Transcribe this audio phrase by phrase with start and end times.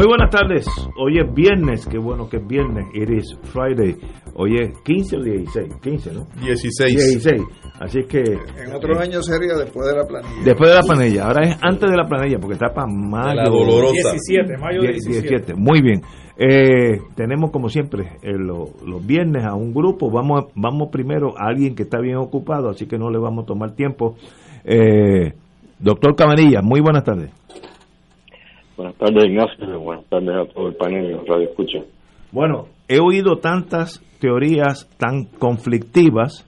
[0.00, 0.66] Muy buenas tardes.
[0.98, 2.86] Hoy es viernes, qué bueno que es viernes.
[2.94, 3.96] It is Friday.
[4.34, 6.26] Hoy es 15 o 16, 15, ¿no?
[6.42, 6.96] 16.
[7.20, 7.42] 16.
[7.78, 10.42] Así que En otros años sería después de la planilla.
[10.42, 13.34] después de la planilla, ahora es antes de la planilla porque está para mayo.
[13.42, 14.12] la dolorosa.
[14.12, 15.20] 17, mayo 17.
[15.28, 15.54] 17.
[15.54, 16.00] Muy bien.
[16.38, 20.10] Eh, tenemos como siempre eh, lo- los viernes a un grupo.
[20.10, 23.46] Vamos, vamos primero a alguien que está bien ocupado, así que no le vamos a
[23.48, 24.16] tomar tiempo.
[24.64, 25.34] Eh,
[25.78, 27.32] doctor Camarilla, muy buenas tardes.
[28.80, 29.78] Buenas tardes, Ignacio.
[29.78, 31.80] Buenas tardes a todo el panel de Radio Escucha.
[32.32, 36.46] Bueno, he oído tantas teorías tan conflictivas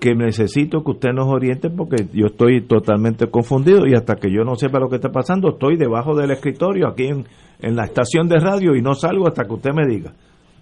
[0.00, 4.42] que necesito que usted nos oriente porque yo estoy totalmente confundido y hasta que yo
[4.42, 7.26] no sepa lo que está pasando, estoy debajo del escritorio aquí en,
[7.60, 10.14] en la estación de radio y no salgo hasta que usted me diga.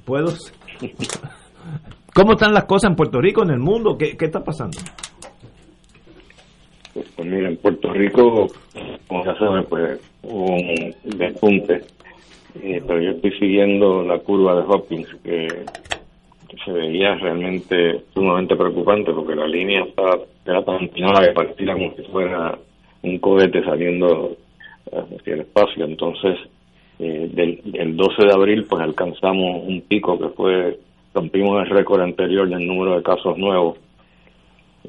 [0.04, 0.26] ¿Puedo?
[2.14, 3.96] ¿Cómo están las cosas en Puerto Rico, en el mundo?
[3.98, 4.76] ¿Qué, qué está pasando?
[6.94, 8.46] Pues, pues mira, en Puerto Rico,
[9.08, 11.82] como ya saben, pues hubo un despunte.
[12.62, 15.48] Eh, pero yo estoy siguiendo la curva de Hopkins, que,
[16.64, 21.94] se veía realmente sumamente preocupante porque la línea estaba, era tan empinada que parecía como
[21.96, 22.56] si fuera
[23.02, 24.36] un cohete saliendo
[24.92, 25.84] hacia el espacio.
[25.84, 26.38] Entonces,
[27.00, 30.78] eh, del, el 12 de abril, pues alcanzamos un pico que fue,
[31.12, 33.78] rompimos el récord anterior del número de casos nuevos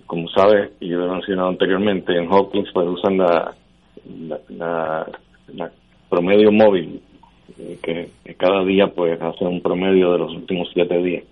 [0.05, 3.55] como sabes, y lo he mencionado anteriormente, en Hawkins pues usan la,
[4.49, 5.71] la,
[6.09, 7.01] promedio móvil,
[7.57, 11.23] eh, que, que cada día pues hace un promedio de los últimos siete días.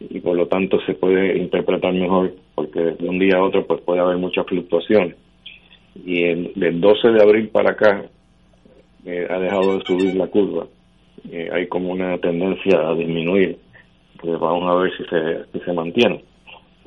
[0.00, 3.80] Y por lo tanto se puede interpretar mejor, porque de un día a otro pues
[3.82, 5.16] puede haber muchas fluctuaciones.
[6.04, 8.04] Y el, del 12 de abril para acá
[9.04, 10.66] eh, ha dejado de subir la curva.
[11.30, 13.58] Eh, hay como una tendencia a disminuir.
[14.20, 16.22] Pues vamos a ver si se, si se mantiene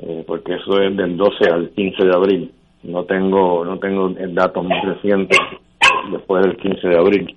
[0.02, 2.52] eh, porque eso es del 12 al 15 de abril.
[2.84, 5.38] No tengo no tengo el dato más reciente
[6.12, 7.36] después del 15 de abril.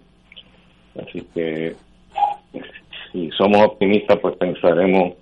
[1.00, 1.74] Así que
[3.12, 5.14] si somos optimistas, pues pensaremos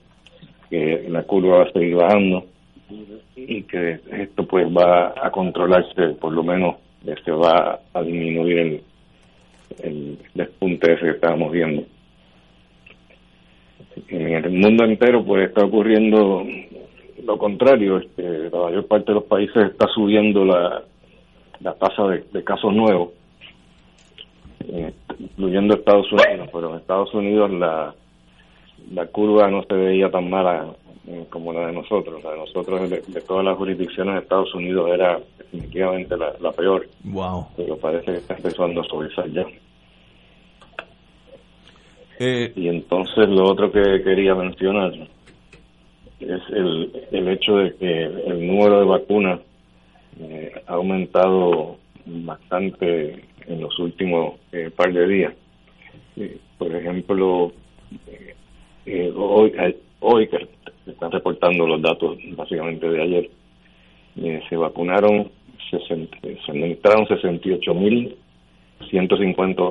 [0.70, 2.47] que la curva va a seguir bajando
[3.36, 6.76] y que esto pues va a controlarse, por lo menos
[7.24, 8.82] se va a disminuir el,
[9.82, 11.84] el despunte ese que estábamos viendo.
[14.09, 16.44] En el mundo entero pues está ocurriendo
[17.25, 20.83] lo contrario, este, la mayor parte de los países está subiendo la,
[21.60, 23.10] la tasa de, de casos nuevos,
[24.69, 27.94] eh, incluyendo Estados Unidos, pero en Estados Unidos la,
[28.93, 30.66] la curva no se veía tan mala
[31.09, 32.22] eh, como la de nosotros.
[32.22, 36.53] La de nosotros, de, de todas las jurisdicciones de Estados Unidos, era definitivamente la, la
[36.53, 37.47] peor, Wow.
[37.56, 39.44] pero parece que está empezando a subirse ya.
[42.19, 44.93] Eh, Y entonces lo otro que quería mencionar
[46.22, 49.41] es el, el hecho de que el número de vacunas
[50.21, 55.34] eh, ha aumentado bastante en los últimos eh, par de días.
[56.16, 57.53] Eh, por ejemplo,
[59.16, 59.53] hoy,
[60.00, 60.49] hoy que
[60.87, 63.31] están reportando los datos básicamente de ayer,
[64.49, 65.31] se vacunaron,
[65.71, 68.16] 60, se administraron 68 mil
[68.91, 69.63] 150,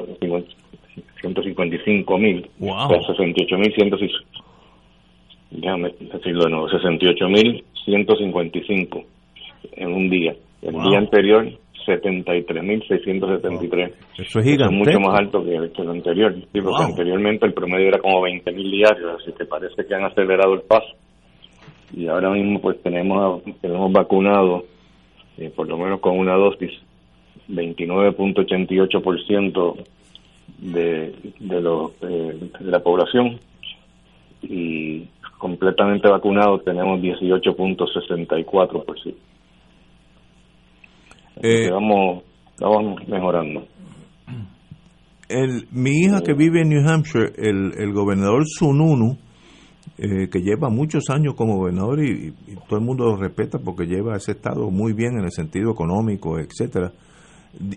[1.21, 2.89] 155 mil, Wow.
[3.05, 3.73] 68 mil
[5.51, 9.03] déjame decirlo de nuevo, 68 mil 155
[9.73, 10.33] en un día.
[10.61, 10.89] El Wow.
[10.89, 11.47] día anterior,
[11.85, 13.91] 73 mil 673.
[14.19, 14.75] eso es gigante.
[14.75, 16.33] mucho más alto que, que lo anterior.
[16.35, 16.81] Sí, porque Wow.
[16.83, 20.61] anteriormente el promedio era como 20 mil diarios, así que parece que han acelerado el
[20.61, 20.93] paso.
[21.95, 24.65] Y ahora mismo pues tenemos tenemos vacunado,
[25.37, 26.71] eh, por lo menos con una dosis,
[27.49, 29.75] 29.88%
[30.59, 33.39] de, de, los, eh, de la población
[34.43, 35.03] y
[35.41, 38.83] completamente vacunados tenemos 18.64%.
[38.99, 39.15] Así
[41.41, 42.23] Eh, vamos,
[42.59, 43.63] vamos mejorando.
[45.27, 49.17] El, mi hija que vive en New Hampshire, el, el gobernador Sununu,
[49.97, 52.33] eh, que lleva muchos años como gobernador y,
[52.67, 56.37] todo el mundo lo respeta porque lleva ese estado muy bien en el sentido económico,
[56.37, 56.91] etcétera,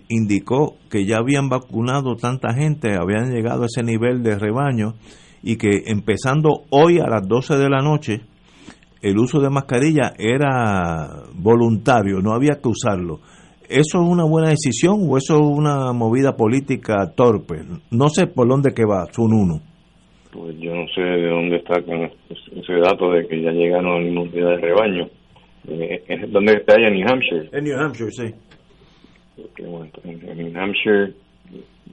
[0.09, 4.93] indicó que ya habían vacunado tanta gente, habían llegado a ese nivel de rebaño
[5.45, 8.21] y que empezando hoy a las 12 de la noche
[9.01, 13.19] el uso de mascarilla era voluntario, no había que usarlo.
[13.69, 17.61] ¿Eso es una buena decisión o eso es una movida política torpe?
[17.91, 19.61] No sé por dónde que va, Sununo.
[20.31, 24.07] Pues yo no sé de dónde está ese dato de que ya llegaron a la
[24.07, 25.07] inmunidad de rebaño.
[25.67, 26.87] Eh, ¿Dónde está ella?
[26.87, 27.49] ¿En New Hampshire?
[27.53, 28.33] En New Hampshire, sí.
[30.03, 31.13] en, New Hampshire,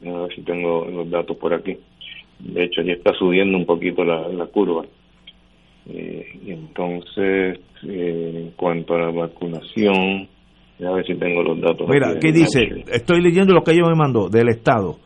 [0.06, 1.76] a ver si tengo los datos por aquí.
[2.42, 4.84] De hecho, ya está subiendo un poquito la, la curva.
[5.88, 10.28] Eh, entonces, eh, en cuanto a la vacunación,
[10.84, 11.88] a ver si tengo los datos.
[11.88, 12.84] Mira, ¿qué dice?
[12.92, 14.98] Estoy leyendo lo que ella me mandó del Estado.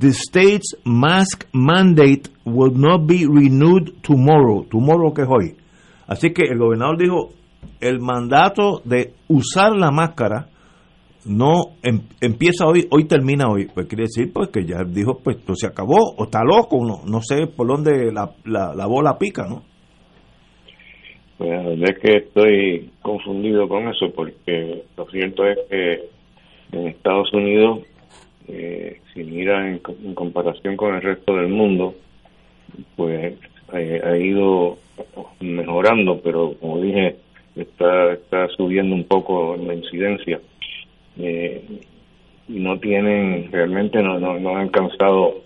[0.00, 4.64] The state's mask mandate will not be renewed tomorrow.
[4.68, 5.54] Tomorrow que es hoy.
[6.08, 7.30] Así que el gobernador dijo,
[7.80, 10.48] el mandato de usar la máscara
[11.26, 13.66] no em, empieza hoy, hoy termina hoy.
[13.72, 17.02] Pues quiere decir pues que ya dijo, pues esto se acabó, o está loco, no,
[17.04, 19.62] no sé por dónde la, la, la bola pica, ¿no?
[21.38, 26.16] Pues la verdad es que estoy confundido con eso porque lo cierto es que
[26.72, 27.80] en Estados Unidos,
[28.48, 29.78] eh, si mira en,
[30.14, 31.94] comparación con el resto del mundo,
[32.96, 33.34] pues
[33.72, 34.78] ha, ido
[35.40, 37.16] mejorando, pero como dije,
[37.54, 40.40] está, está subiendo un poco la incidencia.
[41.18, 41.62] Eh,
[42.48, 45.42] no tienen, realmente no, no, no han alcanzado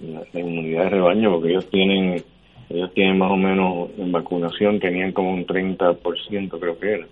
[0.00, 2.22] la, la inmunidad de rebaño porque ellos tienen
[2.70, 7.06] ellos tienen más o menos en vacunación, tenían como un 30%, creo que era.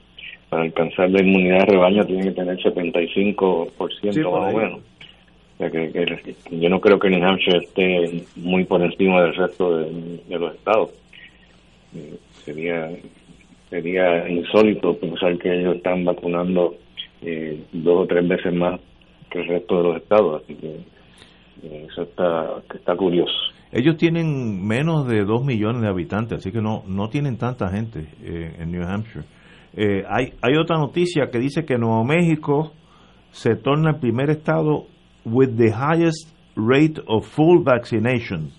[0.49, 4.81] Para alcanzar la inmunidad de rebaño tienen que tener 75% más o menos.
[4.81, 6.19] O sea que,
[6.53, 10.91] yo no creo que New Hampshire esté muy por encima del resto de, los estados.
[11.97, 12.91] Eh, sería
[13.69, 16.77] sería insólito pensar que ellos están vacunando
[17.23, 18.81] eh, dos o tres veces más
[19.31, 20.43] que el resto de los estados.
[20.43, 20.77] Así que
[21.63, 23.33] eh, eso está, está curioso.
[23.71, 28.07] Ellos tienen menos de 2 millones de habitantes, así que no, no tienen tanta gente
[28.23, 29.25] eh, en New Hampshire.
[29.75, 32.73] Eh, hay, hay otra noticia que dice que Nuevo México
[33.31, 34.87] se torna el primer estado
[35.27, 38.51] with the highest rate of full vaccination.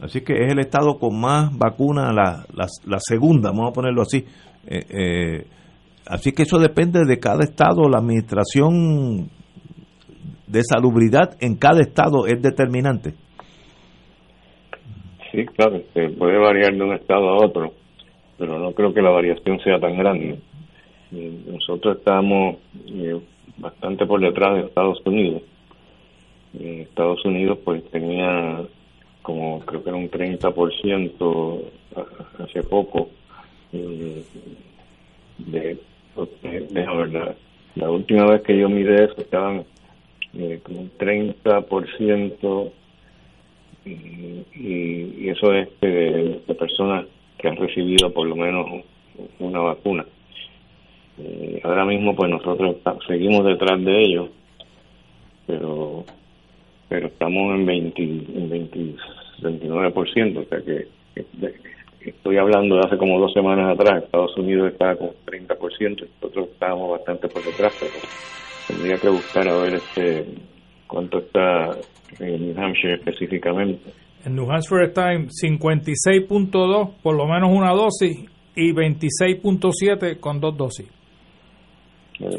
[0.00, 4.24] Así que es el estado con más vacunas, la, la, segunda, vamos a ponerlo así.
[4.66, 5.46] Eh,
[6.08, 9.30] así que eso depende de cada estado, la administración
[10.46, 13.14] de salubridad en cada estado es determinante.
[15.30, 17.72] Sí, claro, se puede variar de un estado a otro,
[18.38, 20.38] pero no creo que la variación sea tan grande.
[21.10, 22.56] Nosotros estamos
[22.86, 23.20] eh,
[23.58, 25.42] bastante por detrás de Estados Unidos.
[26.58, 28.62] Estados Unidos pues tenía
[29.22, 31.62] como creo que era un 30%
[32.38, 33.10] hace poco
[33.72, 34.24] eh,
[35.38, 35.78] de,
[36.42, 37.36] de, verdad.
[37.74, 39.64] La última vez que yo miré eso estaban
[40.34, 42.72] eh, como un 30%
[43.84, 47.06] y, eso es de, personas
[47.38, 48.66] que han recibido por lo menos
[49.38, 50.04] una vacuna.
[51.18, 52.76] Eh, ahora mismo pues nosotros
[53.06, 54.30] seguimos detrás de ellos,
[55.46, 56.04] pero
[56.88, 58.78] pero estamos en 20, en 20,
[59.42, 60.88] 29%, o sea que,
[62.00, 66.90] estoy hablando de hace como dos semanas atrás, Estados Unidos estaba con 30%, nosotros estábamos
[66.92, 67.92] bastante por detrás, pero
[68.66, 70.26] tendría que buscar a ver este
[70.86, 71.70] cuánto está
[72.18, 73.90] en New Hampshire específicamente.
[74.24, 78.18] En New Hampshire está en 56.2 por lo menos una dosis
[78.56, 80.88] y 26.7 con dos dosis.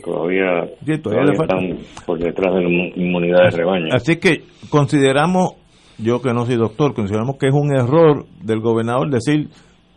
[0.03, 3.87] todavía, están por detrás de la inmunidad de rebaño.
[3.93, 5.53] Así que consideramos,
[6.01, 9.49] yo que no soy doctor, consideramos que es un error del gobernador decir,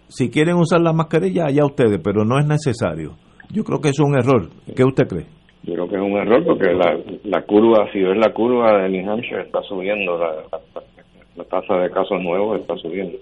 [0.08, 3.12] si quieren usar la mascarilla, allá ustedes, pero no es necesario.
[3.50, 4.48] Yo creo que es un error.
[4.74, 5.26] ¿Qué usted cree?
[5.62, 8.88] Yo creo que es un error porque la, la curva, si ves la curva de
[8.88, 10.42] New Hampshire, está subiendo, la,
[11.36, 13.18] la, tasa de casos nuevos está subiendo.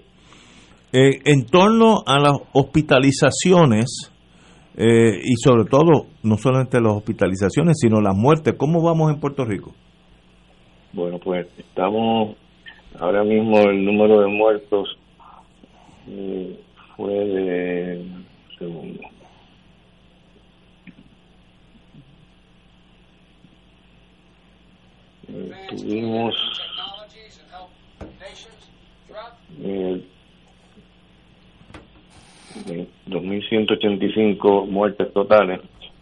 [0.91, 4.11] Eh, en torno a las hospitalizaciones,
[4.75, 9.45] eh, y sobre todo, no solamente las hospitalizaciones, sino las muertes, ¿cómo vamos en Puerto
[9.45, 9.73] Rico?
[10.93, 12.35] Bueno, pues estamos,
[13.01, 14.95] ahora mismo el número de muertos
[16.07, 16.55] eh,
[16.95, 18.05] fue de,
[18.59, 19.01] segundo,
[25.67, 26.35] tuvimos
[29.63, 30.05] eh,
[33.07, 35.59] 2.185 muertes totales,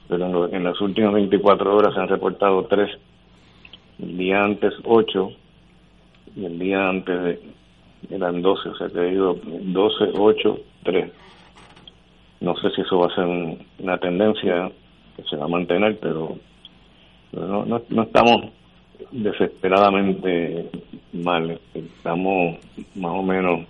[0.10, 2.90] pero en, las últimas 24 horas se han reportado 3,
[4.00, 5.32] el día antes 8
[6.36, 7.40] y el día antes de,
[8.10, 11.12] eran 12, o sea que ha ido 12, 8, 3.
[12.42, 13.26] No sé si eso va a ser
[13.80, 14.72] una tendencia
[15.16, 16.38] que se va a mantener, pero,
[17.34, 18.52] no, no, no estamos
[19.12, 20.70] desesperadamente
[21.14, 21.60] mal.
[21.74, 22.58] Estamos
[22.96, 23.66] más o menos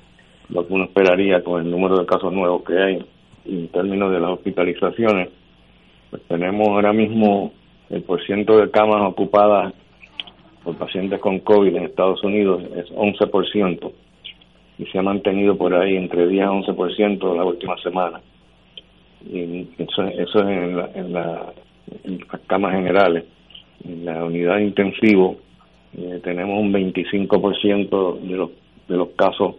[0.49, 3.05] lo que uno esperaría con el número de casos nuevos que hay
[3.45, 5.29] en términos de las hospitalizaciones.
[6.09, 7.53] Pues tenemos ahora mismo
[7.89, 9.73] el porciento de camas ocupadas
[10.63, 13.91] por pacientes con COVID en Estados Unidos es 11%
[14.77, 18.21] y se ha mantenido por ahí entre 10 a 11% la última semana.
[19.29, 21.53] Y eso, eso es en, la, en, la,
[22.03, 23.25] las camas generales.
[23.83, 25.37] En la unidad intensivo
[25.97, 28.51] eh, tenemos un 25% de los,
[28.87, 29.55] de los casos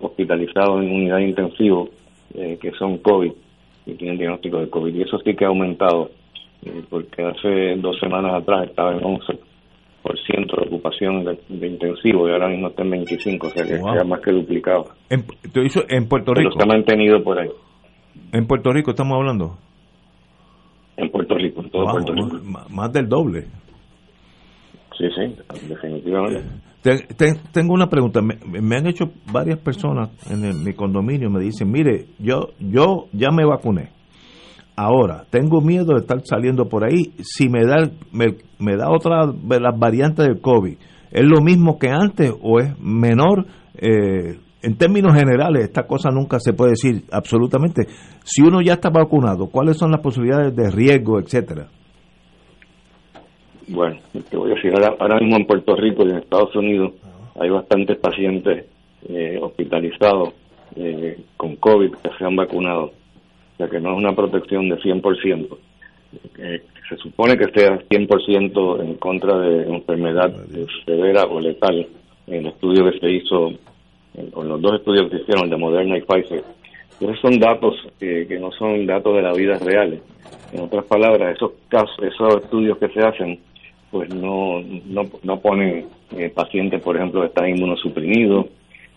[0.00, 1.90] hospitalizados en unidad intensivo
[2.34, 3.32] eh, que son COVID
[3.86, 4.94] y tienen diagnóstico de COVID.
[4.94, 6.10] Y eso sí que ha aumentado,
[6.64, 9.38] eh, porque hace dos semanas atrás estaba en 11%
[10.02, 14.04] de ocupación de, intensivo y ahora mismo está en 25, o sea que se ha
[14.04, 14.86] más que duplicado.
[15.08, 15.24] En,
[15.88, 16.50] en Puerto Rico.
[16.56, 17.48] Pero ha mantenido por ahí.
[18.32, 19.58] ¿En Puerto Rico estamos hablando?
[20.96, 22.40] En Puerto Rico, en todo Puerto Rico.
[22.70, 23.46] Más del doble.
[24.98, 25.34] Sí, sí,
[25.68, 26.42] definitivamente.
[27.52, 28.20] tengo una pregunta.
[28.20, 33.44] Me, han hecho varias personas en mi condominio, me dicen, mire, yo, yo ya me
[33.44, 34.01] vacuné.
[34.76, 37.12] Ahora, tengo miedo de estar saliendo por ahí.
[37.22, 40.76] Si me da, me, me da otra de las variantes del COVID,
[41.10, 43.46] ¿es lo mismo que antes o es menor?
[43.74, 47.82] Eh, en términos generales, esta cosa nunca se puede decir absolutamente.
[48.24, 51.66] Si uno ya está vacunado, ¿cuáles son las posibilidades de riesgo, etcétera?
[53.68, 56.92] Bueno, te voy a decir, ahora, mismo en Puerto Rico y en Estados Unidos
[57.40, 58.66] hay bastantes pacientes
[59.08, 60.34] eh, hospitalizados
[60.76, 62.92] eh, con COVID que se han vacunado,
[63.52, 65.58] o sea que no es una protección de 100%.
[66.38, 70.32] Eh, se supone que sea 100% en contra de enfermedad
[70.84, 71.86] severa o letal
[72.26, 73.52] en el estudio que se hizo,
[74.32, 76.44] con los dos estudios que se hicieron, de Moderna y Pfizer.
[77.00, 80.00] Esos son datos que no son datos de la vida reales.
[80.52, 83.38] En otras palabras, esos casos, esos estudios que se hacen
[83.92, 85.84] pues no, no, no pone
[86.16, 88.46] eh, pacientes, por ejemplo, que están inmunosuprimidos,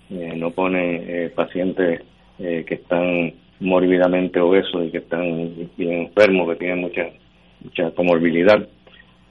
[0.10, 2.02] eh, no pone eh, pacientes
[2.38, 7.10] que están mórbidamente obesos y que están bien enfermos, que tienen mucha,
[7.64, 8.68] mucha comorbilidad.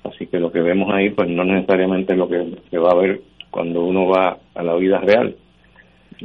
[0.05, 2.97] Así que lo que vemos ahí, pues no necesariamente es lo que se va a
[2.97, 5.35] ver cuando uno va a la vida real.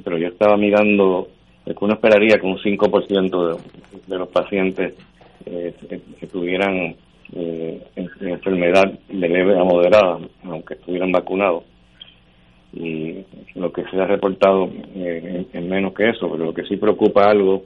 [0.03, 1.29] Pero yo estaba mirando,
[1.65, 3.57] que uno esperaría que un 5% de,
[4.07, 4.93] de los pacientes
[5.45, 6.95] que tuvieran
[7.33, 11.63] eh, enfermedad de leve a moderada, aunque estuvieran vacunados.
[12.73, 13.23] Y
[13.55, 17.29] lo que se ha reportado eh, es menos que eso, pero lo que sí preocupa
[17.29, 17.63] algo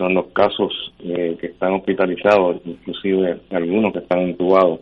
[0.00, 0.72] son los casos
[1.04, 4.80] eh, que están hospitalizados, inclusive algunos que están intubados,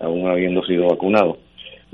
[0.00, 1.36] aún habiendo sido vacunados.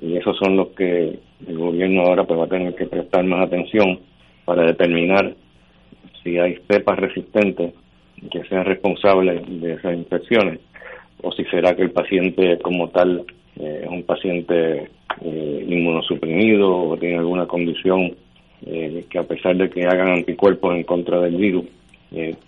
[0.01, 3.45] Y esos son los que el gobierno ahora pues va a tener que prestar más
[3.49, 3.99] atención
[4.45, 5.35] para determinar
[6.23, 7.75] si hay cepas resistentes
[8.31, 10.61] que sean responsables de esas infecciones
[11.23, 13.25] o si será que el paciente como tal
[13.57, 14.91] eh, es un paciente
[15.23, 18.15] eh, inmunosuprimido o tiene alguna condición
[18.67, 21.65] eh, que a pesar de que hagan anticuerpos en contra del virus,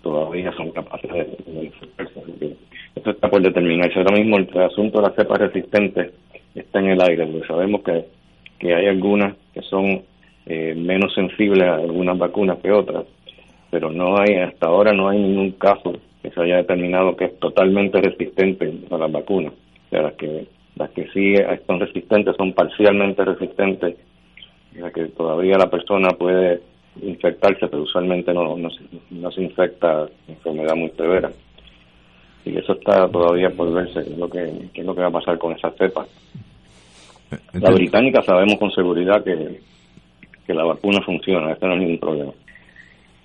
[0.01, 2.57] todavía son capaces de, de
[2.95, 3.99] Esto está por determinarse.
[3.99, 6.13] Ahora mismo el asunto de las cepas resistentes
[6.55, 8.05] está en el aire, porque sabemos que,
[8.59, 10.03] que hay algunas que son
[10.45, 13.05] menos sensibles a algunas vacunas que otras,
[13.71, 17.39] pero no hay, hasta ahora no hay ningún caso que se haya determinado que es
[17.39, 19.53] totalmente resistente a las vacunas.
[19.53, 21.35] O sea, las que, las que sí
[21.67, 23.95] son resistentes son parcialmente resistentes,
[24.81, 26.61] o que todavía la persona puede
[27.01, 31.31] infectarse, pero usualmente no, no, se infecta enfermedad muy severa.
[32.45, 35.11] Y eso está todavía por verse, qué es lo que, es lo que va a
[35.11, 36.05] pasar con esa cepa.
[37.53, 39.59] La británica sabemos con seguridad que,
[40.45, 42.31] que la vacuna funciona, eso no es ningún problema.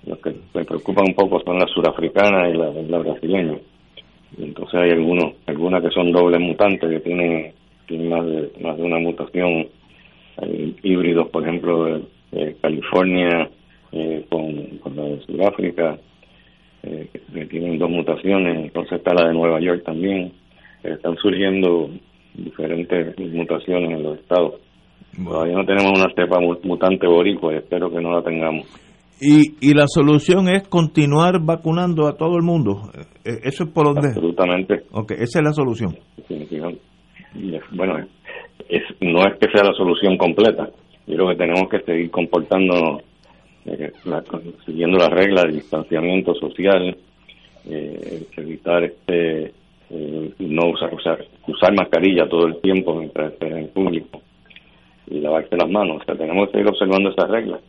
[0.05, 3.59] Lo que me preocupa un poco son las surafricanas y las la brasileñas.
[4.37, 7.53] Entonces hay algunos, algunas que son dobles mutantes que tienen,
[8.09, 9.67] más, de, más de una mutación.
[10.37, 13.49] Hay híbridos, por ejemplo, de, California
[13.91, 15.97] eh, con, con, la de Sudáfrica,
[16.83, 18.65] eh, que, tienen dos mutaciones.
[18.65, 20.31] Entonces está la de Nueva York también.
[20.83, 21.89] están surgiendo
[22.33, 24.55] diferentes mutaciones en los estados.
[25.23, 28.67] Todavía no tenemos una cepa mutante boricua y espero que no la tengamos.
[29.21, 32.89] Y, y la solución es continuar vacunando a todo el mundo.
[33.25, 34.07] Eh, ¿Eso es por donde?
[34.07, 34.83] Absolutamente.
[34.91, 35.97] Ok, esa es la solución.
[37.71, 37.97] Bueno,
[38.69, 40.69] es, no es que sea la solución completa.
[41.05, 43.01] Yo creo que tenemos que seguir comportándonos,
[43.65, 43.91] eh,
[44.65, 46.95] siguiendo las reglas de distanciamiento social,
[47.69, 49.53] eh, evitar este
[50.39, 54.21] no usar, usar, usar mascarilla todo el tiempo mientras estés en público.
[55.07, 56.01] Y lavarse las manos.
[56.01, 57.61] O sea, tenemos que seguir observando esas reglas,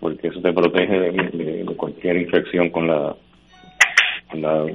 [0.00, 3.14] porque eso te protege de, cualquier infección con la,
[4.30, 4.66] con la,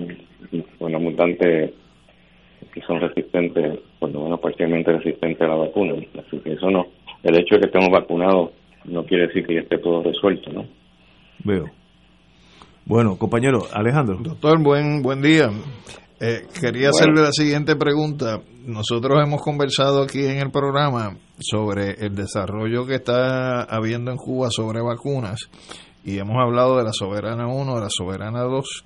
[0.77, 1.73] con la mutante
[2.71, 5.95] que son resistentes, por lo menos parcialmente resistentes a la vacuna.
[6.19, 6.87] Así que eso no,
[7.23, 8.51] el hecho de que estemos vacunados
[8.87, 10.65] no quiere decir que ya esté todo resuelto, ¿no?
[11.43, 11.65] Veo.
[12.85, 14.17] Bueno, compañero Alejandro.
[14.21, 15.49] Doctor, buen buen día.
[16.19, 18.41] Eh, quería hacerle la siguiente pregunta.
[18.65, 24.47] Nosotros hemos conversado aquí en el programa sobre el desarrollo que está habiendo en Cuba
[24.49, 25.49] sobre vacunas
[26.05, 28.85] y hemos hablado de la Soberana 1, de la Soberana 2,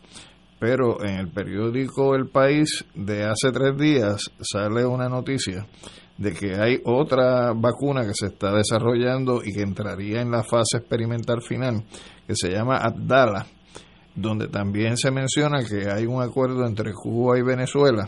[0.60, 5.68] pero en el periódico El País de hace tres días sale una noticia
[6.20, 10.78] de que hay otra vacuna que se está desarrollando y que entraría en la fase
[10.78, 11.84] experimental final,
[12.28, 13.48] que se llama Abdala
[14.16, 18.08] donde también se menciona que hay un acuerdo entre Cuba y Venezuela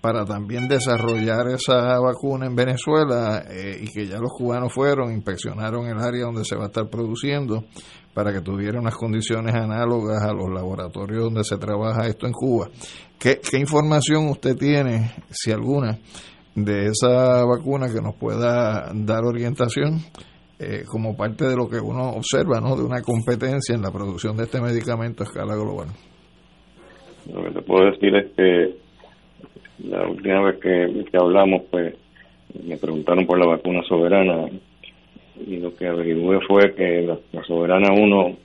[0.00, 5.86] para también desarrollar esa vacuna en Venezuela eh, y que ya los cubanos fueron, inspeccionaron
[5.86, 7.64] el área donde se va a estar produciendo
[8.14, 12.68] para que tuviera unas condiciones análogas a los laboratorios donde se trabaja esto en Cuba.
[13.18, 15.98] ¿Qué, qué información usted tiene, si alguna,
[16.56, 20.00] de esa vacuna que nos pueda dar orientación
[20.58, 22.76] eh, como parte de lo que uno observa, ¿no?
[22.76, 25.88] De una competencia en la producción de este medicamento a escala global.
[27.30, 28.74] Lo que te puedo decir es que
[29.84, 31.94] la última vez que, hablamos, pues
[32.66, 34.48] me preguntaron por la vacuna soberana
[35.46, 38.36] y lo que averigué fue que la, soberana 1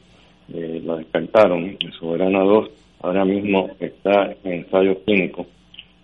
[0.54, 2.70] eh, la descartaron, la soberana 2
[3.04, 5.46] ahora mismo está en ensayo clínico,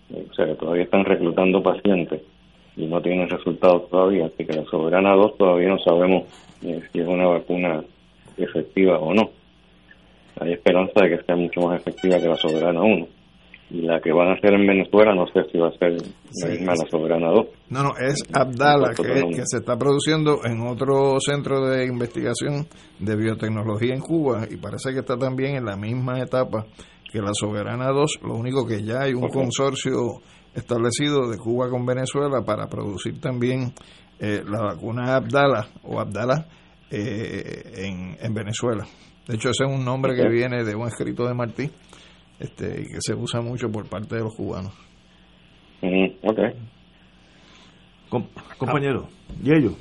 [0.10, 2.22] o sea, todavía están reclutando pacientes
[2.76, 6.24] y no tienen resultados todavía, así que la Soberana 2 todavía no sabemos
[6.64, 7.84] eh, si es una vacuna
[8.38, 9.32] efectiva o no.
[10.40, 13.08] Hay esperanza de que sea mucho más efectiva que la Soberana 1.
[13.70, 16.50] Y la que van a hacer en Venezuela no sé si va a ser la
[16.50, 17.46] misma la Soberana 2.
[17.70, 22.68] No, no, es Abdala, que, que se está produciendo en otro centro de investigación
[23.00, 26.66] de biotecnología en Cuba y parece que está también en la misma etapa
[27.12, 30.22] que la Soberana 2, lo único que ya hay un consorcio
[30.54, 33.74] establecido de Cuba con Venezuela para producir también
[34.20, 36.48] eh, la vacuna Abdala o Abdala
[36.90, 38.86] eh, en, en, Venezuela.
[39.28, 41.70] De hecho, ese es un nombre que viene de un escrito de Martí
[42.40, 44.74] este, y que se usa mucho por parte de los cubanos.
[45.82, 46.54] okay.
[48.58, 49.08] compañero,
[49.44, 49.74] ¿y ellos?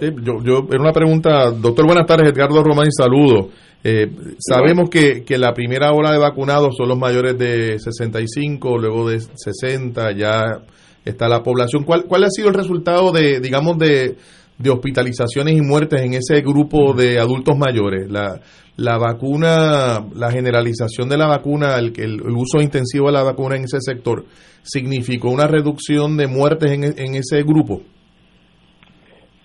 [0.00, 3.50] yo, yo, era una pregunta, doctor, buenas tardes, Edgardo Román, saludo.
[3.82, 9.08] Eh, sabemos que, que, la primera ola de vacunados son los mayores de 65, luego
[9.08, 10.62] de 60, ya
[11.04, 11.84] está la población.
[11.84, 14.16] ¿Cuál, cuál ha sido el resultado de, digamos, de,
[14.58, 18.10] de hospitalizaciones y muertes en ese grupo de adultos mayores?
[18.10, 18.40] La,
[18.76, 23.64] la vacuna, la generalización de la vacuna, el, el, uso intensivo de la vacuna en
[23.64, 24.24] ese sector,
[24.62, 27.80] ¿significó una reducción de muertes en, en ese grupo?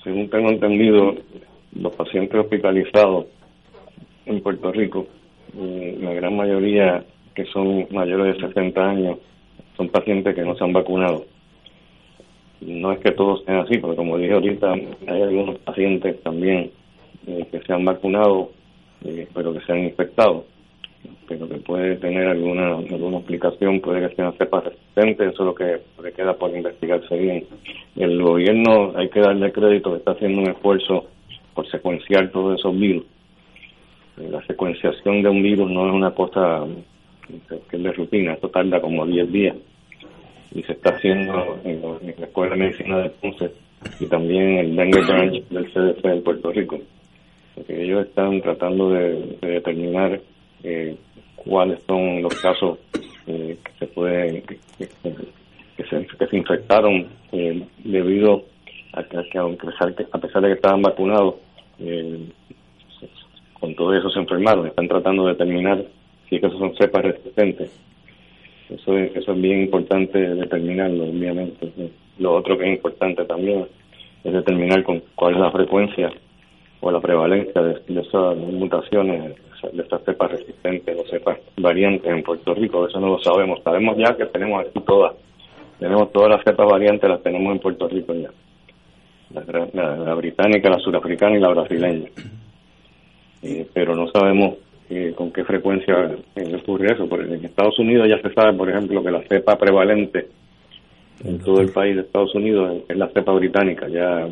[0.03, 1.15] Según tengo entendido,
[1.73, 3.25] los pacientes hospitalizados
[4.25, 5.07] en Puerto Rico,
[5.57, 7.03] la gran mayoría
[7.35, 9.17] que son mayores de 60 años
[9.77, 11.25] son pacientes que no se han vacunado.
[12.61, 14.73] No es que todos sean así, porque como dije ahorita,
[15.07, 16.71] hay algunos pacientes también
[17.27, 18.51] eh, que se han vacunado,
[19.03, 20.45] eh, pero que se han infectado,
[21.27, 25.55] pero que puede tener alguna alguna explicación, puede que sean cepas resistentes, eso es lo
[25.55, 27.45] que, le queda por investigarse bien.
[27.97, 31.05] El gobierno, hay que darle crédito, que está haciendo un esfuerzo
[31.53, 33.05] por secuenciar todos esos virus
[34.17, 36.65] la secuenciación de un virus no es una cosa
[37.69, 39.55] que es de rutina, esto tarda como 10 días
[40.53, 43.51] y se está haciendo en, la Escuela de Medicina de Ponce
[43.99, 46.79] y también en el Dengue Branch del CDC en Puerto Rico.
[47.55, 50.19] Porque ellos están tratando de, determinar
[50.63, 50.95] eh,
[51.35, 52.79] cuáles son los casos
[53.27, 54.87] eh, que se pueden que,
[55.83, 58.43] se, que se infectaron eh, debido
[58.93, 61.35] a que, a pesar de que estaban vacunados
[61.79, 62.29] eh,
[63.65, 64.67] con todo eso se enfermaron.
[64.67, 65.83] Están tratando de determinar
[66.29, 67.71] si esos son cepas resistentes.
[68.69, 71.71] Eso es, eso es bien importante determinarlo, obviamente.
[72.19, 73.65] Lo otro que es importante también
[74.23, 76.11] es determinar con cuál es la frecuencia
[76.79, 79.35] o la prevalencia de, esas mutaciones,
[79.73, 82.87] de estas cepas resistentes o cepas variantes en Puerto Rico.
[82.87, 83.63] Eso no lo sabemos.
[83.63, 85.15] Sabemos ya que tenemos aquí todas.
[85.79, 88.29] Tenemos todas las cepas variantes, las tenemos en Puerto Rico ya.
[89.33, 92.09] la británica, la surafricana y la brasileña.
[93.41, 94.55] Eh, pero no sabemos
[94.89, 97.07] eh, con qué frecuencia eh, ocurre eso.
[97.11, 100.27] en Estados Unidos ya se sabe, por ejemplo, que la cepa prevalente
[101.23, 103.87] en todo el país de Estados Unidos es la cepa británica.
[103.87, 104.27] Ya,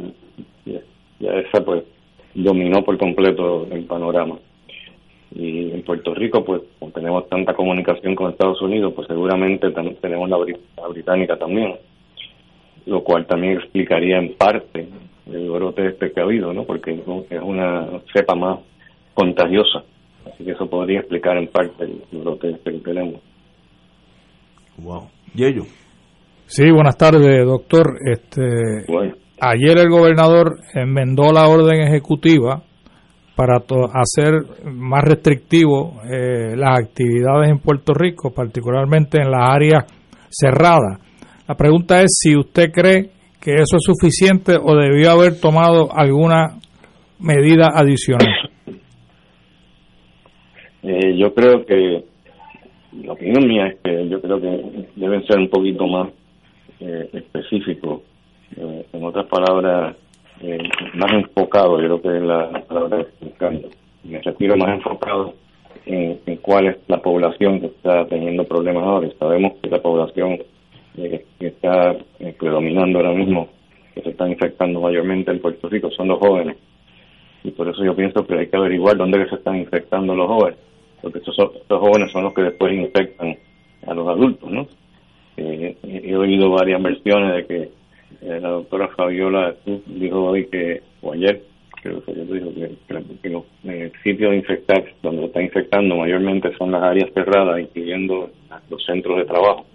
[0.65, 0.79] ya,
[1.39, 1.83] esa pues
[2.35, 4.37] dominó por completo el panorama.
[5.35, 10.29] Y en Puerto Rico, pues, como tenemos tanta comunicación con Estados Unidos, pues seguramente tenemos
[10.29, 10.37] la,
[10.87, 11.75] británica también,
[12.85, 14.87] lo cual también explicaría en parte
[15.25, 16.65] el brote este que ha habido, ¿no?
[16.65, 18.59] Porque es una cepa más
[19.13, 19.83] contagiosa.
[20.25, 23.21] Así que eso podría explicar en parte el brote este que tenemos.
[24.77, 25.09] Wow.
[25.33, 25.63] Yello.
[26.45, 27.97] Sí, buenas tardes, doctor.
[28.05, 28.85] Este,
[29.39, 32.63] Ayer el gobernador enmendó la orden ejecutiva
[33.35, 34.33] para hacer
[34.71, 39.85] más restrictivo eh, las actividades en Puerto Rico, particularmente en las áreas
[40.29, 40.99] cerradas.
[41.47, 43.09] La pregunta es si usted cree
[43.41, 46.59] que eso es suficiente o debió haber tomado alguna
[47.19, 48.52] medida adicional.
[50.83, 52.03] Eh, yo creo que,
[53.01, 56.09] la opinión mía es que yo creo que deben ser un poquito más
[56.79, 58.01] eh, específicos.
[58.55, 59.95] Eh, en otras palabras,
[60.41, 60.57] eh,
[60.93, 63.69] más enfocado, yo creo que es la palabra buscando.
[64.03, 65.33] Me refiero más enfocado
[65.85, 69.09] en, cuál es la población que está teniendo problemas ahora.
[69.17, 70.39] Sabemos que la población
[70.95, 71.95] que está
[72.37, 73.47] predominando ahora mismo,
[73.95, 76.57] que se está infectando mayormente en Puerto Rico, son los jóvenes.
[77.43, 80.59] Y por eso yo pienso que hay que averiguar dónde se están infectando los jóvenes
[81.03, 83.37] porque estos, estos jóvenes son los que después infectan
[83.85, 84.65] a los adultos, ¿no?
[85.35, 87.61] Eh, he oído varias versiones de que
[88.21, 89.53] eh, la doctora Fabiola
[89.85, 91.43] dijo hoy que, o ayer,
[91.81, 92.51] creo que ayer dijo
[93.21, 98.31] que, los eh, sitios de infectar, donde está infectando mayormente son las áreas cerradas, incluyendo
[98.69, 99.65] los centros de trabajo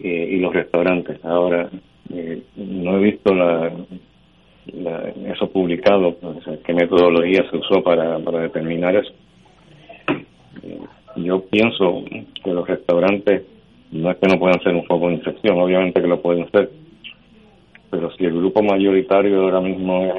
[0.00, 1.24] y los restaurantes.
[1.24, 1.68] Ahora,
[2.56, 3.72] no he visto la,
[5.26, 6.16] eso publicado,
[6.64, 9.12] qué metodología se usó para, para determinar eso
[11.16, 12.04] yo pienso
[12.42, 13.42] que los restaurantes
[13.90, 16.70] no es que no puedan ser un foco de infección, obviamente que lo pueden ser,
[17.90, 20.14] pero si el grupo mayoritario ahora mismo es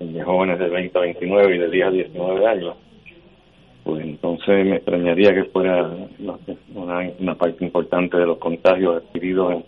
[0.00, 2.74] el de, jóvenes de 20 a 29 y de 10 a 19 años,
[3.84, 5.88] pues entonces me extrañaría que fuera
[6.74, 9.64] una, parte importante de los contagios adquiridos en,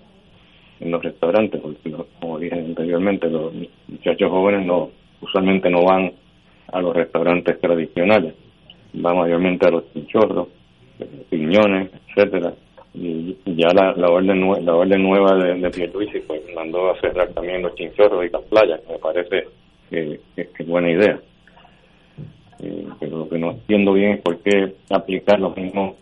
[0.81, 3.53] en los restaurantes, porque como dije anteriormente, los
[3.87, 6.13] muchachos jóvenes no usualmente no van
[6.73, 8.35] a los restaurantes tradicionales
[8.94, 10.48] va mayormente a los chinchorros,
[11.31, 12.55] piñones, etcétera.
[12.94, 17.29] Y ya la, la orden la orden nueva de, de Pierluisi pues mandó a cerrar
[17.29, 19.44] también los chinchorros y las playas que me parece
[19.90, 21.20] que, es buena idea.
[22.61, 25.94] Eh, pero lo que no entiendo bien es por qué aplicar los mismos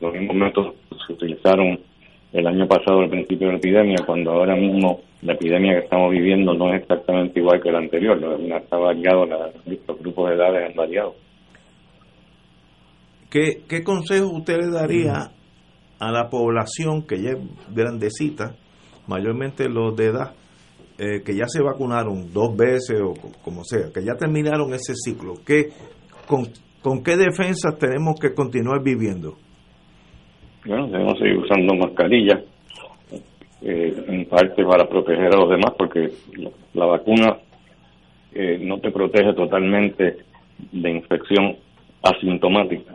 [0.00, 1.80] los mismos métodos que se utilizaron
[2.32, 6.12] el año pasado al principio de la epidemia cuando ahora mismo la epidemia que estamos
[6.12, 8.20] viviendo no es exactamente igual que la anterior
[8.70, 11.14] ha variado los grupos de edades han variado
[13.34, 15.32] ¿Qué, qué consejo usted le daría
[15.98, 18.54] a la población que ya es grandecita,
[19.08, 20.34] mayormente los de edad,
[21.00, 25.34] eh, que ya se vacunaron dos veces o como sea, que ya terminaron ese ciclo?
[25.44, 25.70] ¿Qué,
[26.28, 26.44] con,
[26.80, 29.34] ¿Con qué defensas tenemos que continuar viviendo?
[30.64, 32.38] Bueno, debemos seguir usando mascarillas,
[33.62, 36.08] eh, en parte para proteger a los demás, porque
[36.72, 37.38] la, vacuna
[38.32, 40.18] eh, no te protege totalmente
[40.70, 41.56] de infección
[42.00, 42.94] asintomática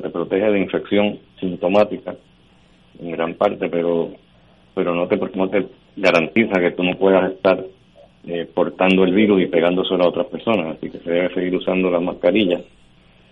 [0.00, 2.14] te protege de infección sintomática
[3.00, 4.10] en gran parte, pero
[4.74, 7.64] pero no te, no te garantiza que tú no puedas estar
[8.26, 11.90] eh, portando el virus y pegándoselo a otras personas, así que se debe seguir usando
[11.90, 12.62] las mascarillas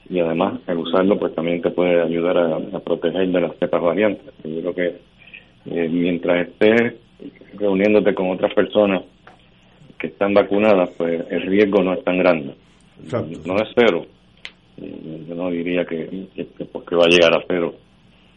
[0.08, 4.32] y además el usarlo pues también te puede ayudar a, proteger de las cepas variantes.
[4.44, 4.86] Yo creo que
[5.70, 6.94] eh, mientras estés
[7.54, 9.02] reuniéndote con otras personas
[9.98, 12.54] que están vacunadas, pues el riesgo no es tan grande.
[13.46, 14.06] No es cero,
[15.28, 16.26] yo no diría que,
[16.72, 17.74] porque va a llegar a cero,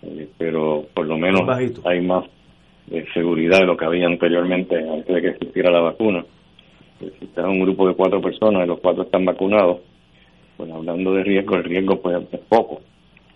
[0.04, 1.42] eh, pero por lo menos
[1.86, 2.26] hay más
[2.92, 6.26] eh, seguridad de lo que había anteriormente, antes de que existiera la vacuna.
[7.02, 9.80] Eh, si estás en un grupo de cuatro personas y los cuatro están vacunados,
[10.58, 12.82] pues hablando de riesgo, el riesgo pues es poco.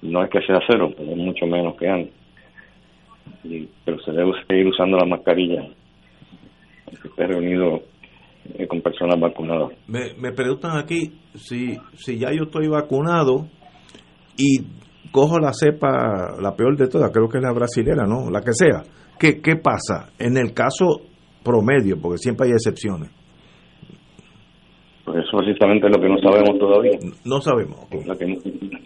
[0.02, 2.13] No es que sea cero, pero es mucho menos que antes.
[3.84, 5.67] pero se debe seguir usando la mascarilla.
[7.02, 7.84] que esté reunido
[8.56, 9.70] eh, con personas vacunadas.
[9.88, 13.48] Me, me preguntan aquí si, si ya yo estoy vacunado
[14.38, 14.60] y
[15.12, 18.30] cojo la cepa, la peor de todas, creo que es la brasilera, ¿no?
[18.30, 18.84] La que sea.
[19.20, 21.02] ¿Qué, qué pasa en el caso
[21.44, 21.98] promedio?
[22.02, 23.12] Porque siempre hay excepciones.
[25.04, 27.00] Pues eso precisamente es lo que no sabemos todavía.
[27.26, 27.80] No sabemos.
[28.06, 28.26] La, que,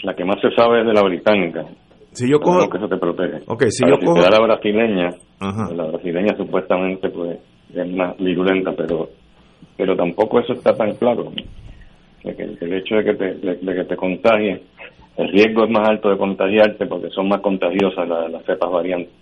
[0.04, 1.66] la que más se sabe es de la británica.
[2.14, 2.70] Si yo cojo...
[2.70, 3.40] Que eso te protege.
[3.48, 4.22] Okay, si yo cojo...
[4.22, 7.40] la brasileña, la brasileña supuestamente pues
[7.74, 9.10] es más virulenta, pero
[9.78, 11.32] pero tampoco eso está tan claro.
[12.24, 13.96] el hecho de que te, de, que te
[15.16, 19.14] el riesgo es más alto de contagiarte porque son más contagiosas las, cepas variantes.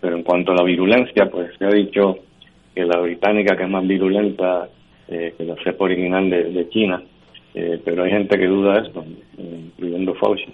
[0.00, 2.16] Pero en cuanto a la virulencia, pues se ha dicho
[2.74, 4.68] que la británica que es más virulenta
[5.08, 7.02] eh, que la cepa original de, China,
[7.54, 9.04] eh, pero hay gente que duda esto,
[9.38, 10.52] incluyendo Fauci.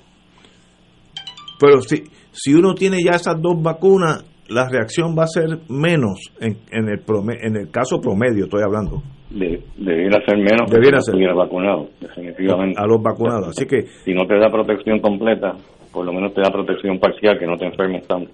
[1.60, 6.32] Pero si, si uno tiene ya esas dos vacunas, la reacción va a ser menos
[6.40, 7.00] en, en, el,
[7.40, 9.02] en el caso promedio, estoy hablando.
[9.30, 11.16] De, debiera ser menos debiera ser.
[11.34, 12.80] vacunado definitivamente.
[12.80, 15.54] A los vacunados así que si no te da protección completa
[15.92, 18.30] por lo menos te da protección parcial que no te enfermes tanto.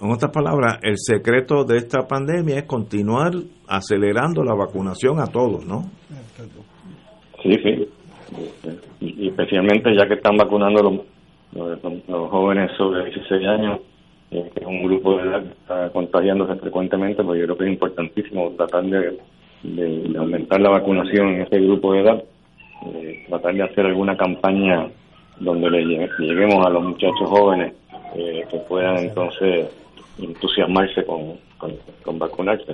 [0.00, 3.32] En otras palabras el secreto de esta pandemia es continuar
[3.66, 5.90] acelerando la vacunación a todos no
[7.42, 7.88] sí sí.
[9.00, 13.80] Y especialmente ya que están vacunando los, los, jóvenes sobre 16 años
[14.32, 17.64] eh, que es un grupo de edad que está contagiándose frecuentemente pues yo creo que
[17.64, 19.18] es importantísimo tratar de
[19.62, 22.24] de, aumentar la vacunación en ese grupo de edad,
[22.86, 24.88] eh, tratar de hacer alguna campaña
[25.38, 25.84] donde le
[26.18, 27.74] lleguemos a los muchachos jóvenes
[28.16, 29.70] eh, que puedan entonces
[30.18, 31.38] entusiasmarse con,
[32.02, 32.72] con, vacunarse.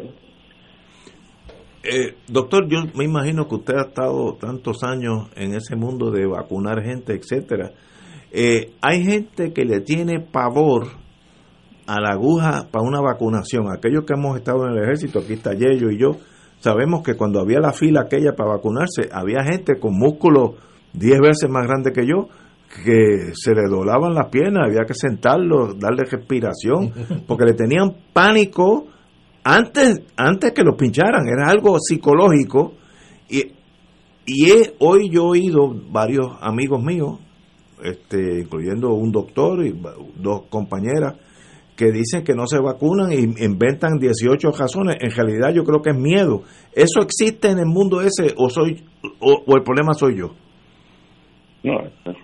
[1.84, 6.26] Eh, doctor, yo me imagino que usted ha estado tantos años en ese mundo de
[6.26, 7.70] vacunar gente, etcétera.
[8.82, 10.88] hay gente que le tiene pavor
[11.88, 13.72] a la aguja para una vacunación.
[13.72, 16.18] Aquellos que hemos estado en el ejército, aquí está Yello y yo,
[16.60, 20.56] sabemos que cuando había la fila aquella para vacunarse, había gente con músculos
[20.92, 22.28] 10 veces más grande que yo
[22.84, 26.92] que se le doblaban las piernas, había que sentarlo, darle respiración,
[27.26, 28.86] porque le tenían pánico
[29.42, 32.74] antes, antes que lo pincharan, era algo psicológico.
[33.30, 33.52] Y,
[34.26, 37.18] y hoy yo he oído varios amigos míos,
[37.82, 39.74] este, incluyendo un doctor y
[40.16, 41.14] dos compañeras,
[41.78, 45.90] que dicen que no se vacunan y inventan 18 razones, en realidad yo creo que
[45.90, 46.42] es miedo.
[46.74, 48.82] ¿Eso existe en el mundo ese o soy
[49.20, 50.34] o, el problema soy yo?
[51.62, 51.78] No,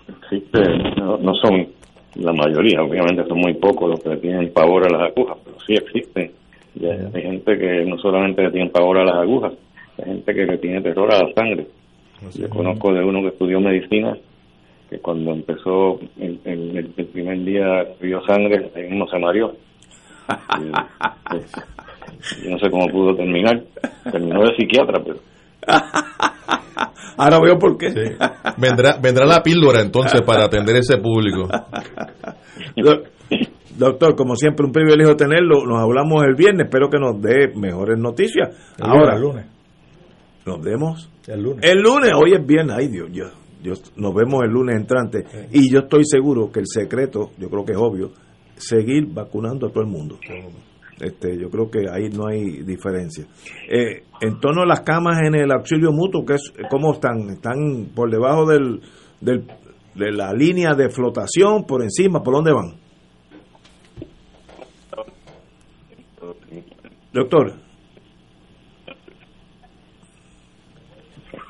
[0.09, 0.59] existe,
[0.99, 1.67] no, son
[2.15, 5.73] la mayoría, obviamente son muy pocos los que tienen pavor a las agujas, pero sí
[5.73, 6.31] existen.
[7.13, 9.53] hay gente que no solamente le tiene pavor a las agujas,
[9.99, 11.67] hay gente que le tiene terror a la sangre.
[12.37, 14.17] Yo conozco de uno que estudió medicina
[14.95, 19.53] que cuando empezó el, el, primer día vio sangre, ahí mismo se mareó.
[22.43, 23.63] yo no sé cómo pudo terminar.
[24.11, 25.19] Terminó de psiquiatra, pero.
[27.17, 27.87] Ahora veo por qué.
[28.57, 31.47] Vendrá, vendrá la píldora entonces para atender ese público.
[33.77, 35.65] Doctor, como siempre, un privilegio tenerlo.
[35.65, 36.65] Nos hablamos el viernes.
[36.65, 38.49] Espero que nos dé mejores noticias.
[38.79, 39.45] Ahora, el lunes.
[40.45, 41.63] Nos vemos el lunes.
[41.63, 42.75] El lunes, hoy es viernes.
[42.77, 43.44] Ay, Dios, Dios
[43.95, 47.71] nos vemos el lunes entrante y yo estoy seguro que el secreto, yo creo que
[47.73, 48.11] es obvio,
[48.57, 50.17] seguir vacunando a todo el mundo.
[50.99, 53.25] Este, yo creo que ahí no hay diferencia.
[53.69, 57.29] Eh, en torno a las camas en el auxilio mutuo, que es, ¿cómo están?
[57.29, 58.81] ¿Están por debajo del,
[59.19, 59.45] del,
[59.93, 62.23] de la línea de flotación, por encima?
[62.23, 62.75] ¿Por dónde van?
[67.11, 67.64] Doctor.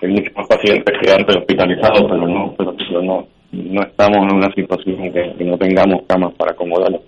[0.05, 5.11] Hay muchos pacientes que antes hospitalizados, pero no, pero, no, no estamos en una situación
[5.11, 7.01] que, no tengamos camas para acomodarlos.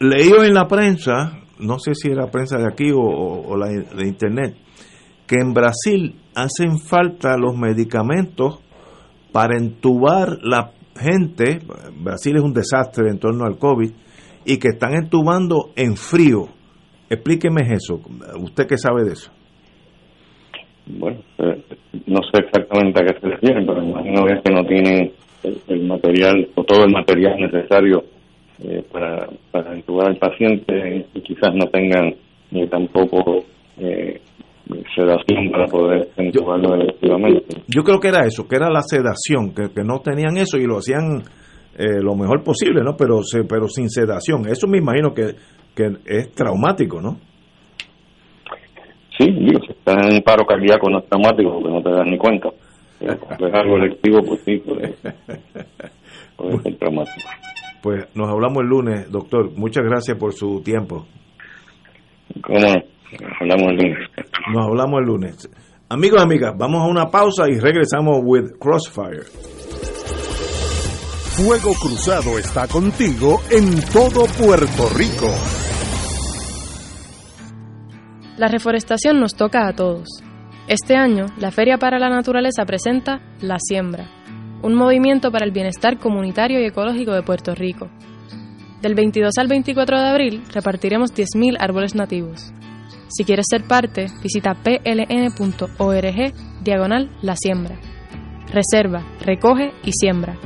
[0.00, 4.56] Leí en la prensa, no sé si era prensa de aquí o, la de internet,
[5.26, 8.60] que en Brasil hacen falta los medicamentos
[9.32, 11.60] para entubar la gente,
[12.00, 13.90] Brasil es un desastre en torno al COVID,
[14.44, 16.48] y que están entubando en frío.
[17.08, 18.00] Explíqueme eso,
[18.40, 19.30] usted qué sabe de eso
[20.86, 21.62] bueno, eh,
[22.06, 25.12] no sé exactamente a qué se refieren, pero imagino que no tienen
[25.68, 28.04] el, material o todo el material necesario
[28.62, 32.14] eh, para, para intubar al paciente y quizás no tengan
[32.50, 33.44] ni tampoco
[33.78, 34.20] eh,
[34.94, 37.62] sedación para poder intubarlo efectivamente.
[37.68, 40.66] Yo creo que era eso, que era la sedación, que, que no tenían eso y
[40.66, 41.22] lo hacían
[41.76, 42.96] eh, lo mejor posible, ¿no?
[42.96, 44.46] Pero, pero sin sedación.
[44.48, 45.34] Eso me imagino que,
[45.74, 47.18] que es traumático, ¿no?
[49.18, 52.18] Sí, digo, si estás en paro cardíaco no es traumático porque no te das ni
[52.18, 52.48] cuenta.
[52.98, 54.56] Pero cuando es algo electivo, pues sí,
[56.36, 57.28] puede, ser traumático.
[57.82, 59.50] Pues nos hablamos el lunes, doctor.
[59.56, 61.06] Muchas gracias por su tiempo.
[62.42, 62.72] ¿Cómo no?
[63.40, 63.98] hablamos el lunes.
[64.52, 65.50] Nos hablamos el lunes.
[65.88, 69.24] Amigos amigas, vamos a una pausa y regresamos with Crossfire.
[71.36, 75.28] Fuego Cruzado está contigo en todo Puerto Rico.
[78.36, 80.08] La reforestación nos toca a todos.
[80.66, 84.08] Este año, la Feria para la Naturaleza presenta La Siembra,
[84.62, 87.90] un movimiento para el bienestar comunitario y ecológico de Puerto Rico.
[88.82, 92.52] Del 22 al 24 de abril repartiremos 10.000 árboles nativos.
[93.08, 96.32] Si quieres ser parte, visita pln.org
[96.64, 97.78] diagonal La Siembra.
[98.52, 100.36] Reserva, recoge y siembra.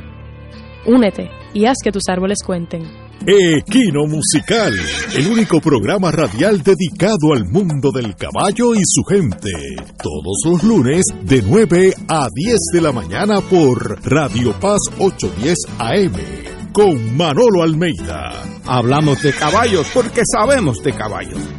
[0.85, 2.83] Únete y haz que tus árboles cuenten.
[3.27, 4.73] Equino Musical,
[5.13, 9.51] el único programa radial dedicado al mundo del caballo y su gente.
[10.01, 16.13] Todos los lunes de 9 a 10 de la mañana por Radio Paz 810 AM
[16.71, 18.41] con Manolo Almeida.
[18.65, 21.58] Hablamos de caballos porque sabemos de caballos.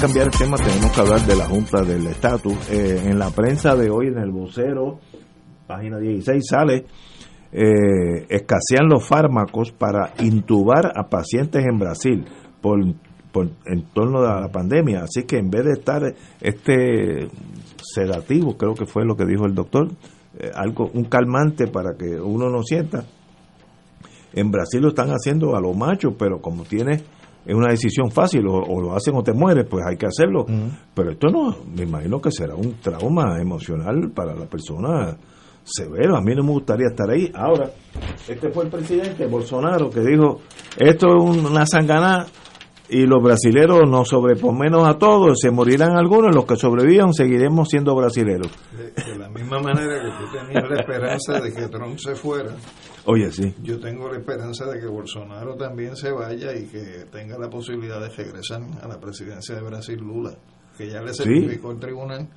[0.00, 2.70] Cambiar el tema, tenemos que hablar de la Junta del Estatus.
[2.70, 4.98] Eh, en la prensa de hoy, en el vocero,
[5.66, 6.86] página 16, sale,
[7.52, 12.24] eh, escasean los fármacos para intubar a pacientes en Brasil
[12.62, 15.02] por, en torno a la pandemia.
[15.02, 16.02] Así que en vez de estar
[16.40, 17.28] este
[17.82, 19.88] sedativo, creo que fue lo que dijo el doctor,
[20.38, 23.04] eh, algo un calmante para que uno no sienta.
[24.32, 27.02] En Brasil lo están haciendo a lo macho, pero como tiene
[27.44, 30.46] es una decisión fácil, o, lo hacen o te mueres, pues hay que hacerlo.
[30.94, 35.16] Pero esto no, me imagino que será un trauma emocional para la persona
[35.64, 36.16] severo.
[36.16, 37.30] A mí no me gustaría estar ahí.
[37.34, 37.70] Ahora,
[38.28, 40.40] este fue el presidente Bolsonaro que dijo,
[40.76, 42.26] esto es una sangana
[42.90, 47.94] y los brasileros nos sobreponemos a todos, se morirán algunos, los que sobrevivan seguiremos siendo
[47.94, 48.50] brasileros.
[48.76, 52.50] De, la misma manera que tú tenías la esperanza de que Trump se fuera,
[53.06, 53.54] Oye, sí.
[53.62, 58.00] Yo tengo la esperanza de que Bolsonaro también se vaya y que tenga la posibilidad
[58.00, 60.34] de regresar a la presidencia de Brasil Lula,
[60.76, 62.28] que ya le certificó el tribunal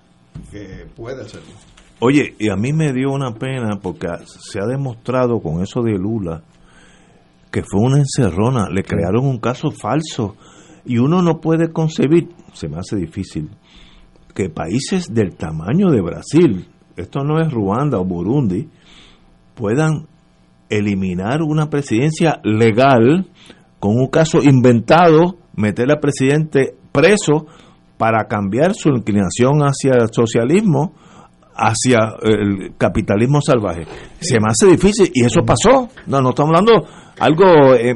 [0.51, 1.53] que puede hacerlo.
[1.99, 5.93] Oye, y a mí me dio una pena porque se ha demostrado con eso de
[5.93, 6.43] Lula
[7.53, 10.35] que fue una encerrona, le crearon un caso falso
[10.85, 13.51] y uno no puede concebir, se me hace difícil,
[14.33, 18.67] que países del tamaño de Brasil, esto no es Ruanda o Burundi,
[19.53, 20.07] puedan
[20.77, 23.27] eliminar una presidencia legal
[23.79, 27.47] con un caso inventado, meter al presidente preso
[27.97, 30.93] para cambiar su inclinación hacia el socialismo,
[31.55, 33.85] hacia el capitalismo salvaje.
[34.19, 35.89] Se me hace difícil y eso pasó.
[36.07, 36.87] No, no estamos hablando
[37.19, 37.93] algo eh,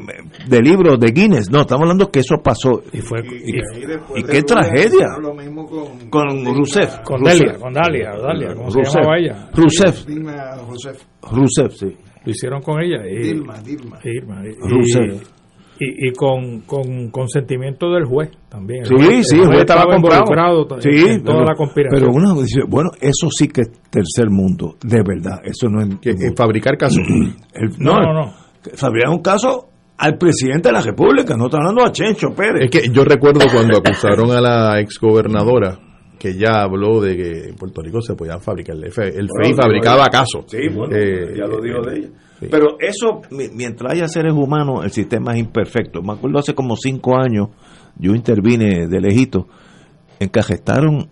[0.47, 2.83] de libros de Guinness, no, estamos hablando que eso pasó.
[2.93, 5.07] Y, fue, y, qué tragedia.
[5.15, 6.99] con, con Rousseff.
[7.03, 9.49] Con Dalia, con Dalia, Dalia ¿cómo se llamaba ella?
[9.53, 10.05] Rousseff.
[11.31, 12.06] Rousseff, sí.
[12.27, 13.07] Lo hicieron con ella.
[13.07, 13.99] Y, Dilma, Dilma.
[15.79, 18.83] Y, y, con, con consentimiento del juez también.
[18.83, 20.67] sí, sí, el juez estaba, comprado.
[20.81, 22.01] Sí, en toda la conspiración.
[22.01, 25.39] Pero uno dice, bueno, eso sí que es tercer mundo, de verdad.
[25.45, 25.99] Eso no es.
[26.01, 26.99] Que, fabricar casos.
[27.79, 28.33] no, no, no.
[28.73, 32.65] Fabricar un caso al presidente de la República, no está hablando a Chencho Pérez.
[32.65, 35.79] Es que yo recuerdo cuando acusaron a la exgobernadora
[36.17, 38.75] que ya habló de que en Puerto Rico se podían fabricar.
[38.75, 40.45] El FEI fabricaba casos.
[40.47, 42.09] Sí, bueno, eh, ya lo dijo de ella.
[42.39, 46.01] Pero eso, mientras haya seres humanos, el sistema es imperfecto.
[46.01, 47.49] Me acuerdo hace como cinco años,
[47.97, 49.47] yo intervine de lejito,
[50.19, 51.09] en que gestaron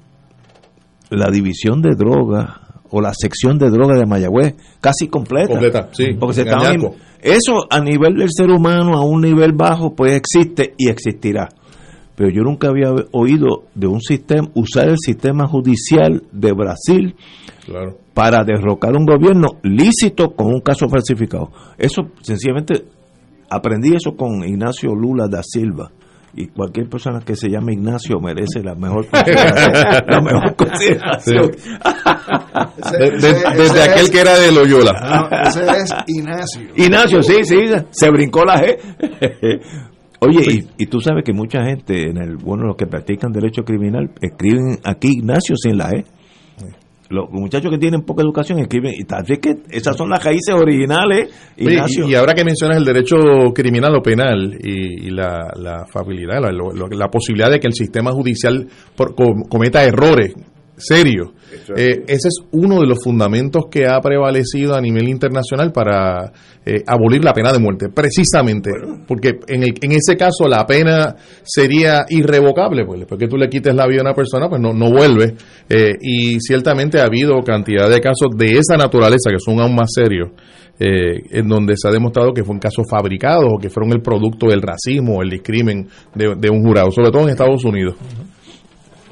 [1.09, 2.49] la división de drogas
[2.91, 5.49] o la sección de drogas de Mayagüez casi completa.
[5.49, 6.13] Completa, sí.
[6.19, 6.43] Porque se
[7.23, 11.49] eso a nivel del ser humano, a un nivel bajo, pues existe y existirá
[12.15, 17.15] pero yo nunca había oído de un sistema, usar el sistema judicial de Brasil
[18.13, 21.51] para derrocar un gobierno lícito con un caso falsificado.
[21.77, 22.85] Eso sencillamente
[23.49, 25.91] aprendí eso con Ignacio Lula da Silva
[26.37, 30.03] y cualquier persona que se llame Ignacio merece la mejor consideración.
[30.07, 31.51] la mejor consideración.
[33.57, 34.91] desde aquel que era de Loyola.
[35.31, 36.67] No, ese es Ignacio.
[36.75, 37.57] Ignacio, sí, sí,
[37.89, 39.61] se brincó la G.
[40.25, 43.63] Oye, y, y, tú sabes que mucha gente, en el bueno, los que practican derecho
[43.63, 46.03] criminal, escriben aquí Ignacio sin la E
[47.09, 50.53] los muchachos que tienen poca educación escriben, y tal vez que esas son las raíces
[50.53, 51.29] originales.
[51.57, 53.15] y, ahora que mencionas el derecho
[53.53, 58.67] criminal o penal y, la, la facilidad, la, la, posibilidad de que el sistema judicial
[59.49, 60.33] cometa errores
[60.77, 61.29] serios,
[61.75, 66.31] eh, ese es uno de los fundamentos que ha prevalecido a nivel internacional para
[66.65, 68.71] eh, abolir la pena de muerte, precisamente,
[69.07, 73.73] porque en, el, en ese caso la pena sería irrevocable, pues, porque tú le quites
[73.73, 75.35] la vida a una persona, pues no, no vuelve,
[75.69, 79.91] eh, y ciertamente ha habido cantidad de casos de esa naturaleza que son aún más
[79.93, 80.29] serios.
[80.77, 84.61] en donde se ha demostrado que fueron casos fabricados o que fueron el producto del
[84.61, 87.95] racismo o el discrimen de, de un jurado, sobre todo en Estados Unidos.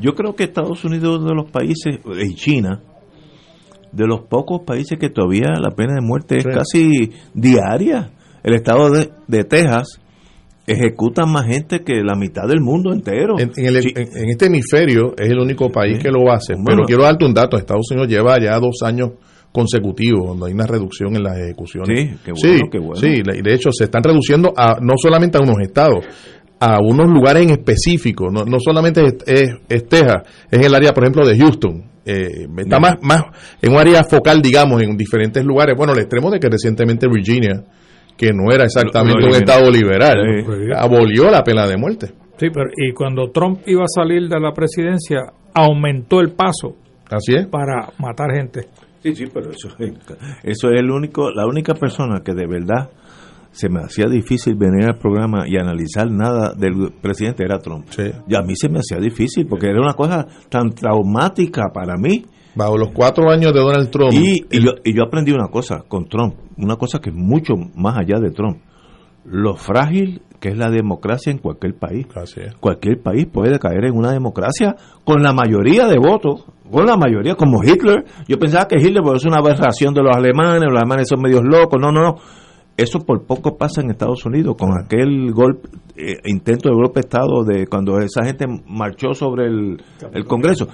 [0.03, 2.81] Yo creo que Estados Unidos es de los países, y China,
[3.93, 8.11] de los pocos países que todavía la pena de muerte es casi diaria.
[8.43, 10.01] El estado de, de, Texas
[10.67, 13.39] ejecuta más gente que la mitad del mundo entero.
[13.39, 16.55] En, este hemisferio es el único país que lo hace.
[16.65, 17.55] pero quiero darte un dato.
[17.55, 19.11] Estados Unidos lleva ya dos años
[19.53, 22.09] consecutivos donde hay una reducción en las ejecuciones.
[22.09, 22.95] Sí, qué bueno, qué bueno.
[22.95, 26.03] Sí, de hecho se están reduciendo a, no solamente a unos estados,
[26.59, 31.03] a unos lugares en específico, no, no solamente es, es, Texas, es el área, por
[31.03, 31.83] ejemplo, de Houston.
[32.05, 33.23] Eh, está más, más
[33.61, 35.75] en un área focal, digamos, en diferentes lugares.
[35.77, 37.63] Bueno, al extremo de que recientemente Virginia,
[38.17, 40.17] que no era exactamente un estado liberal,
[40.75, 42.07] abolió la pena de muerte.
[42.37, 45.21] Sí, pero y cuando Trump iba a salir de la presidencia,
[45.53, 46.75] aumentó el paso
[47.09, 47.47] Así es.
[47.47, 48.67] para matar gente.
[49.01, 49.69] Sí, sí, pero eso,
[50.43, 52.89] eso es el único, la única persona que de verdad
[53.53, 57.85] se me hacía difícil venir al programa y analizar nada del presidente era Trump.
[58.27, 62.25] Y a mí se me hacía difícil porque era una cosa tan traumática para mí.
[62.55, 64.13] Bajo los cuatro años de Donald Trump.
[64.13, 67.53] Y, y, yo, y yo aprendí una cosa con Trump, una cosa que es mucho
[67.75, 68.57] más allá de Trump.
[69.23, 72.05] Lo frágil que es la democracia en cualquier país.
[72.59, 74.75] Cualquier país puede caer en una democracia
[75.05, 78.03] con la mayoría de votos, con la mayoría, como Hitler.
[78.27, 81.43] Yo pensaba que Hitler pues, es una aberración de los alemanes, los alemanes son medios
[81.43, 81.79] locos.
[81.79, 82.15] No, no, no
[82.77, 87.05] eso por poco pasa en Estados Unidos con aquel golpe, eh, intento de golpe de
[87.05, 90.67] Estado de cuando esa gente marchó sobre el, Congreso.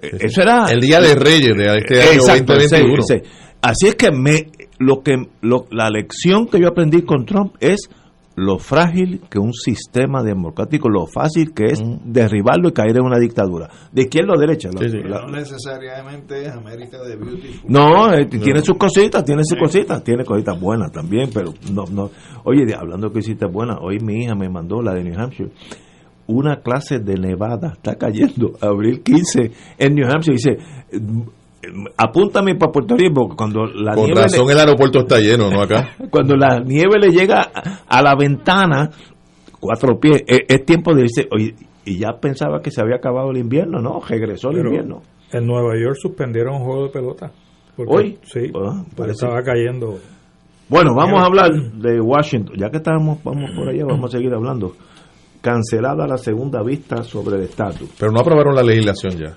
[0.00, 3.02] Eh, eso era el día de Reyes de este año 2021.
[3.62, 5.16] Así es que me lo que
[5.70, 7.88] la lección que yo aprendí con Trump es
[8.38, 13.18] lo frágil que un sistema democrático, lo fácil que es derribarlo y caer en una
[13.18, 13.68] dictadura.
[13.90, 14.70] ¿De izquierda o derecha?
[14.70, 17.70] no necesariamente es América de Beautiful.
[17.70, 22.10] No, eh, tiene sus cositas, tiene sus cositas, tiene cositas buenas también, pero no, no.
[22.44, 25.50] Oye, hablando de cositas buenas, hoy mi hija me mandó la de New Hampshire.
[26.28, 30.36] Una clase de Nevada está cayendo, abril 15 en New Hampshire.
[30.36, 30.58] Dice,
[31.96, 35.62] apúntame para Puerto Rico cuando la Con razón el aeropuerto está lleno, ¿no?
[35.62, 35.90] Acá.
[36.10, 37.50] cuando la nieve le llega
[37.86, 38.90] a, la ventana,
[39.58, 41.28] cuatro pies, es, tiempo de irse.
[41.84, 44.00] y ya pensaba que se había acabado el invierno, ¿no?
[44.00, 45.02] Regresó el invierno.
[45.32, 47.30] En Nueva York suspendieron un juego de pelota.
[47.86, 48.18] ¿Hoy?
[48.24, 49.98] Sí, ah, estaba cayendo.
[50.68, 52.56] Bueno, vamos a hablar de Washington.
[52.58, 54.74] Ya que estamos vamos por allá, vamos a seguir hablando.
[55.40, 57.90] Cancelada la segunda vista sobre el estatus.
[57.98, 59.36] Pero no aprobaron la legislación ya.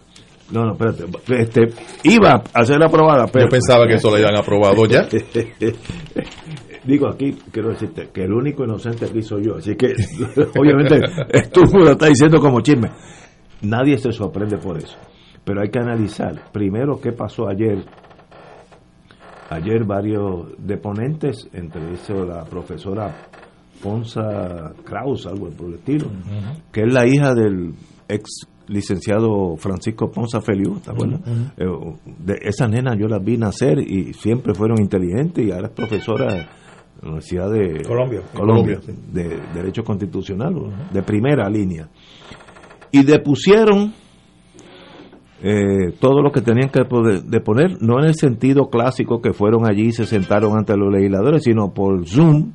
[0.51, 1.05] No, no, espérate.
[1.41, 1.61] Este,
[2.03, 3.45] iba a ser aprobada, pero...
[3.45, 5.07] Yo pensaba que eso lo habían aprobado ya.
[6.83, 9.57] Digo aquí, quiero decirte, que el único inocente aquí soy yo.
[9.57, 9.93] Así que,
[10.59, 10.99] obviamente,
[11.53, 12.89] tú lo estás diciendo como chisme.
[13.61, 14.97] Nadie se sorprende por eso.
[15.43, 17.83] Pero hay que analizar primero qué pasó ayer.
[19.49, 23.13] Ayer varios deponentes, entre ellos la profesora
[23.81, 26.07] Ponza Kraus, algo por el estilo,
[26.71, 27.73] que es la hija del
[28.07, 31.65] ex licenciado Francisco Ponza Feliu, ¿te eh,
[32.19, 36.33] de esa nena yo las vi nacer y siempre fueron inteligentes y ahora es profesora
[36.33, 36.39] de
[37.01, 38.79] la Universidad de Colombia, Colombia,
[39.11, 40.53] de Derecho Constitucional,
[40.91, 41.89] de primera línea.
[42.91, 43.93] Y depusieron
[45.43, 46.81] eh, todo lo que tenían que
[47.25, 51.43] deponer, no en el sentido clásico que fueron allí y se sentaron ante los legisladores,
[51.43, 52.53] sino por Zoom,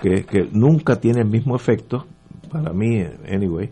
[0.00, 2.06] que, que nunca tiene el mismo efecto,
[2.50, 3.70] para mí, anyway.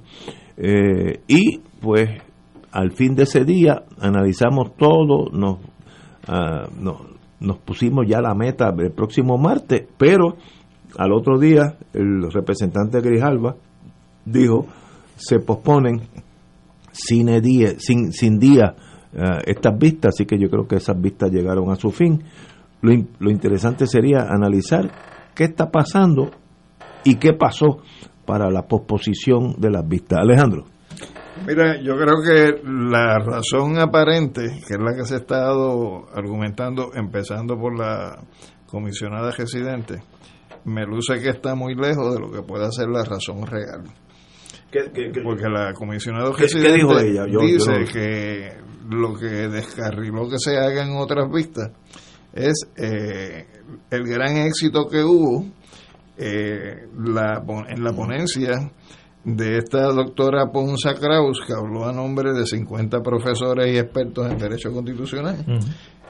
[0.65, 2.09] Eh, y pues
[2.71, 5.59] al fin de ese día analizamos todo, nos,
[6.29, 6.71] uh,
[7.41, 10.37] nos, pusimos ya la meta del próximo martes, pero
[10.97, 13.57] al otro día el representante Grijalva
[14.25, 14.67] dijo
[15.17, 16.03] se posponen
[16.93, 18.77] sin día, sin, sin día
[19.13, 22.23] eh, estas vistas, así que yo creo que esas vistas llegaron a su fin.
[22.83, 24.89] Lo, lo interesante sería analizar
[25.35, 26.31] qué está pasando
[27.03, 27.81] y qué pasó
[28.25, 30.21] para la posposición de las vistas.
[30.21, 30.67] Alejandro.
[31.47, 36.93] Mira, yo creo que la razón aparente, que es la que se ha estado argumentando,
[36.95, 38.23] empezando por la
[38.67, 40.03] comisionada residente,
[40.65, 43.83] me luce que está muy lejos de lo que pueda ser la razón real.
[45.23, 47.25] Porque la comisionada residente dijo ella?
[47.27, 48.53] dice que
[48.89, 51.71] lo que descarriló que se haga en otras vistas
[52.33, 53.47] es eh,
[53.91, 55.45] el gran éxito que hubo
[56.17, 58.71] eh, la, en la ponencia
[59.25, 64.39] de esta doctora Ponza Kraus, que habló a nombre de 50 profesores y expertos en
[64.39, 65.45] Derecho Constitucional.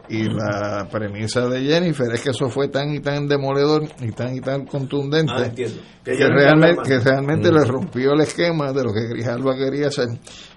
[0.08, 4.34] Y la premisa de Jennifer es que eso fue tan y tan demoledor y tan
[4.34, 9.06] y tan contundente ah, que, realmente, que realmente le rompió el esquema de lo que
[9.08, 10.08] Grijalva quería hacer.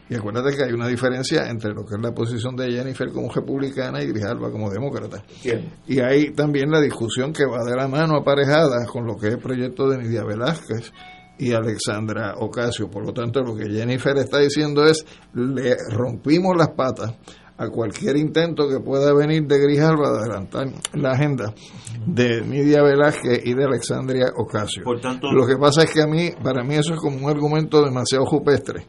[0.09, 3.31] Y acuérdate que hay una diferencia entre lo que es la posición de Jennifer como
[3.33, 5.23] republicana y Grijalva como demócrata.
[5.87, 9.33] Y hay también la discusión que va de la mano aparejada con lo que es
[9.33, 10.91] el proyecto de Nidia Velázquez
[11.37, 12.89] y Alexandra Ocasio.
[12.89, 17.15] Por lo tanto, lo que Jennifer está diciendo es, le rompimos las patas
[17.57, 21.53] a cualquier intento que pueda venir de Grijalva de adelantar la agenda
[22.05, 24.83] de Nidia Velázquez y de Alexandria Ocasio.
[24.83, 27.29] Por tanto, lo que pasa es que a mí, para mí eso es como un
[27.29, 28.85] argumento demasiado jupestre,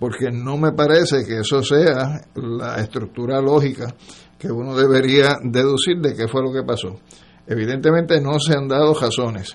[0.00, 3.94] porque no me parece que eso sea la estructura lógica
[4.38, 6.98] que uno debería deducir de qué fue lo que pasó.
[7.46, 9.54] Evidentemente no se han dado razones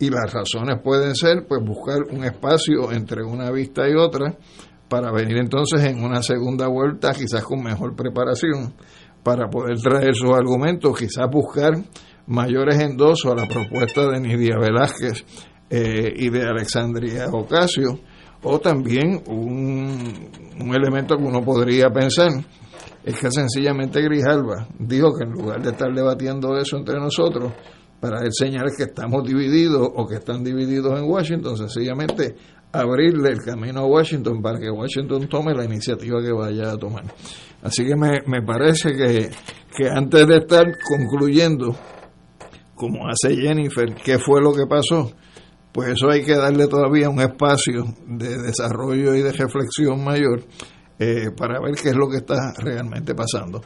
[0.00, 4.36] y las razones pueden ser pues buscar un espacio entre una vista y otra
[4.88, 8.74] para venir entonces en una segunda vuelta quizás con mejor preparación
[9.22, 11.74] para poder traer sus argumentos, quizás buscar
[12.26, 15.24] mayores endosos a la propuesta de Nidia Velázquez
[15.70, 18.00] eh, y de Alexandria Ocasio,
[18.42, 20.30] o también un,
[20.60, 22.30] un elemento que uno podría pensar
[23.04, 27.52] es que sencillamente Grijalva dijo que en lugar de estar debatiendo eso entre nosotros,
[28.00, 32.36] para enseñar que estamos divididos o que están divididos en Washington, sencillamente
[32.72, 37.04] abrirle el camino a Washington para que Washington tome la iniciativa que vaya a tomar.
[37.62, 39.30] Así que me, me parece que,
[39.76, 41.74] que antes de estar concluyendo,
[42.74, 45.10] como hace Jennifer, qué fue lo que pasó,
[45.78, 50.42] pues eso hay que darle todavía un espacio de desarrollo y de reflexión mayor
[50.98, 53.60] eh, para ver qué es lo que está realmente pasando.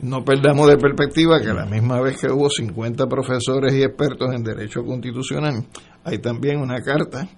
[0.00, 4.34] No perdamos de perspectiva que a la misma vez que hubo 50 profesores y expertos
[4.34, 5.64] en derecho constitucional,
[6.02, 7.28] hay también una carta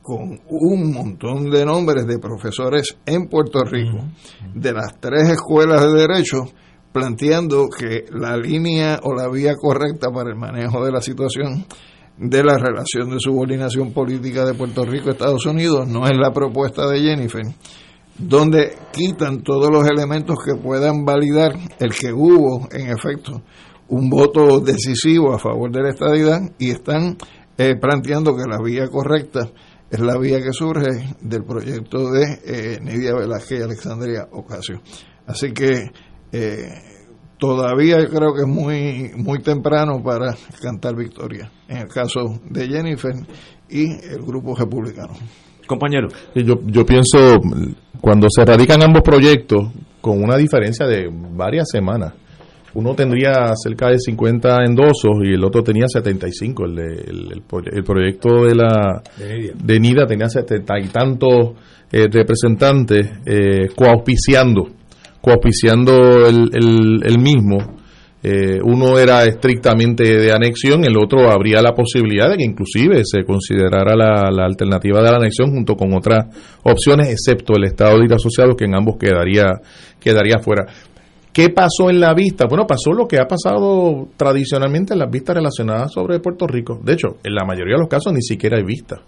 [0.00, 3.98] con un montón de nombres de profesores en Puerto Rico,
[4.54, 6.44] de las tres escuelas de derecho,
[6.92, 11.66] planteando que la línea o la vía correcta para el manejo de la situación
[12.20, 16.86] de la relación de subordinación política de Puerto Rico Estados Unidos no es la propuesta
[16.86, 17.46] de Jennifer,
[18.18, 23.42] donde quitan todos los elementos que puedan validar el que hubo, en efecto,
[23.88, 27.16] un voto decisivo a favor de la estadidad y están
[27.56, 29.50] eh, planteando que la vía correcta
[29.90, 34.82] es la vía que surge del proyecto de eh, Nidia Velázquez y Alexandria Ocasio.
[35.26, 35.90] Así que
[36.32, 36.68] eh,
[37.40, 43.14] todavía creo que es muy, muy temprano para cantar victoria, en el caso de Jennifer
[43.68, 45.14] y el grupo republicano.
[45.66, 46.08] Compañero.
[46.34, 47.40] Yo, yo pienso,
[48.00, 52.12] cuando se radican ambos proyectos, con una diferencia de varias semanas,
[52.74, 56.64] uno tendría cerca de 50 endosos y el otro tenía 75.
[56.66, 61.54] El, el, el, proyecto de la de NIDA, tenía 70 y tantos
[61.90, 64.68] eh, representantes eh, coauspiciando,
[65.20, 67.80] coauspiciando el, el mismo
[68.22, 73.24] eh, uno era estrictamente de anexión, el otro habría la posibilidad de que inclusive se
[73.24, 76.26] considerara la, alternativa de la anexión junto con otras
[76.62, 79.46] opciones, excepto el Estado de Asociados, que en ambos quedaría,
[79.98, 80.66] quedaría fuera.
[81.32, 82.44] ¿Qué pasó en la vista?
[82.46, 86.78] Bueno, pasó lo que ha pasado tradicionalmente en las vistas relacionadas sobre Puerto Rico.
[86.84, 89.00] De hecho, en la mayoría de los casos ni siquiera hay vista.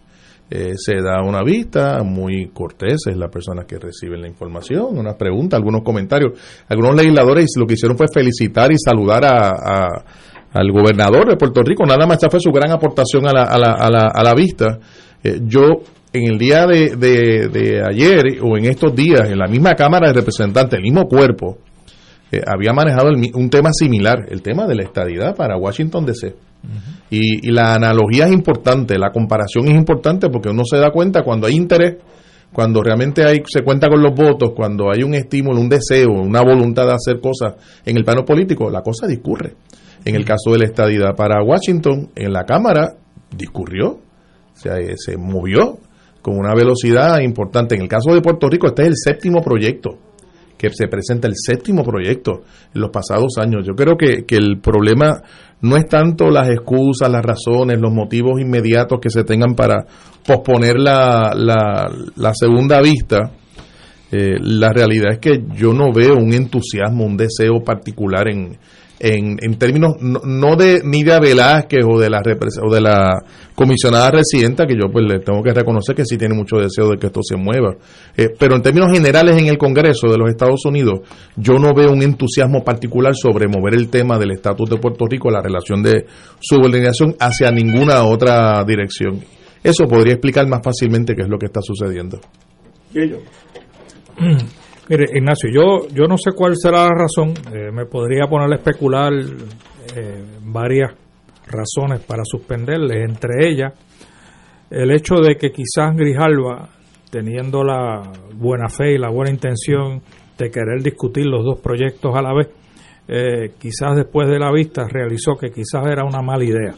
[0.54, 5.56] Eh, se da una vista, muy corteses las personas que reciben la información, unas preguntas,
[5.56, 6.38] algunos comentarios.
[6.68, 9.86] Algunos legisladores lo que hicieron fue felicitar y saludar a,
[10.52, 13.58] al gobernador de Puerto Rico, nada más esa fue su gran aportación a la, a
[13.58, 14.78] la, a la, a la vista.
[15.24, 15.62] Eh, yo
[16.12, 20.12] en el día de, de, ayer o en estos días, en la misma Cámara de
[20.12, 21.60] Representantes, el mismo cuerpo,
[22.32, 26.34] eh, había manejado un tema similar, el tema de la estadidad para Washington DC
[27.10, 31.46] y, la analogía es importante, la comparación es importante porque uno se da cuenta cuando
[31.46, 31.96] hay interés,
[32.52, 36.42] cuando realmente hay, se cuenta con los votos, cuando hay un estímulo, un deseo, una
[36.42, 37.54] voluntad de hacer cosas
[37.84, 39.54] en el plano político, la cosa discurre.
[40.04, 42.94] En el caso de la estadidad para Washington, en la Cámara
[43.36, 43.98] discurrió,
[44.54, 45.78] se, se movió
[46.22, 47.74] con una velocidad importante.
[47.74, 49.98] En el caso de Puerto Rico, este es el séptimo proyecto
[50.70, 52.42] que se presenta, el séptimo proyecto
[52.72, 53.66] en los pasados años.
[53.66, 55.20] Yo creo que, que el problema
[55.60, 59.84] no es tanto las excusas, las razones, los motivos inmediatos que se tengan para
[60.24, 63.32] posponer la, la, la segunda vista.
[64.12, 68.56] Eh, la realidad es que yo no veo un entusiasmo, un deseo particular en,
[69.02, 72.22] en, en términos no, de Nidia Velázquez o de la
[72.62, 73.20] o de la
[73.52, 76.98] comisionada residenta, que yo pues le tengo que reconocer que sí tiene mucho deseo de
[76.98, 77.74] que esto se mueva.
[78.16, 81.00] Eh, pero en términos generales en el Congreso de los Estados Unidos,
[81.36, 85.32] yo no veo un entusiasmo particular sobre mover el tema del estatus de Puerto Rico,
[85.32, 86.06] la relación de
[86.38, 89.20] subordinación hacia ninguna otra dirección.
[89.64, 92.20] Eso podría explicar más fácilmente qué es lo que está sucediendo.
[94.88, 97.34] Mire, Ignacio, yo, yo no sé cuál será la razón.
[97.52, 100.92] Eh, me podría poner a especular eh, varias
[101.46, 103.72] razones para suspenderle, entre ellas
[104.70, 106.66] el hecho de que quizás Grijalva,
[107.10, 110.00] teniendo la buena fe y la buena intención
[110.38, 112.48] de querer discutir los dos proyectos a la vez,
[113.06, 116.74] eh, quizás después de la vista realizó que quizás era una mala idea.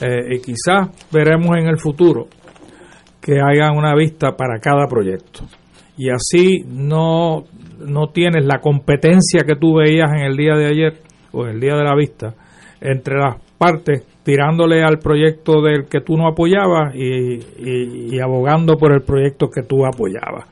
[0.00, 2.26] y quizás veremos en el futuro
[3.20, 5.44] que haya una vista para cada proyecto
[5.96, 7.44] y así no,
[7.78, 10.94] no tienes la competencia que tú veías en el día de ayer
[11.32, 12.34] o en el día de la vista
[12.80, 19.02] entre las partes tirándole al proyecto del que tú no apoyabas y, abogando por el
[19.02, 20.46] proyecto que tú apoyabas.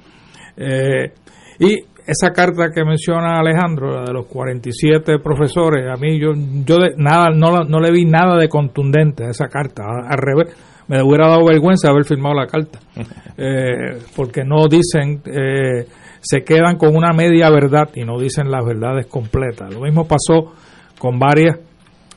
[0.57, 1.13] Eh,
[1.59, 1.77] y
[2.07, 6.33] esa carta que menciona Alejandro, la de los 47 profesores, a mí yo,
[6.65, 10.55] yo nada, no, no le vi nada de contundente a esa carta, al revés
[10.91, 12.81] me hubiera dado vergüenza haber firmado la carta,
[13.39, 15.87] eh, porque no dicen, eh,
[16.19, 19.73] se quedan con una media verdad y no dicen las verdades completas.
[19.73, 20.53] Lo mismo pasó
[20.99, 21.61] con varias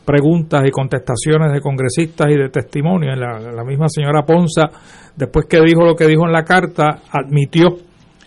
[0.04, 3.16] preguntas y contestaciones de congresistas y de testimonios.
[3.16, 4.72] La, la misma señora Ponza,
[5.16, 7.78] después que dijo lo que dijo en la carta, admitió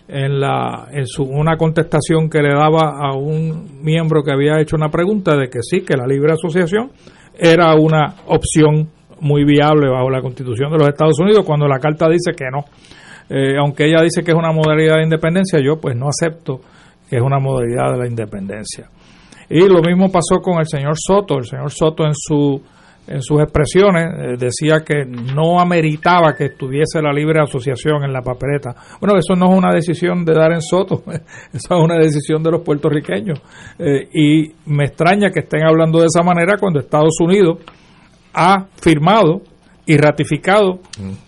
[0.07, 4.77] en, la, en su, una contestación que le daba a un miembro que había hecho
[4.77, 6.89] una pregunta de que sí, que la libre asociación
[7.37, 12.07] era una opción muy viable bajo la constitución de los Estados Unidos cuando la carta
[12.07, 12.65] dice que no.
[13.29, 16.61] Eh, aunque ella dice que es una modalidad de independencia, yo pues no acepto
[17.09, 18.89] que es una modalidad de la independencia.
[19.49, 21.37] Y lo mismo pasó con el señor Soto.
[21.37, 22.61] El señor Soto en su
[23.07, 28.21] en sus expresiones eh, decía que no ameritaba que estuviese la libre asociación en la
[28.21, 28.75] papeleta.
[28.99, 31.03] Bueno, eso no es una decisión de dar en Soto,
[31.53, 33.39] eso es una decisión de los puertorriqueños.
[33.79, 37.59] Eh, y me extraña que estén hablando de esa manera cuando Estados Unidos
[38.37, 39.41] ha firmado
[39.87, 40.79] y ratificado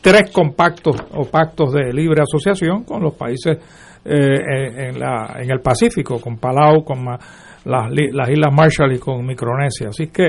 [0.02, 3.58] tres compactos o pactos de libre asociación con los países
[4.06, 7.20] eh, en, la, en el Pacífico, con Palau, con las,
[7.66, 9.88] las Islas Marshall y con Micronesia.
[9.90, 10.28] Así que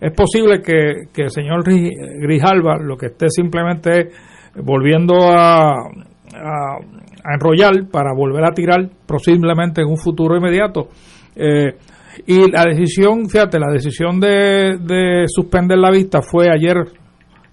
[0.00, 4.08] es posible que, el señor Grijalva lo que esté simplemente
[4.56, 6.78] volviendo a, a,
[7.34, 10.88] enrollar para volver a tirar posiblemente en un futuro inmediato.
[11.36, 11.76] Eh,
[12.26, 16.76] y la decisión, fíjate, la decisión de, suspender la vista fue ayer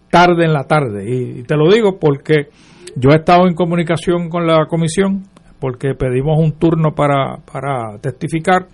[0.09, 1.05] tarde en la tarde.
[1.07, 2.47] Y, te lo digo porque
[2.95, 5.23] yo he estado en comunicación con la comisión,
[5.59, 8.67] porque pedimos un turno para, para testificar.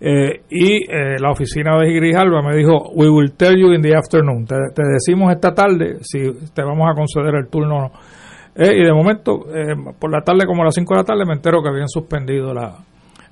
[0.00, 3.94] Eh, y eh, la oficina de Grijalva me dijo, we will tell you in the
[3.94, 6.18] afternoon, te, decimos esta tarde si
[6.52, 7.92] te vamos a conceder el turno o no.
[8.56, 9.46] Eh, y de momento,
[9.98, 12.52] por la tarde, como a las 5 de la tarde, me entero que habían suspendido
[12.52, 12.76] la,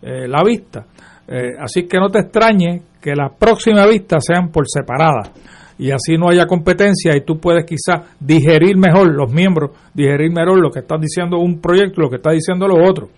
[0.01, 0.87] la vista.
[1.33, 5.33] Eh, así que no te extrañe que las próximas vistas sean por separada
[5.79, 10.61] y así no haya competencia y tú puedes quizás digerir mejor, los miembros, digerir mejor
[10.61, 13.09] lo que está diciendo un proyecto, lo que está diciendo lo otro.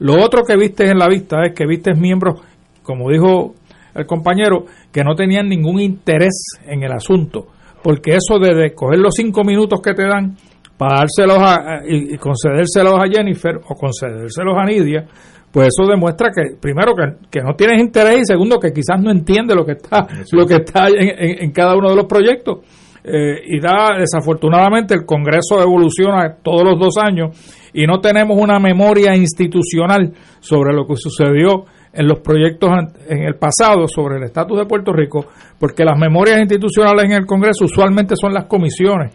[0.00, 2.42] Lo otro que viste en la vista es que viste miembros,
[2.82, 3.54] como dijo
[3.94, 7.46] el compañero, que no tenían ningún interés en el asunto,
[7.82, 10.36] porque eso de, coger los cinco minutos que te dan
[10.76, 15.06] para dárselos a, y, y concedérselos a Jennifer o concedérselos a Nidia,
[15.54, 16.94] pues eso demuestra que primero
[17.30, 20.54] que, no tienes interés y segundo que quizás no entiende lo que está lo que
[20.54, 22.58] está en, cada uno de los proyectos.
[23.04, 27.36] Eh, y da desafortunadamente el Congreso evoluciona todos los dos años
[27.72, 32.70] y no tenemos una memoria institucional sobre lo que sucedió en los proyectos
[33.06, 35.26] en el pasado sobre el estatus de Puerto Rico
[35.58, 39.14] porque las memorias institucionales en el Congreso usualmente son las comisiones.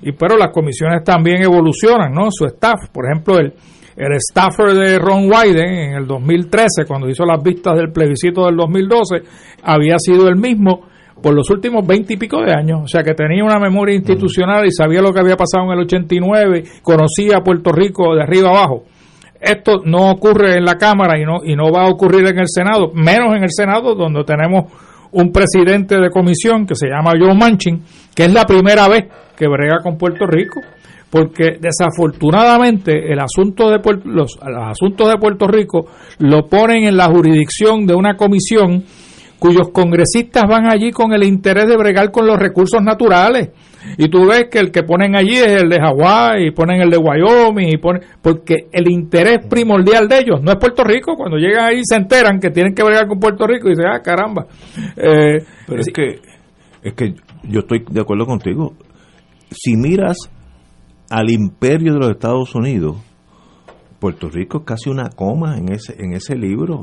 [0.00, 3.52] Y pero las comisiones también evolucionan no su staff por ejemplo el
[3.96, 8.56] el staffer de Ron Wyden en el 2013, cuando hizo las vistas del plebiscito del
[8.56, 9.22] 2012,
[9.62, 10.88] había sido el mismo
[11.22, 14.66] por los últimos veinte y pico de años, o sea que tenía una memoria institucional
[14.66, 18.50] y sabía lo que había pasado en el 89, conocía a Puerto Rico de arriba
[18.50, 18.84] abajo.
[19.40, 22.48] Esto no ocurre en la Cámara y no, y no va a ocurrir en el
[22.48, 24.72] Senado, menos en el Senado, donde tenemos
[25.12, 27.82] un presidente de comisión que se llama Joe Manchin,
[28.14, 29.04] que es la primera vez
[29.36, 30.60] que brega con Puerto Rico
[31.14, 35.86] porque desafortunadamente el asunto de los, los asuntos de Puerto Rico
[36.18, 38.82] lo ponen en la jurisdicción de una comisión
[39.38, 43.50] cuyos congresistas van allí con el interés de bregar con los recursos naturales.
[43.96, 46.90] Y tú ves que el que ponen allí es el de Hawái, y ponen el
[46.90, 51.14] de Wyoming, y ponen, porque el interés primordial de ellos no es Puerto Rico.
[51.14, 54.00] Cuando llegan ahí se enteran que tienen que bregar con Puerto Rico y dicen, ah,
[54.02, 54.46] caramba.
[54.96, 56.18] Eh, Pero es que,
[56.82, 58.72] es que yo estoy de acuerdo contigo.
[59.50, 60.16] Si miras
[61.10, 62.96] al imperio de los Estados Unidos,
[63.98, 66.82] Puerto Rico es casi una coma en ese, en ese libro.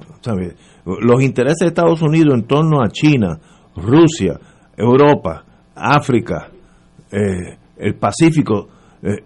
[0.86, 3.40] Los intereses de Estados Unidos en torno a China,
[3.76, 4.40] Rusia,
[4.76, 5.44] Europa,
[5.76, 6.50] África,
[7.12, 8.70] eh, el Pacífico,
[9.04, 9.18] eh,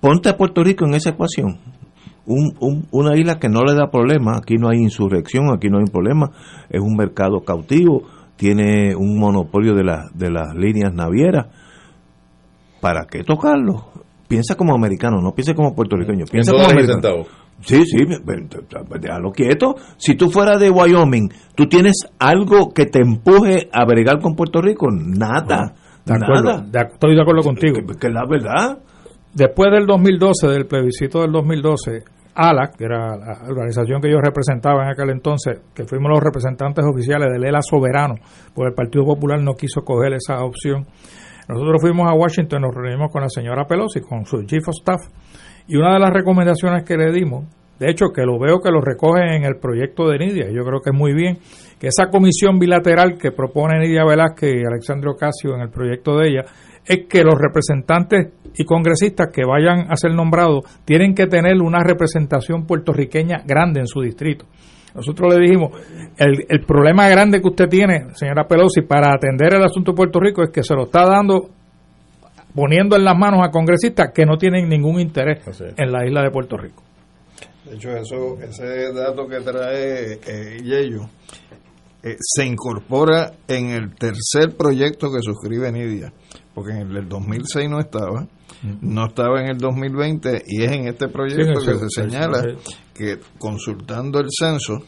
[0.00, 1.58] ponte a Puerto Rico en esa ecuación.
[2.26, 5.84] Un, una isla que no le da problema, aquí no hay insurrección, aquí no hay
[5.84, 6.30] problema,
[6.70, 8.04] es un mercado cautivo,
[8.36, 9.82] tiene un monopolio de,
[10.14, 11.48] de las líneas navieras.
[12.80, 13.93] ¿Para qué tocarlo?
[14.28, 17.24] Piensa como americano, no piensa como puertorriqueño, piensa como americano.
[17.60, 18.04] Sí, sí,
[19.00, 19.76] déjalo quieto.
[19.96, 24.60] Si tú fueras de Wyoming, ¿tú tienes algo que te empuje a bregar con Puerto
[24.60, 24.88] Rico?
[24.90, 25.74] Nada.
[26.04, 27.78] De acuerdo, estoy de acuerdo contigo.
[27.98, 28.78] Que, la verdad.
[29.32, 32.04] Después del 2012, del plebiscito del 2012,
[32.34, 36.84] ALAC, que era la organización que yo representaba en aquel entonces, que fuimos los representantes
[36.84, 38.14] oficiales del ELA Soberano,
[38.54, 40.86] porque el Partido Popular no quiso coger esa opción.
[41.48, 45.02] Nosotros fuimos a Washington, nos reunimos con la señora Pelosi, con su chief of staff,
[45.66, 47.44] y una de las recomendaciones que le dimos,
[47.78, 50.80] de hecho que lo veo que lo recogen en el proyecto de Nidia, yo creo
[50.80, 51.38] que es muy bien,
[51.78, 56.28] que esa comisión bilateral que propone Nidia Velázquez y Alexandre Ocasio en el proyecto de
[56.28, 56.44] ella,
[56.86, 61.82] es que los representantes y congresistas que vayan a ser nombrados tienen que tener una
[61.82, 64.46] representación puertorriqueña grande en su distrito.
[64.94, 65.72] Nosotros le dijimos,
[66.16, 70.20] el, el problema grande que usted tiene, señora Pelosi, para atender el asunto de Puerto
[70.20, 71.50] Rico es que se lo está dando
[72.54, 75.40] poniendo en las manos a congresistas que no tienen ningún interés
[75.76, 76.82] en la isla de Puerto Rico.
[77.64, 81.08] De hecho, eso, ese dato que trae eh, Yello
[82.02, 86.12] eh, se incorpora en el tercer proyecto que suscribe Nidia,
[86.54, 88.28] porque en el del 2006 no estaba,
[88.80, 92.42] no estaba en el 2020 y es en este proyecto que se señala
[92.94, 94.78] que consultando el censo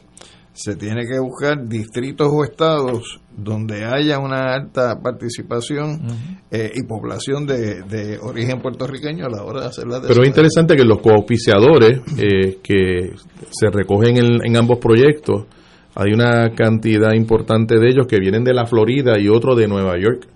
[0.57, 6.01] se tiene que buscar distritos o estados donde haya una alta participación
[6.51, 10.75] eh, y población de, origen puertorriqueño a la hora de hacer la Pero es interesante
[10.75, 13.13] que los cooficiadores eh, que
[13.51, 15.45] se recogen en, ambos proyectos,
[15.95, 19.99] hay una cantidad importante de ellos que vienen de la Florida y otro de Nueva
[20.01, 20.27] York.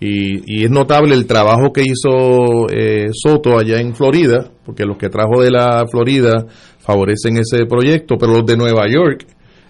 [0.00, 5.08] Y, es notable el trabajo que hizo eh, Soto allá en Florida, porque los que
[5.08, 6.46] trajo de la Florida
[6.78, 9.26] favorecen ese proyecto, pero los de Nueva York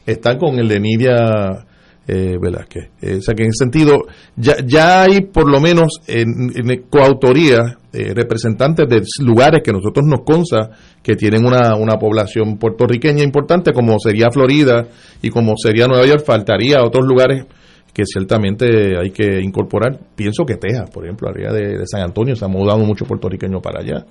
[0.07, 1.67] están con el de Nidia
[2.11, 2.91] eh, Velázquez.
[3.03, 6.51] Eh, o sea que en ese sentido ya, ya hay por lo menos en,
[6.89, 10.71] coautoría eh, representantes de lugares que nosotros nos consta
[11.03, 14.87] que tienen una, una población puertorriqueña importante como sería Florida
[15.21, 17.45] y como sería Nueva York, faltaría otros lugares
[17.99, 19.99] que ciertamente hay que incorporar.
[20.15, 23.81] Pienso que Texas, por ejemplo, área de, San Antonio, se ha mudado mucho puertorriqueño para
[23.81, 24.07] allá.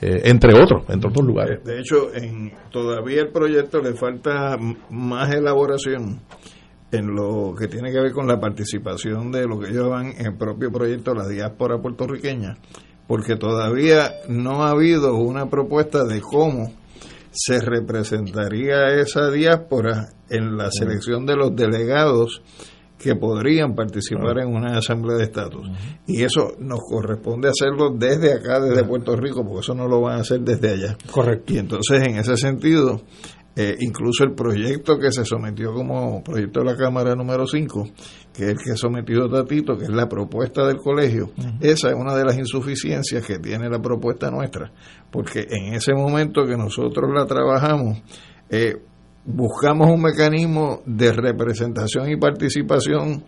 [0.00, 1.64] Eh, entre otros, entre otros lugares.
[1.64, 4.56] De hecho, en, todavía el proyecto le falta
[4.90, 6.20] más elaboración
[6.92, 10.26] en lo que tiene que ver con la participación de lo que ellos llaman en
[10.26, 12.58] el propio proyecto la diáspora puertorriqueña,
[13.08, 16.72] porque todavía no ha habido una propuesta de cómo
[17.32, 22.40] se representaría esa diáspora en la selección de los delegados
[23.02, 25.68] que podrían participar en una asamblea de estatus.
[26.06, 30.18] Y eso nos corresponde hacerlo desde acá, desde Puerto Rico, porque eso no lo van
[30.18, 30.96] a hacer desde allá.
[31.10, 31.52] Correcto.
[31.52, 33.02] Y entonces, en ese sentido,
[33.54, 37.88] eh, incluso el proyecto que se sometió como proyecto de la Cámara número 5,
[38.32, 41.94] que es el que ha sometido Tatito, que es la propuesta del colegio, esa es
[41.94, 44.72] una de las insuficiencias que tiene la propuesta nuestra,
[45.10, 48.02] porque en ese momento que nosotros la trabajamos,
[48.48, 48.76] eh,
[49.24, 53.24] buscamos un mecanismo de representación y participación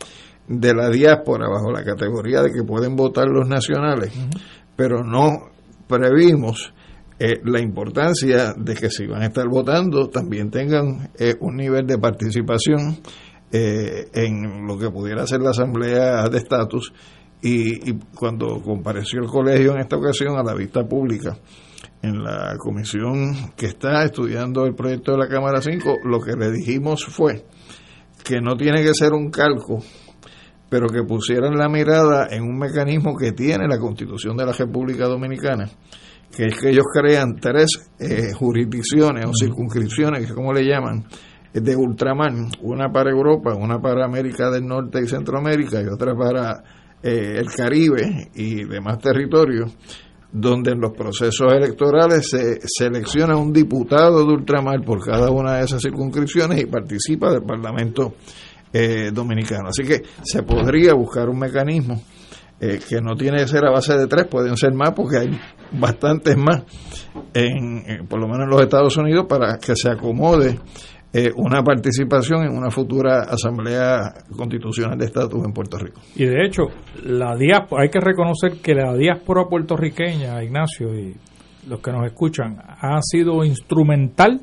[0.48, 4.12] de la diáspora bajo la categoría de que pueden votar los nacionales,
[4.76, 5.50] pero no
[5.86, 6.72] previmos
[7.18, 11.86] eh, la importancia de que si van a estar votando también tengan eh, un nivel
[11.86, 12.98] de participación
[13.52, 16.92] eh, en lo que pudiera ser la asamblea de estatus
[17.40, 21.38] y, y cuando compareció el colegio en esta ocasión a la vista pública
[22.04, 26.50] en la comisión que está estudiando el proyecto de la Cámara 5, lo que le
[26.50, 27.44] dijimos fue
[28.22, 29.82] que no tiene que ser un calco,
[30.68, 35.06] pero que pusieran la mirada en un mecanismo que tiene la Constitución de la República
[35.06, 35.70] Dominicana,
[36.34, 41.06] que es que ellos crean tres eh, jurisdicciones o circunscripciones, que es como le llaman,
[41.52, 42.32] de ultramar,
[42.62, 46.64] una para Europa, una para América del Norte y Centroamérica y otra para
[47.02, 49.72] eh, el Caribe y demás territorios
[50.34, 55.64] donde en los procesos electorales se selecciona un diputado de ultramar por cada una de
[55.64, 58.14] esas circunscripciones y participa del Parlamento
[58.72, 59.68] eh, dominicano.
[59.68, 62.02] Así que se podría buscar un mecanismo
[62.60, 65.40] eh, que no tiene que ser a base de tres, pueden ser más porque hay
[65.70, 66.64] bastantes más,
[67.32, 70.58] en, por lo menos en los Estados Unidos, para que se acomode
[71.16, 76.00] eh, una participación en una futura asamblea constitucional de estatus en Puerto Rico.
[76.16, 76.64] Y de hecho,
[77.04, 81.14] la diáspora, hay que reconocer que la diáspora puertorriqueña, Ignacio, y
[81.68, 84.40] los que nos escuchan, ha sido instrumental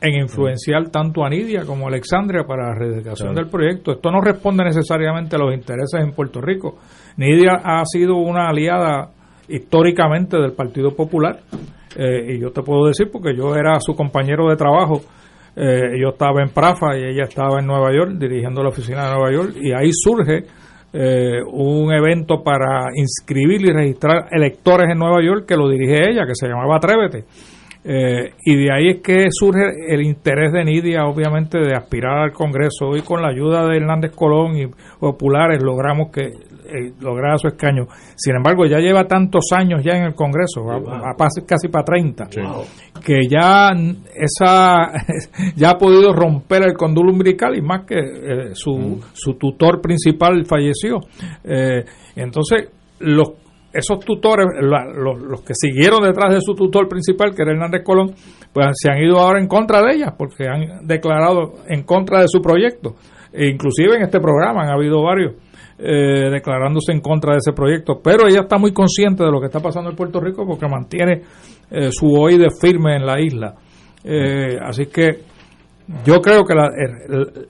[0.00, 3.92] en influenciar tanto a Nidia como a Alexandria para la rededicación del proyecto.
[3.92, 6.78] Esto no responde necesariamente a los intereses en Puerto Rico.
[7.16, 9.10] Nidia ha sido una aliada
[9.48, 11.42] históricamente del Partido Popular,
[11.96, 15.02] eh, y yo te puedo decir porque yo era su compañero de trabajo
[15.54, 19.14] eh, yo estaba en Prafa y ella estaba en Nueva York dirigiendo la oficina de
[19.14, 20.44] Nueva York y ahí surge
[20.94, 26.26] eh, un evento para inscribir y registrar electores en Nueva York que lo dirige ella,
[26.26, 27.24] que se llamaba Atrévete.
[27.84, 32.32] Eh, y de ahí es que surge el interés de Nidia, obviamente, de aspirar al
[32.32, 32.96] Congreso.
[32.96, 34.66] Y con la ayuda de Hernández Colón y
[35.00, 36.30] populares logramos que
[36.72, 37.86] eh, lograr su escaño.
[38.16, 40.64] Sin embargo, ya lleva tantos años ya en el Congreso,
[41.46, 42.28] casi para 30,
[43.04, 43.70] que ya
[44.14, 44.92] esa
[45.56, 49.00] ya ha podido romper el condul umbilical y más que eh, su, mm.
[49.12, 51.00] su tutor principal falleció.
[51.44, 51.84] Eh,
[52.16, 52.68] entonces,
[53.00, 53.32] los
[53.72, 58.12] esos tutores, los, los, que siguieron detrás de su tutor principal, que era Hernández Colón,
[58.52, 62.28] pues se han ido ahora en contra de ella, porque han declarado en contra de
[62.28, 62.96] su proyecto.
[63.32, 65.36] E inclusive en este programa han habido varios
[65.84, 69.46] eh, declarándose en contra de ese proyecto, pero ella está muy consciente de lo que
[69.46, 71.22] está pasando en Puerto Rico porque mantiene
[71.72, 73.54] eh, su oído firme en la isla.
[74.04, 75.22] Eh, así que
[76.04, 76.54] yo creo que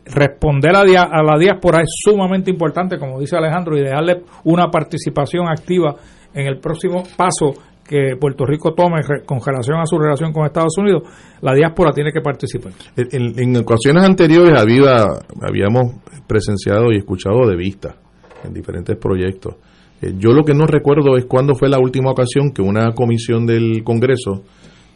[0.07, 5.49] responder a, a, la diáspora es sumamente importante, como dice Alejandro, y darle una participación
[5.49, 5.95] activa
[6.33, 7.53] en el próximo paso
[7.87, 11.03] que Puerto Rico tome con relación a su relación con Estados Unidos,
[11.43, 12.73] la diáspora tiene que participar.
[12.97, 15.05] En, en ocasiones anteriores había,
[15.47, 17.97] habíamos presenciado y escuchado de vista
[18.45, 19.57] en diferentes proyectos.
[20.01, 23.47] Eh, yo lo que no recuerdo es cuándo fue la última ocasión que una comisión
[23.47, 24.43] del Congreso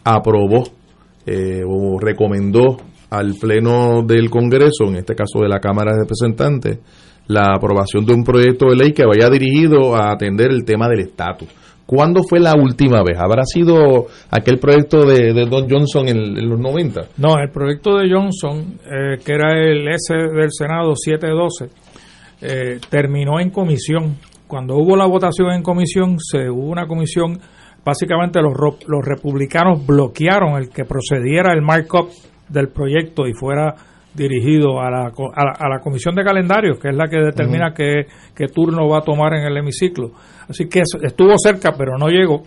[0.05, 0.65] aprobó
[1.27, 2.77] eh, o recomendó
[3.11, 6.79] al Pleno del Congreso, en este caso de la Cámara de Representantes,
[7.29, 11.01] la aprobación de un proyecto de ley que vaya dirigido a atender el tema del
[11.01, 11.49] estatus.
[11.87, 13.17] ¿Cuándo fue la última vez?
[13.17, 17.03] ¿Habrá sido aquel proyecto de, Don Johnson en, los 90?
[17.19, 21.86] No, el proyecto de Johnson, eh, que era el S del Senado 712,
[22.41, 24.17] eh, terminó en comisión.
[24.47, 27.39] Cuando hubo la votación en comisión, se hubo una comisión,
[27.85, 28.55] básicamente los,
[28.87, 32.11] los republicanos bloquearon el que procediera el markup
[32.49, 33.75] del proyecto y fuera
[34.15, 38.07] dirigido a la, a la, comisión de calendarios, que es la que determina qué,
[38.53, 40.13] turno va a tomar en el hemiciclo.
[40.49, 42.43] Así que estuvo cerca, pero no llegó.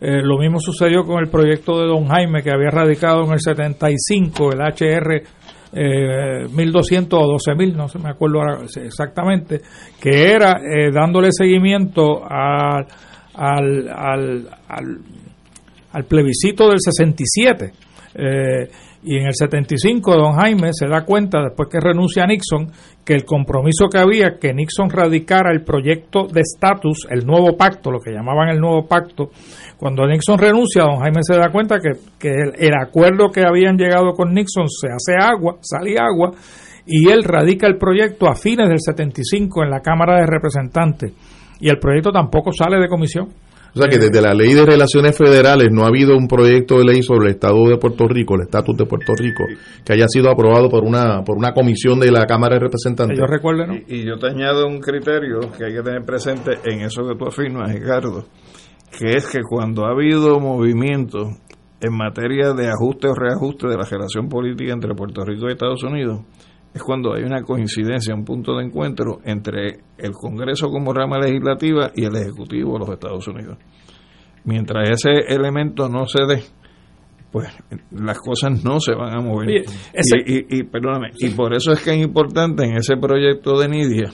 [0.00, 3.40] Eh, lo mismo sucedió con el proyecto de Don Jaime, que había radicado en el
[3.40, 5.22] 75, el HR
[5.72, 8.40] eh, 1.200 o 12.000, no se me acuerdo
[8.76, 9.60] exactamente,
[10.00, 12.86] que era eh, dándole seguimiento al,
[13.34, 14.48] al, al,
[15.92, 17.72] al, plebiscito del 67.
[18.14, 18.68] Eh,
[19.04, 22.70] y en el 75 don Jaime se da cuenta, después que renuncia a Nixon,
[23.04, 27.90] que el compromiso que había, que Nixon radicara el proyecto de estatus, el nuevo pacto,
[27.90, 29.30] lo que llamaban el nuevo pacto,
[29.76, 34.32] cuando Nixon renuncia, don Jaime se da cuenta que, el, acuerdo que habían llegado con
[34.32, 36.32] Nixon se hace agua, sale agua,
[36.86, 41.12] y él radica el proyecto a fines del 75 en la Cámara de Representantes.
[41.60, 43.28] Y el proyecto tampoco sale de comisión.
[43.74, 46.84] O sea que desde la ley de relaciones federales no ha habido un proyecto de
[46.84, 49.44] ley sobre el Estado de Puerto Rico, el estatus de Puerto Rico,
[49.84, 53.18] que haya sido aprobado por una por una comisión de la Cámara de Representantes.
[53.18, 53.74] Yo recuerdo, ¿no?
[53.74, 57.26] y, yo te añado un criterio que hay que tener presente en eso que tú
[57.26, 58.26] afirmas, Ricardo,
[58.98, 61.30] que es que cuando ha habido movimiento
[61.80, 65.82] en materia de ajuste o reajuste de la relación política entre Puerto Rico y Estados
[65.82, 66.20] Unidos,
[66.74, 71.90] es cuando hay una coincidencia, un punto de encuentro entre el Congreso como rama legislativa
[71.94, 73.58] y el Ejecutivo de los Estados Unidos.
[74.44, 76.42] Mientras ese elemento no se dé,
[77.30, 77.48] pues
[77.90, 79.50] las cosas no se van a mover.
[79.50, 79.56] y,
[80.26, 84.10] y, y, perdóname, y por eso es que es importante en ese proyecto de Nidia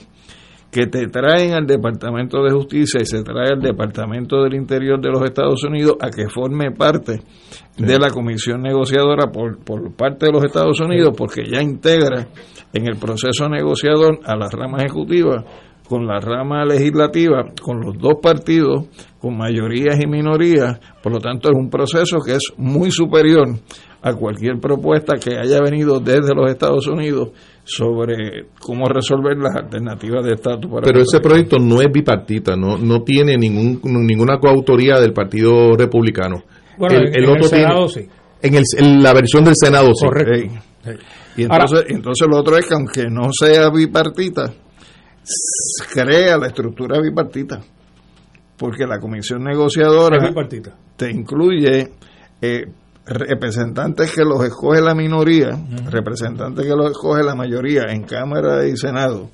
[0.71, 5.09] que te traen al Departamento de Justicia y se trae al Departamento del Interior de
[5.09, 7.21] los Estados Unidos a que forme parte
[7.77, 12.27] de la comisión negociadora por, por parte de los Estados Unidos, porque ya integra
[12.71, 15.43] en el proceso negociador a la rama ejecutiva
[15.89, 18.85] con la rama legislativa, con los dos partidos,
[19.19, 23.47] con mayorías y minorías, por lo tanto es un proceso que es muy superior
[24.01, 27.29] a cualquier propuesta que haya venido desde los Estados Unidos
[27.69, 32.77] sobre cómo resolver las alternativas de estatus para Pero ese proyecto no es bipartita, no
[32.77, 36.43] no tiene ningún ninguna coautoría del Partido Republicano.
[36.77, 38.07] Bueno, el, en, otro el Senado sí.
[38.41, 40.05] En, el, en, la versión del Senado sí.
[40.05, 40.55] Correcto.
[41.37, 44.51] Y entonces, entonces lo otro es que aunque no sea bipartita,
[45.93, 47.61] crea la estructura bipartita.
[48.57, 50.33] Porque la comisión negociadora
[50.97, 51.91] te incluye
[52.41, 52.65] eh,
[53.09, 55.49] representantes que los escoge la minoría,
[55.89, 59.29] representantes que los escoge la mayoría en Cámara y Senado,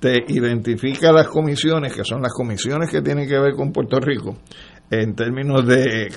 [0.00, 4.36] te identifica las comisiones, que son las comisiones que tienen que ver con Puerto Rico,
[4.90, 6.08] en términos de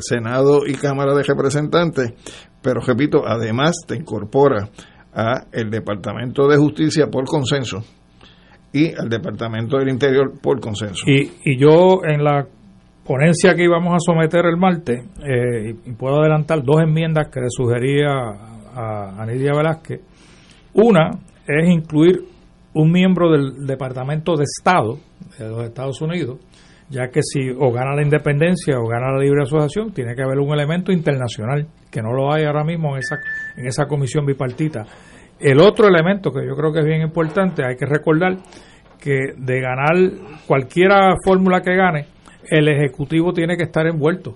[0.00, 2.12] Senado y Cámara de Representantes,
[2.62, 4.70] pero repito, además te incorpora
[5.12, 7.84] a el Departamento de Justicia por consenso
[8.72, 11.04] y al Departamento del Interior por consenso.
[11.06, 12.46] Y, y yo en la
[13.08, 17.46] ponencia que íbamos a someter el martes, eh, y puedo adelantar dos enmiendas que le
[17.48, 18.10] sugería
[18.74, 20.02] a, a Velázquez.
[20.74, 21.08] Una
[21.46, 22.22] es incluir
[22.74, 24.98] un miembro del Departamento de Estado
[25.38, 26.38] de los Estados Unidos,
[26.90, 30.38] ya que si o gana la independencia o gana la libre asociación, tiene que haber
[30.38, 33.16] un elemento internacional, que no lo hay ahora mismo en esa,
[33.56, 34.84] en esa comisión bipartita.
[35.40, 38.36] El otro elemento que yo creo que es bien importante, hay que recordar
[39.00, 39.94] que de ganar
[40.46, 42.17] cualquiera fórmula que gane,
[42.50, 44.34] el Ejecutivo tiene que estar envuelto.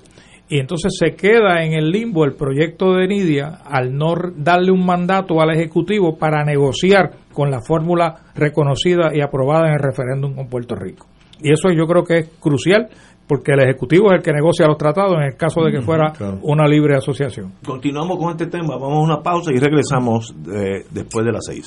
[0.49, 4.85] Y entonces se queda en el limbo el proyecto de Nidia al no darle un
[4.85, 10.49] mandato al Ejecutivo para negociar con la fórmula reconocida y aprobada en el referéndum con
[10.49, 11.07] Puerto Rico.
[11.41, 12.89] Y eso yo creo que es crucial
[13.27, 16.13] porque el Ejecutivo es el que negocia los tratados en el caso de que fuera
[16.43, 17.55] una libre asociación.
[17.65, 21.67] Continuamos con este tema, vamos a una pausa y regresamos eh, después de las seis.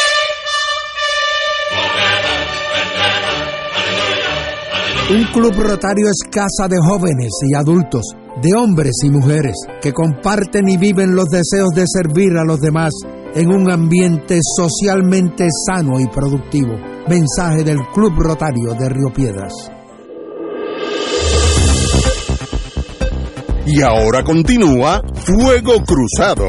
[5.11, 8.01] Un club rotario es casa de jóvenes y adultos
[8.41, 12.93] de hombres y mujeres que comparten y viven los deseos de servir a los demás
[13.35, 16.77] en un ambiente socialmente sano y productivo.
[17.09, 19.53] Mensaje del Club Rotario de Río Piedras.
[23.65, 26.45] Y ahora continúa Fuego Cruzado.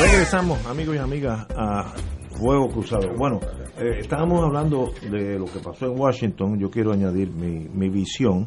[0.00, 1.92] Regresamos, amigos y amigas, a
[2.38, 3.08] Fuego Cruzado.
[3.16, 3.40] Bueno,
[3.78, 8.46] eh, estábamos hablando de lo que pasó en Washington, yo quiero añadir mi, mi visión.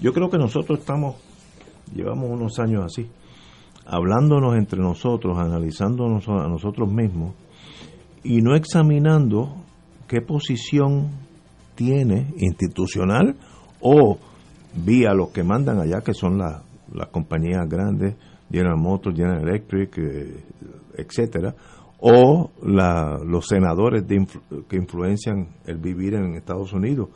[0.00, 1.16] Yo creo que nosotros estamos,
[1.94, 3.06] llevamos unos años así,
[3.84, 7.34] hablándonos entre nosotros, analizándonos a nosotros mismos
[8.24, 9.56] y no examinando
[10.06, 11.10] qué posición
[11.74, 13.36] tiene institucional
[13.80, 14.18] o
[14.74, 16.62] vía los que mandan allá, que son las,
[16.94, 18.16] las compañías grandes,
[18.50, 20.44] General Motors, General Electric, eh,
[20.96, 21.54] etcétera,
[22.00, 24.04] o la, los senadores
[24.68, 27.08] que influencian el vivir en Estados Unidos.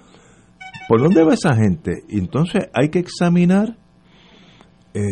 [0.88, 2.02] ¿Por dónde va esa gente?
[2.08, 3.76] Entonces hay que examinar
[4.94, 5.02] eh,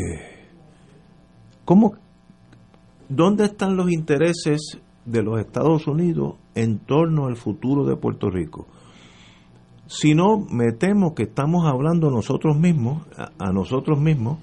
[1.64, 1.92] cómo,
[3.08, 8.66] dónde están los intereses de los Estados Unidos en torno al futuro de Puerto Rico.
[9.86, 14.38] Si no, me temo que estamos hablando nosotros mismos, a nosotros mismos,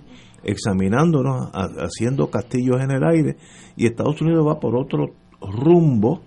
[0.48, 3.38] examinándonos, haciendo castillos en el aire,
[3.76, 6.22] y Estados Unidos va por otro rumbo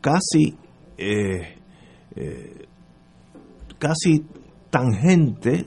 [0.00, 0.56] casi
[0.96, 1.56] eh,
[2.14, 2.66] eh,
[3.78, 4.26] casi
[4.68, 5.64] tangente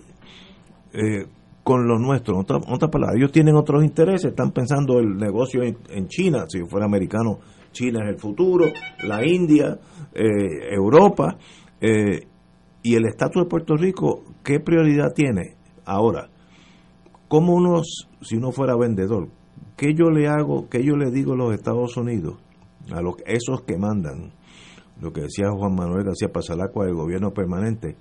[0.94, 1.26] eh,
[1.64, 2.38] con lo nuestro.
[2.38, 6.86] Otra, otra palabra, ellos tienen otros intereses, están pensando el negocio en, China, si fuera
[6.86, 7.40] americano,
[7.72, 8.66] China es el futuro,
[9.04, 9.80] la India,
[10.14, 11.38] eh, Europa,
[11.82, 15.56] y el estatus de Puerto Rico, ¿qué prioridad tiene?
[15.84, 16.30] Ahora,
[17.34, 17.82] ¿cómo uno,
[18.22, 19.28] si uno fuera vendedor,
[19.76, 22.36] qué yo le hago, qué yo le digo a los Estados Unidos,
[22.92, 24.34] a los, esos que mandan,
[25.02, 27.98] lo que decía Juan Manuel García Pasalacua del gobierno permanente,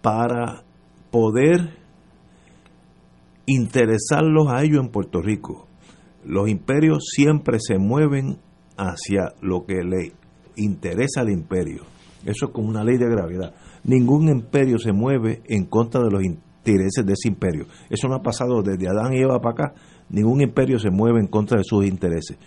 [0.00, 0.62] para
[1.10, 1.76] poder
[3.44, 5.66] interesarlos a ellos en Puerto Rico.
[6.24, 8.38] Los imperios siempre se mueven
[8.78, 10.14] hacia lo que le
[10.56, 11.82] interesa al imperio.
[12.24, 13.52] Eso es como una ley de gravedad.
[13.84, 17.66] Ningún imperio se mueve en contra de los intereses de ese imperio.
[17.90, 19.74] Eso no ha pasado desde Adán y Eva para acá.
[20.08, 22.38] Ningún imperio se mueve en contra de sus intereses.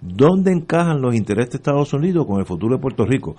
[0.00, 3.34] ¿Dónde encajan los intereses de Estados Unidos con el futuro de Puerto Rico?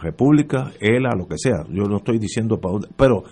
[0.00, 1.64] República, ELA, lo que sea.
[1.68, 2.88] Yo no estoy diciendo para dónde.
[2.96, 3.24] Pero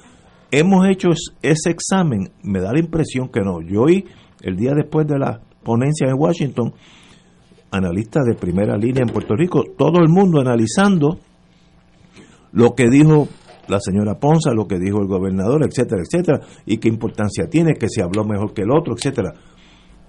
[0.51, 1.09] hemos hecho
[1.43, 3.61] ese examen, me da la impresión que no.
[3.61, 4.07] Yo hoy,
[4.43, 6.73] el día después de la ponencia en Washington,
[7.71, 11.19] analistas de primera línea en Puerto Rico, todo el mundo analizando
[12.53, 13.29] lo que dijo
[13.69, 17.89] la señora Ponza, lo que dijo el gobernador, etcétera, etcétera, y qué importancia tiene, que
[17.89, 19.33] se habló mejor que el otro, etcétera.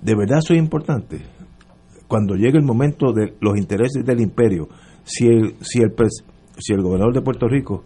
[0.02, 1.22] De verdad eso es importante.
[2.08, 4.68] Cuando llegue el momento de los intereses del imperio,
[5.04, 5.94] si el, si el,
[6.58, 7.84] si el gobernador de Puerto Rico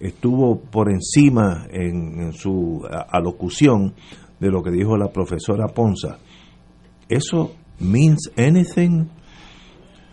[0.00, 3.94] estuvo por encima en, su alocución
[4.38, 6.18] de lo que dijo la profesora Ponza.
[7.08, 9.06] ¿Eso means anything?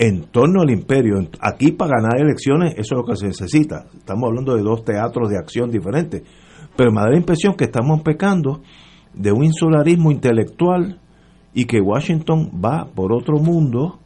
[0.03, 3.85] En torno al imperio, aquí para ganar elecciones, eso es lo que se necesita.
[3.95, 6.23] Estamos hablando de dos teatros de acción diferentes.
[6.75, 8.63] Pero me da la impresión que estamos pecando
[9.13, 10.99] de un insularismo intelectual
[11.53, 13.99] y que Washington va por otro mundo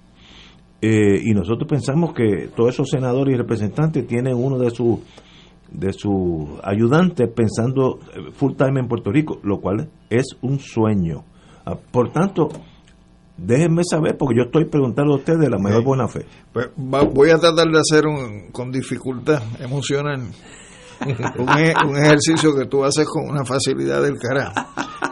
[0.81, 4.99] eh, y nosotros pensamos que todos esos senadores y representantes tienen uno de sus
[5.71, 11.23] de su ayudante pensando eh, full time en Puerto Rico, lo cual es un sueño.
[11.65, 12.49] Ah, por tanto,
[13.37, 16.25] déjenme saber, porque yo estoy preguntando a ustedes de la mayor buena fe.
[16.53, 20.21] Pues voy a tratar de hacer un, con dificultad emocional
[21.05, 24.53] un, e, un, ejercicio que tú haces con una facilidad del carajo.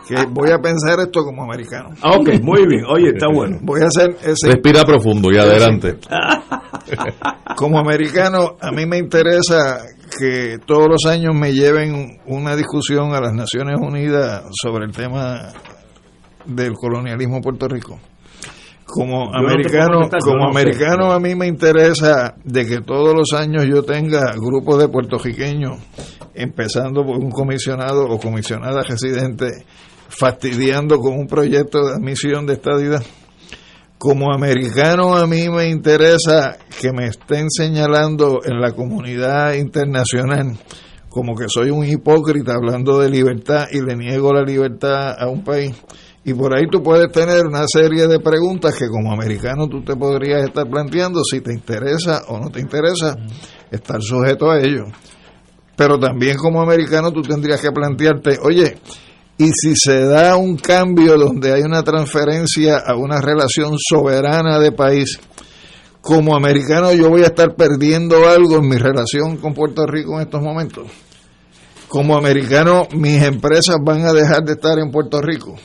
[0.07, 1.89] Que voy a pensar esto como americano.
[2.01, 2.83] Ah, ok, muy bien.
[2.85, 3.59] Oye, está bueno.
[3.61, 4.47] Voy a hacer ese.
[4.47, 5.97] Respira profundo y adelante.
[7.55, 9.85] Como americano, a mí me interesa
[10.19, 15.53] que todos los años me lleven una discusión a las Naciones Unidas sobre el tema
[16.45, 17.99] del colonialismo en Puerto Rico.
[18.85, 24.33] Como americano, como americano a mí me interesa de que todos los años yo tenga
[24.35, 25.79] grupos de puertorriqueños,
[26.33, 29.65] empezando por un comisionado o comisionada residente,
[30.09, 33.03] fastidiando con un proyecto de admisión de estadidad
[33.97, 40.57] como americano a mí me interesa que me estén señalando en la comunidad internacional
[41.13, 45.43] como que soy un hipócrita hablando de libertad y le niego la libertad a un
[45.43, 45.71] país.
[46.25, 49.95] Y por ahí tú puedes tener una serie de preguntas que como americano tú te
[49.95, 53.17] podrías estar planteando si te interesa o no te interesa
[53.69, 54.85] estar sujeto a ello.
[55.75, 58.77] Pero también como americano tú tendrías que plantearte, oye,
[59.37, 64.71] y si se da un cambio donde hay una transferencia a una relación soberana de
[64.71, 65.19] país,
[65.99, 70.21] como americano yo voy a estar perdiendo algo en mi relación con Puerto Rico en
[70.21, 70.87] estos momentos.
[71.87, 75.55] Como americano mis empresas van a dejar de estar en Puerto Rico.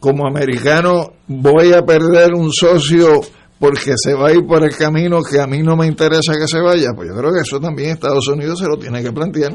[0.00, 3.20] Como americano voy a perder un socio
[3.58, 6.46] porque se va a ir por el camino que a mí no me interesa que
[6.46, 6.90] se vaya.
[6.94, 9.54] Pues yo creo que eso también Estados Unidos se lo tiene que plantear.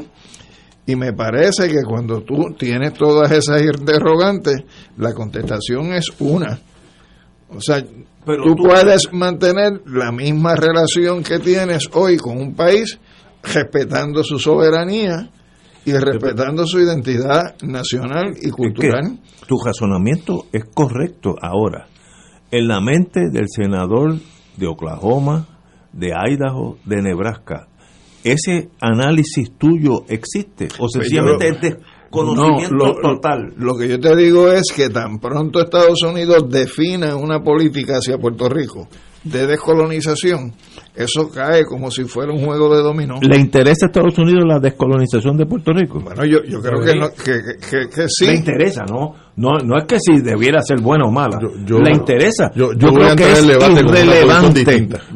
[0.86, 4.56] Y me parece que cuando tú tienes todas esas interrogantes,
[4.98, 6.60] la contestación es una.
[7.48, 12.98] O sea, tú, puedes mantener la misma relación que tienes hoy con un país
[13.42, 15.30] respetando su soberanía
[15.84, 19.18] y respetando su identidad nacional y cultural.
[19.46, 21.86] tu razonamiento es correcto ahora.
[22.50, 24.16] En la mente del senador
[24.56, 25.46] de Oklahoma,
[25.92, 27.68] de Idaho, de Nebraska,
[28.22, 33.52] ese análisis tuyo existe o pues sencillamente es desconocimiento total.
[33.58, 38.16] Lo que yo te digo es que tan pronto Estados Unidos defina una política hacia
[38.16, 38.88] Puerto Rico
[39.24, 40.52] de descolonización,
[40.94, 43.18] eso cae como si fuera un juego de dominó.
[43.22, 46.00] ¿Le interesa a Estados Unidos la descolonización de Puerto Rico?
[46.00, 46.92] Bueno, yo, yo creo que,
[47.24, 48.26] que, que, sí.
[48.26, 49.14] Le interesa, ¿no?
[49.36, 51.38] No, no es que si debiera ser buena o mala.
[51.40, 52.52] Le interesa.
[52.54, 54.60] Yo, creo que es irrelevante.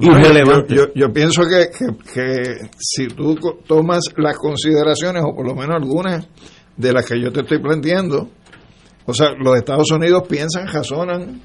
[0.01, 0.75] irrelevante.
[0.75, 1.69] Yo, yo, pienso que,
[2.13, 3.37] que si tú
[3.67, 6.27] tomas las consideraciones, o por lo menos algunas
[6.77, 8.31] de las que yo te estoy planteando,
[9.05, 11.41] o sea, los Estados Unidos piensan, razonan,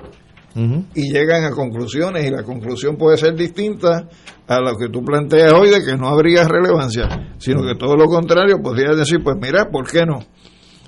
[0.56, 4.08] y llegan a conclusiones y la conclusión puede ser distinta
[4.48, 8.06] a lo que tú planteas hoy de que no habría relevancia, sino que todo lo
[8.06, 10.20] contrario podría decir, pues mira, ¿por qué no?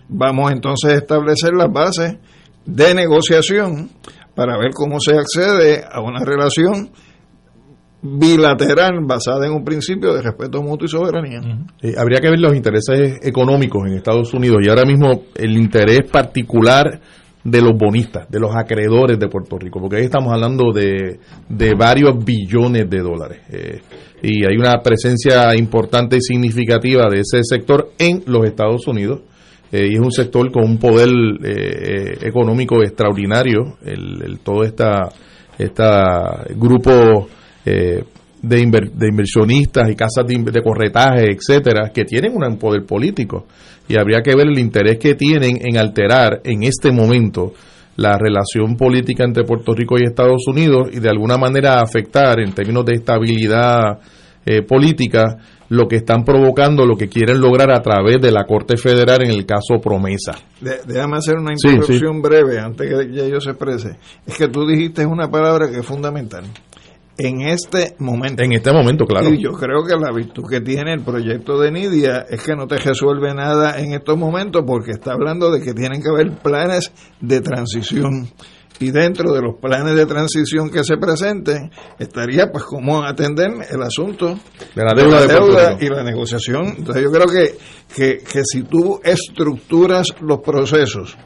[0.08, 2.18] vamos entonces a establecer las bases
[2.66, 3.90] de negociación
[4.36, 6.92] para ver cómo se accede a una relación
[8.02, 11.40] bilateral basada en un principio de respeto mutuo y soberanía.
[11.82, 16.10] Eh, habría que ver los intereses económicos en Estados Unidos y ahora mismo el interés
[16.12, 17.00] particular
[17.45, 21.73] de los bonistas, de los acreedores de Puerto Rico, porque ahí estamos hablando de, de
[21.76, 23.39] varios billones de dólares.
[23.51, 23.81] Eh,
[24.23, 29.22] y hay una presencia importante y significativa de ese sector en los Estados Unidos.
[29.72, 31.09] Eh, y es un sector con un poder
[32.23, 33.77] económico extraordinario.
[33.85, 35.09] El, el todo esta,
[35.59, 37.27] esta grupo
[38.47, 43.45] de, de, inversionistas y casas de, de, corretaje, etcétera, que tienen un poder político.
[43.88, 47.53] Y habría que ver el interés que tienen en alterar en este momento
[47.97, 52.53] la relación política entre Puerto Rico y Estados Unidos y de alguna manera afectar en
[52.53, 53.99] términos de estabilidad
[54.45, 55.38] eh, política
[55.69, 59.31] lo que están provocando, lo que quieren lograr a través de la Corte Federal en
[59.31, 60.34] el caso Promesa.
[60.59, 63.97] déjame hacer una introducción breve antes que ya yo se exprese.
[64.27, 66.45] Es que tú dijiste una palabra que es fundamental
[67.18, 68.44] en este momento.
[68.44, 69.30] En este momento, claro.
[69.30, 72.68] Y yo creo que la virtud que tiene el proyecto de Nidia es que no
[72.68, 76.92] te resuelve nada en estos momentos porque está hablando de que tienen que haber planes
[77.22, 78.30] de transición.
[78.78, 83.82] Y dentro de los planes de transición que se presenten, estaría pues cómo atender el
[83.82, 84.38] asunto
[84.76, 86.76] de la deuda, y la negociación.
[86.78, 87.58] Entonces yo creo que,
[87.96, 91.18] que, que si tú estructuras los procesos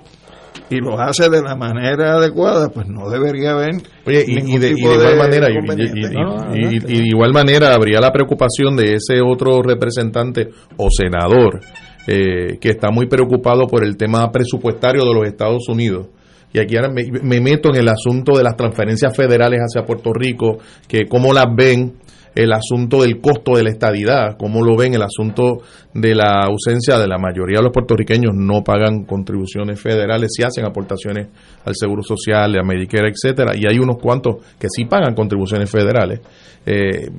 [0.69, 3.75] y lo hace de la manera adecuada, pues no debería haber.
[4.05, 10.49] y, de, igual manera, y, de igual manera habría la preocupación de ese otro representante
[10.77, 11.59] o senador
[12.07, 16.07] eh, que está muy preocupado por el tema presupuestario de los Estados Unidos.
[16.51, 20.11] Y aquí ahora me, me meto en el asunto de las transferencias federales hacia Puerto
[20.13, 21.93] Rico, que cómo las ven
[22.35, 25.59] el asunto del costo de la estadidad, cómo lo ven el asunto
[25.93, 30.65] de la ausencia de la mayoría de los puertorriqueños no pagan contribuciones federales, si hacen
[30.65, 31.27] aportaciones
[31.65, 36.21] al Seguro Social, a Medicare, etcétera, y hay unos cuantos que sí pagan contribuciones federales.
[36.65, 37.09] Eh,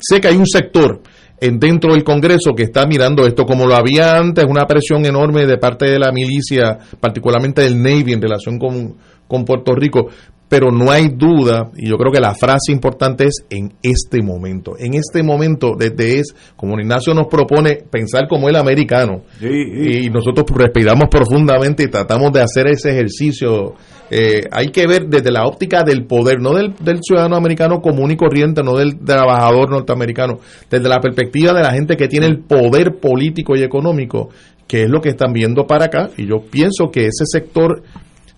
[0.00, 1.00] sé que hay un sector
[1.40, 5.46] en, dentro del Congreso que está mirando esto como lo había antes, una presión enorme
[5.46, 8.94] de parte de la milicia, particularmente del Navy en relación con,
[9.26, 10.08] con Puerto Rico,
[10.50, 14.72] pero no hay duda, y yo creo que la frase importante es en este momento.
[14.76, 20.44] En este momento, desde es, como Ignacio nos propone, pensar como el americano, y nosotros
[20.52, 23.74] respiramos profundamente y tratamos de hacer ese ejercicio.
[24.10, 28.10] Eh, hay que ver desde la óptica del poder, no del, del, ciudadano americano común
[28.10, 32.40] y corriente, no del trabajador norteamericano, desde la perspectiva de la gente que tiene el
[32.40, 34.30] poder político y económico,
[34.66, 37.84] que es lo que están viendo para acá, y yo pienso que ese sector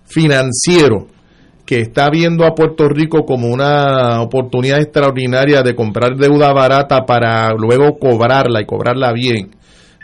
[0.05, 1.07] financiero,
[1.65, 7.53] que está viendo a Puerto Rico como una oportunidad extraordinaria de comprar deuda barata para
[7.53, 9.51] luego cobrarla y cobrarla bien.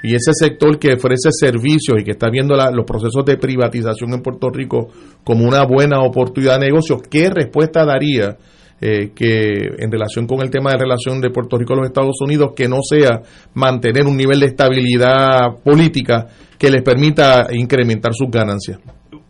[0.02, 4.22] Y ese sector que ofrece servicios y que está viendo los procesos de privatización en
[4.22, 4.88] Puerto Rico
[5.26, 8.38] como una buena oportunidad de negocio, ¿qué respuesta daría
[8.80, 12.15] eh, que en relación con el tema de relación de Puerto Rico a los Estados
[12.22, 13.22] Unidos, que no sea
[13.56, 16.27] mantener un nivel de estabilidad política
[16.57, 18.80] que les permita incrementar sus ganancias?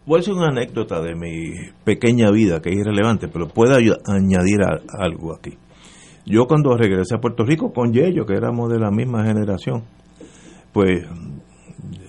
[0.09, 1.53] Voy a decir una anécdota de mi
[1.83, 4.57] pequeña vida que es irrelevante, pero puedo añadir
[4.97, 5.55] algo aquí.
[6.25, 9.83] Yo cuando regresé a Puerto Rico con Yello, que éramos de la misma generación,
[10.73, 11.05] pues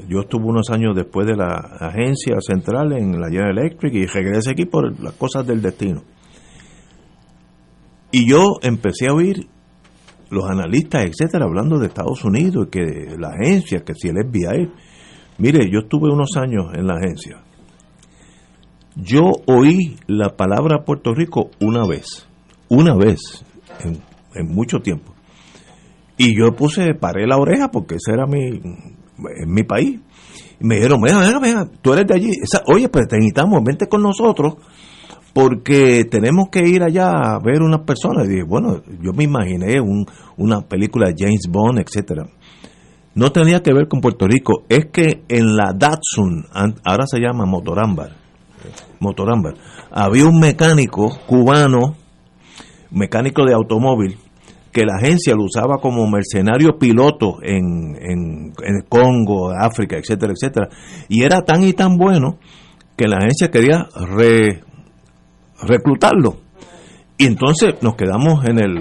[0.09, 4.53] yo estuve unos años después de la agencia central en la General Electric y regresé
[4.53, 6.03] aquí por las cosas del destino.
[8.13, 9.47] Y yo empecé a oír
[10.31, 14.71] los analistas, etcétera, hablando de Estados Unidos, y que la agencia, que si el FBI.
[15.37, 17.43] Mire, yo estuve unos años en la agencia
[18.97, 22.27] yo oí la palabra Puerto Rico una vez,
[22.69, 23.45] una vez,
[23.85, 25.15] en, mucho tiempo.
[26.17, 28.61] Y yo puse, paré la oreja porque ese era mi,
[29.47, 30.01] mi país.
[30.61, 32.31] Y me dijeron, venga, venga, venga, tú eres de allí.
[32.67, 34.57] Oye, pues te necesitamos, vente con nosotros
[35.33, 38.27] porque tenemos que ir allá a ver unas personas.
[38.27, 40.07] Y dije, bueno, yo me imaginé un,
[40.37, 42.27] una película de James Bond, etcétera.
[43.15, 46.47] No tenía que ver con Puerto Rico, es que en la Datsun,
[46.85, 48.13] ahora se llama Motorámbar,
[48.99, 49.55] Motorámbar,
[49.91, 51.97] había un mecánico cubano,
[52.91, 54.19] mecánico de automóvil,
[54.73, 60.69] que la agencia lo usaba como mercenario piloto en, en, en Congo, África, etcétera, etcétera.
[61.09, 62.39] Y era tan y tan bueno
[62.97, 63.89] que la agencia quería
[65.63, 66.37] reclutarlo.
[67.19, 68.77] Y entonces nos quedamos en el,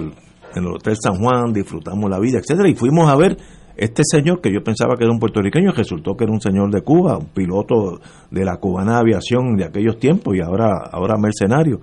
[0.54, 3.36] en el Hotel San Juan, disfrutamos la vida, etcétera, y fuimos a ver
[3.80, 6.82] este señor, que yo pensaba que era un puertorriqueño, resultó que era un señor de
[6.82, 7.98] Cuba, un piloto
[8.30, 11.80] de la cubana aviación de aquellos tiempos y ahora, ahora mercenario.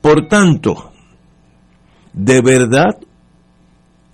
[0.00, 0.92] Por tanto,
[2.12, 2.96] de verdad,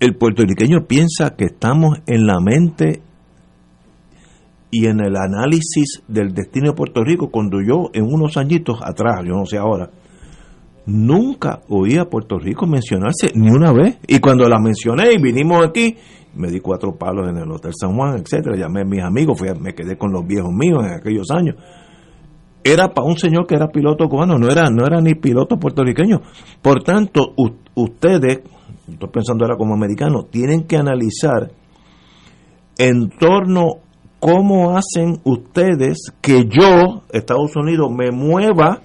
[0.01, 3.03] el puertorriqueño piensa que estamos en la mente
[4.71, 9.21] y en el análisis del destino de Puerto Rico, cuando yo en unos añitos atrás,
[9.27, 9.91] yo no sé ahora,
[10.87, 13.99] nunca oí a Puerto Rico mencionarse ni una vez.
[14.07, 15.97] Y cuando la mencioné y vinimos aquí,
[16.35, 19.49] me di cuatro palos en el Hotel San Juan, etcétera, llamé a mis amigos, fui
[19.61, 21.57] me quedé con los viejos míos en aquellos años.
[22.63, 26.21] Era para un señor que era piloto cubano, no era, no era ni piloto puertorriqueño.
[26.61, 27.35] Por tanto,
[27.75, 28.41] ustedes,
[28.87, 31.51] estoy pensando ahora como americano, tienen que analizar
[32.77, 33.81] en torno
[34.21, 38.83] cómo hacen ustedes que yo, Estados Unidos, me mueva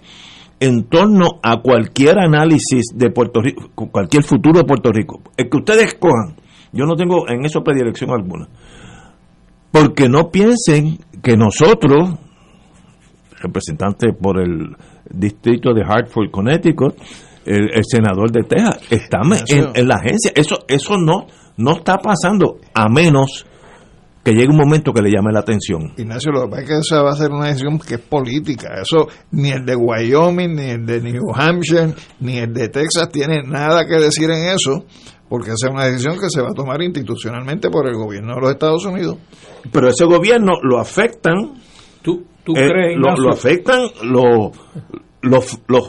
[0.65, 5.21] en torno a cualquier análisis de Puerto Rico, cualquier futuro de Puerto Rico.
[5.37, 6.35] El que ustedes escojan,
[6.71, 8.47] yo no tengo en eso predilección alguna.
[9.71, 12.15] Porque no piensen que nosotros,
[13.39, 14.75] representantes por el
[15.09, 16.95] distrito de Hartford, Connecticut,
[17.45, 20.31] el, el senador de Texas, estamos en, en la agencia.
[20.33, 21.27] Eso, eso no,
[21.57, 23.45] no está pasando a menos
[24.26, 25.93] que llegue un momento que le llame la atención.
[25.97, 28.69] Ignacio, lo que pasa es que esa va a ser una decisión que es política.
[28.81, 33.43] Eso ni el de Wyoming, ni el de New Hampshire, ni el de Texas tiene
[33.43, 34.84] nada que decir en eso,
[35.30, 38.41] porque esa es una decisión que se va a tomar institucionalmente por el gobierno de
[38.41, 39.18] los Estados Unidos.
[39.72, 41.35] Pero ese gobierno lo afectan.
[42.02, 44.57] ¿Tú, tú eh, crees, lo, afectan los,
[45.22, 45.84] los, los,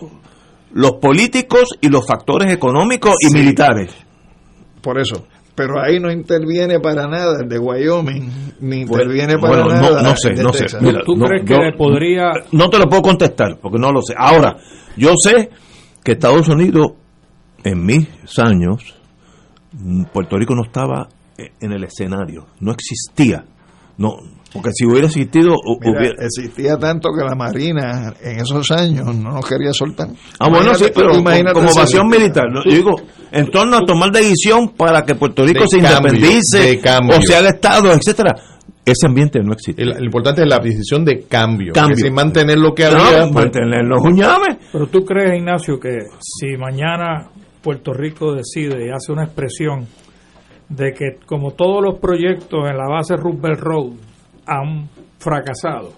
[0.72, 3.34] los políticos y los factores económicos y Sí.
[3.34, 3.94] militares.
[4.82, 5.26] Por eso.
[5.56, 8.30] Pero ahí no interviene para nada el de Wyoming,
[8.60, 10.66] ni interviene Bueno, para bueno, nada no, no sé, no sé.
[10.80, 13.90] Mira, ¿Tú no, crees que yo- le podría No te lo puedo contestar porque no
[13.90, 14.14] lo sé.
[14.16, 14.56] Ahora,
[14.96, 15.50] yo sé
[16.04, 16.92] que Estados Unidos,
[17.64, 18.06] en mis
[18.38, 18.94] años,
[19.72, 21.08] mm, Puerto Rico no estaba
[21.38, 23.44] eh, en el escenario, no existía.
[23.98, 24.16] No,
[24.52, 26.24] porque si hubiera existido, hu- Mira, hubiera.
[26.24, 30.08] existía tanto que la Marina en esos años no nos quería soltar.
[30.38, 32.44] Ah, bueno, sí, Imagínate- pero con- imagínate como si- evasión militar.
[32.50, 32.64] ¿no?
[32.64, 32.92] Yo digo,
[33.32, 36.80] en torno a tomar decisión para que Puerto Rico De se cambio, independice
[37.18, 38.34] o se haga Estado, etcétera.
[38.84, 39.82] Ese ambiente no existe.
[39.82, 41.72] El, el importante es la decisión de cambio.
[41.72, 41.96] Cambio.
[41.96, 43.22] Que sin mantener lo que No, había.
[43.22, 44.58] pues, mantener los uñames.
[44.72, 47.26] Pero tú crees, Ignacio, que si mañana
[47.62, 49.88] Puerto Rico decide y hace una expresión
[50.68, 53.92] de que como todos los proyectos en la base Roosevelt Road
[54.46, 55.92] han fracasado,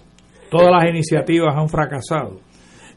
[0.49, 2.39] todas las iniciativas han fracasado,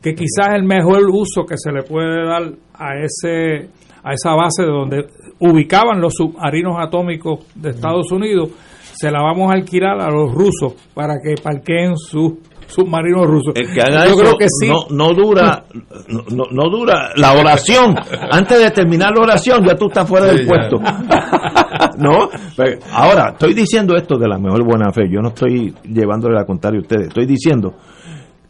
[0.02, 2.42] que quizás el mejor uso que se le puede dar
[2.74, 3.68] a ese
[4.04, 5.06] a esa base de donde
[5.38, 8.48] ubicaban los submarinos atómicos de Estados Unidos,
[8.94, 12.32] se la vamos a alquilar a los rusos para que parqueen sus
[12.66, 13.52] submarinos rusos.
[13.54, 14.66] El que haga Yo eso creo que sí.
[14.68, 15.64] no, no dura
[16.08, 17.94] no, no- no dura la oración.
[18.32, 20.52] Antes de terminar la oración ya tú estás fuera Sí, del ya.
[20.52, 20.76] puesto.
[22.02, 22.28] ¿No?
[22.56, 25.02] Pero ahora, estoy diciendo esto de la mejor buena fe.
[25.10, 27.08] Yo no estoy llevándole la contraria a ustedes.
[27.08, 27.74] Estoy diciendo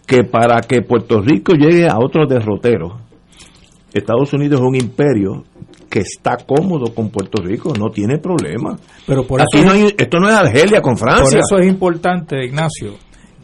[0.07, 2.99] que para que Puerto Rico llegue a otro derrotero,
[3.93, 5.45] Estados Unidos es un imperio
[5.91, 8.79] que está cómodo con Puerto Rico, no tiene problema.
[9.07, 11.41] Pero por Aquí eso, no hay- esto no es Argelia con por Francia.
[11.41, 12.95] eso es importante, Ignacio,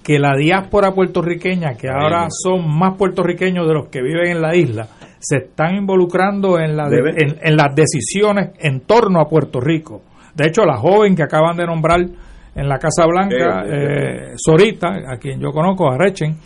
[0.03, 4.57] que la diáspora puertorriqueña, que ahora son más puertorriqueños de los que viven en la
[4.57, 9.61] isla, se están involucrando en, la de- en, en las decisiones en torno a Puerto
[9.61, 10.03] Rico.
[10.35, 14.89] De hecho, la joven que acaban de nombrar en la Casa Blanca, Eh, eh, Sorita,
[15.13, 16.37] a quien yo conozco, a Rechen,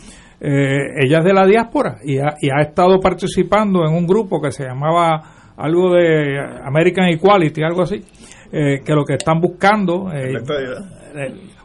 [0.41, 4.41] eh, ella es de la diáspora y ha, y ha estado participando en un grupo
[4.41, 5.21] que se llamaba
[5.57, 8.03] algo de American Equality, algo así,
[8.51, 10.11] eh, que lo que están buscando...
[10.11, 10.33] eh,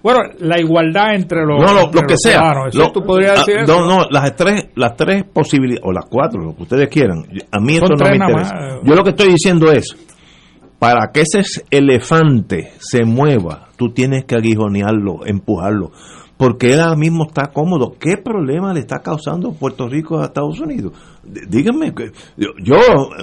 [0.02, 2.32] bueno, la igualdad entre los, no, lo, que sea.
[2.32, 2.68] ciudadanos.
[2.68, 3.80] ¿Eso Lo- ¿Tú podrías ah, decir eso?
[3.80, 7.24] No, no, las tres, las tres posibilidades, o las cuatro, lo que ustedes quieran.
[7.50, 8.54] A mí Son esto no me interesa.
[8.54, 8.80] más.
[8.84, 9.96] Yo lo que estoy diciendo es,
[10.78, 15.90] para que ese elefante se mueva, tú tienes que aguijonearlo, empujarlo.
[16.36, 17.96] Porque él ahora mismo está cómodo.
[17.98, 20.92] ¿Qué problema le está causando Puerto Rico a Estados Unidos?
[21.24, 21.92] Díganme,
[22.36, 22.76] yo, yo,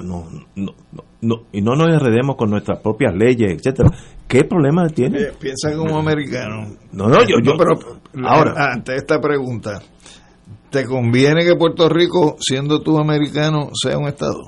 [0.03, 0.25] no,
[0.55, 3.89] no, no, no, y no nos enredemos con nuestras propias leyes, etcétera.
[4.27, 5.19] ¿Qué problema tiene?
[5.19, 6.67] Eh, Piensa como americano.
[6.91, 7.75] No, no, yo- yo- pero
[8.27, 8.71] ahora.
[8.73, 9.81] ante esta pregunta,
[10.69, 14.41] ¿te conviene que Puerto Rico, siendo tú americano, sea un Estado?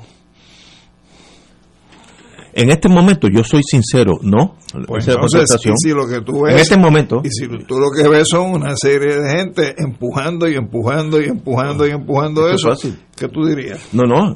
[2.54, 4.56] En este momento, yo soy sincero, no.
[4.88, 5.48] Pues entonces,
[5.78, 8.50] si lo que tú ves, en este momento, y si tú lo que ves son
[8.52, 12.98] una serie de gente empujando y empujando y empujando y empujando eso, fácil.
[13.16, 13.88] ¿qué tú dirías?
[13.94, 14.36] no, no,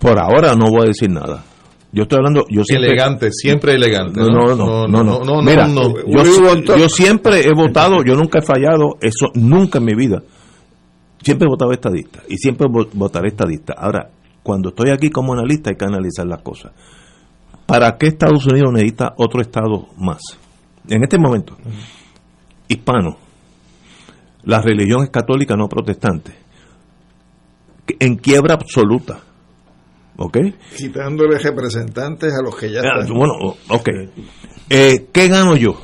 [0.00, 1.44] por ahora no voy a decir nada.
[1.92, 4.20] Yo estoy hablando, yo siempre, Elegante, siempre elegante.
[4.20, 5.66] No, no, no, no, no, no, Mira.
[6.06, 6.22] Yo,
[6.76, 10.22] yo siempre he votado, yo nunca he fallado, eso nunca en mi vida.
[11.22, 13.74] Siempre he votado estadista y siempre vo- votaré estadista.
[13.76, 14.08] Ahora,
[14.42, 16.72] cuando estoy aquí como analista hay que analizar las cosas.
[17.66, 20.20] ¿Para qué Estados Unidos necesita otro estado más?
[20.88, 21.56] En este momento,
[22.68, 23.16] hispano,
[24.44, 26.32] la religión es católica, no protestante,
[27.98, 29.18] en quiebra absoluta.
[30.16, 30.38] ¿Ok?
[30.76, 33.16] Quitándole representantes a los que ya Ah, están.
[33.16, 33.34] Bueno,
[33.68, 33.88] ok.
[34.68, 35.74] Eh, ¿Qué gano yo?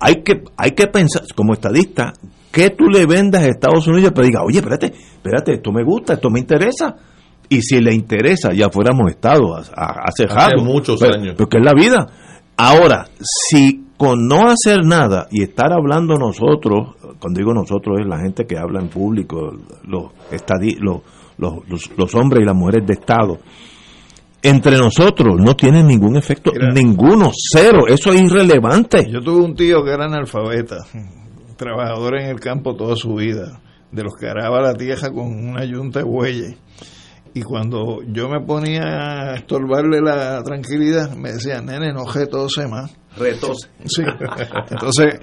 [0.00, 2.14] hay que, hay que pensar, como estadista,
[2.50, 6.14] que tú le vendas a Estados Unidos, pero diga, oye, espérate, espérate, esto me gusta,
[6.14, 6.96] esto me interesa.
[7.48, 11.34] Y si le interesa, ya fuéramos Estado hace, hace muchos años.
[11.36, 12.06] Porque es la vida.
[12.56, 18.20] Ahora, si con no hacer nada y estar hablando nosotros, cuando digo nosotros es la
[18.20, 19.52] gente que habla en público,
[19.84, 20.04] los,
[20.80, 21.02] los,
[21.40, 23.38] los, los hombres y las mujeres de Estado,
[24.42, 29.06] entre nosotros no tiene ningún efecto, ninguno, cero, eso es irrelevante.
[29.10, 30.78] Yo tuve un tío que era analfabeta,
[31.56, 33.60] trabajador en el campo toda su vida,
[33.90, 36.56] de los que araba la tierra con una yunta de bueyes.
[37.32, 42.92] Y cuando yo me ponía a estorbarle la tranquilidad, me decía, nene, no retose más.
[43.16, 43.68] Retose.
[43.84, 44.02] Sí.
[44.68, 45.20] Entonces,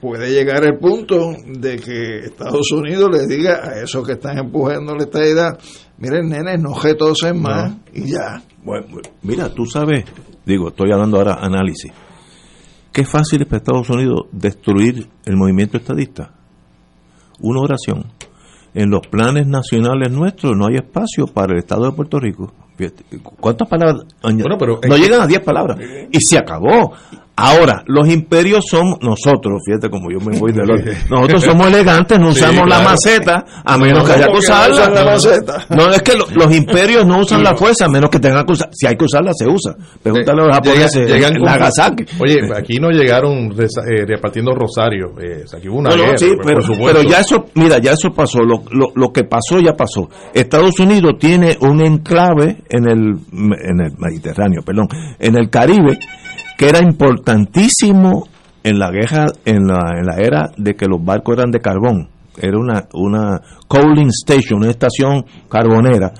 [0.00, 4.96] puede llegar el punto de que Estados Unidos le diga a esos que están empujando
[4.96, 5.56] esta idea,
[5.98, 8.42] miren, nene, no retose más y ya.
[8.64, 8.86] Bueno,
[9.22, 10.04] mira, tú sabes,
[10.44, 11.92] digo, estoy hablando ahora análisis.
[12.92, 16.34] Qué fácil es para Estados Unidos destruir el movimiento estadista.
[17.40, 18.12] Una oración.
[18.74, 22.52] En los planes nacionales nuestros no hay espacio para el Estado de Puerto Rico.
[23.40, 24.06] ¿Cuántas palabras?
[24.22, 25.78] Bueno, pero no llegan a 10 palabras.
[26.10, 26.92] Y se acabó.
[27.34, 30.80] Ahora, los imperios son nosotros, fíjate como yo me voy de los...
[31.10, 35.16] Nosotros somos elegantes, no usamos la maceta, a menos que haya que usarla.
[35.70, 38.68] No, es que los imperios no usan la fuerza, a menos que tengan que usar.
[38.72, 39.74] Si hay que usarla, se usa.
[40.02, 42.04] Pregúntale a los japoneses llegan en Nagasaki.
[42.20, 45.12] Oye, aquí no llegaron eh, repartiendo rosarios.
[45.22, 48.40] Eh, aquí hubo una sí, pero, pero, ya eso, mira, ya eso pasó.
[48.40, 50.08] Lo, lo, lo que pasó, ya pasó.
[50.34, 54.88] Estados Unidos tiene un enclave en el, en el Mediterráneo, perdón,
[55.18, 55.98] en el Caribe
[56.62, 58.28] que era importantísimo
[58.62, 62.08] en la guerra, en la, en la era de que los barcos eran de carbón.
[62.40, 66.12] Era una, una coaling station, una estación carbonera.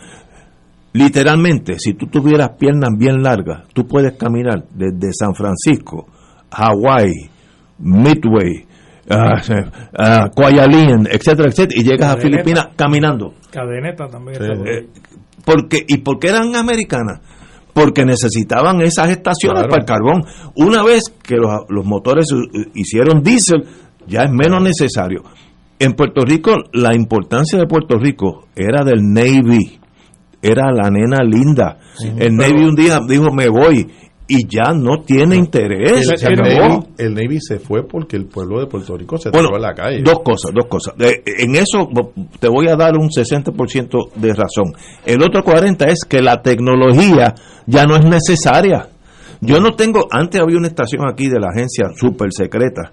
[0.94, 6.08] Literalmente, si tú tuvieras piernas bien largas, tú puedes caminar desde San Francisco,
[6.50, 7.12] Hawái,
[7.78, 8.66] Midway,
[9.10, 9.14] uh,
[9.96, 13.34] uh, etcétera, etcétera, y llegas a Filipinas caminando.
[13.48, 14.42] Cadeneta también.
[14.42, 14.88] Eh,
[15.44, 17.20] porque, ¿Y por qué eran americanas?
[17.72, 20.24] Porque necesitaban esas estaciones para el carbón.
[20.56, 22.26] Una vez que los, motores
[22.74, 23.64] hicieron diésel,
[24.06, 25.22] ya es menos necesario.
[25.78, 29.80] En Puerto Rico, la importancia de Puerto Rico era del Navy,
[30.40, 31.78] era la nena linda.
[32.18, 33.88] el Navy un día dijo, me voy,
[34.34, 36.08] y ya no tiene interés.
[36.96, 40.00] El, Navy, se fue porque el pueblo de Puerto Rico se bueno, a la calle.
[40.02, 40.94] Dos cosas, dos cosas.
[40.98, 41.90] En eso
[42.40, 44.72] te voy a dar un 60% de razón.
[45.04, 47.34] El otro 40% es que la tecnología
[47.66, 48.88] ya no es necesaria.
[49.42, 52.92] Yo no tengo, antes había una estación aquí de la agencia súper secreta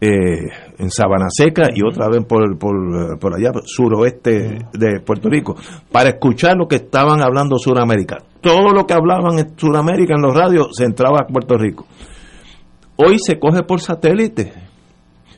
[0.00, 0.48] eh,
[0.78, 5.56] en Sabana Seca y otra vez por, por, por allá, suroeste de Puerto Rico,
[5.90, 8.18] para escuchar lo que estaban hablando Sudamérica.
[8.40, 11.86] Todo lo que hablaban en Sudamérica en los radios se entraba a Puerto Rico.
[12.96, 14.52] Hoy se coge por satélite.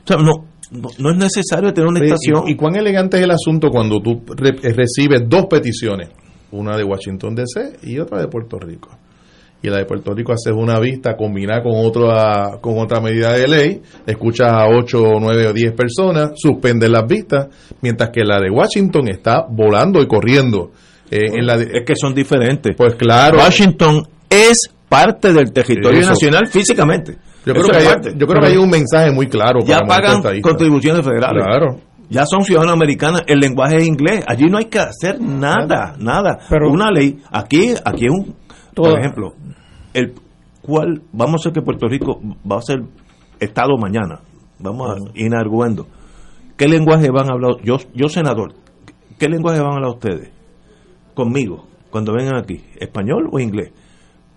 [0.03, 2.47] O sea, no, no, es necesario tener una estación.
[2.47, 6.09] ¿Y, cuán elegante es el asunto cuando tú recibes dos peticiones?
[6.51, 8.89] Una de Washington DC y otra de Puerto Rico
[9.61, 13.47] y la de Puerto Rico haces una vista combinada con otra con otra medida de
[13.47, 17.47] ley, escuchas a 8 o 9 o 10 personas, suspendes las vistas,
[17.81, 20.71] mientras que la de Washington está volando y corriendo.
[21.11, 22.75] Eh, en la es que son diferentes.
[22.75, 23.39] Pues claro.
[23.39, 27.17] Washington es parte del territorio nacional físicamente.
[27.45, 29.59] Yo creo, que hay, yo creo que hay un mensaje muy claro.
[29.65, 31.43] Ya pagan contribuciones federales.
[31.43, 31.79] Claro.
[32.09, 34.23] Ya son ciudadanos americanos, el lenguaje es inglés.
[34.27, 36.39] Allí no hay que hacer nada, nada.
[36.49, 38.35] Pero, una ley, aquí, aquí es un
[38.81, 39.33] por ejemplo,
[39.93, 40.13] el
[40.61, 42.19] cual vamos a ser que Puerto Rico
[42.49, 42.81] va a ser
[43.39, 44.19] Estado mañana.
[44.59, 45.87] Vamos a ir arguendo.
[46.57, 47.55] ¿Qué lenguaje van a hablar?
[47.63, 48.53] Yo, yo senador,
[49.17, 50.29] ¿qué lenguaje van a hablar ustedes?
[51.13, 53.71] Conmigo, cuando vengan aquí, ¿español o inglés?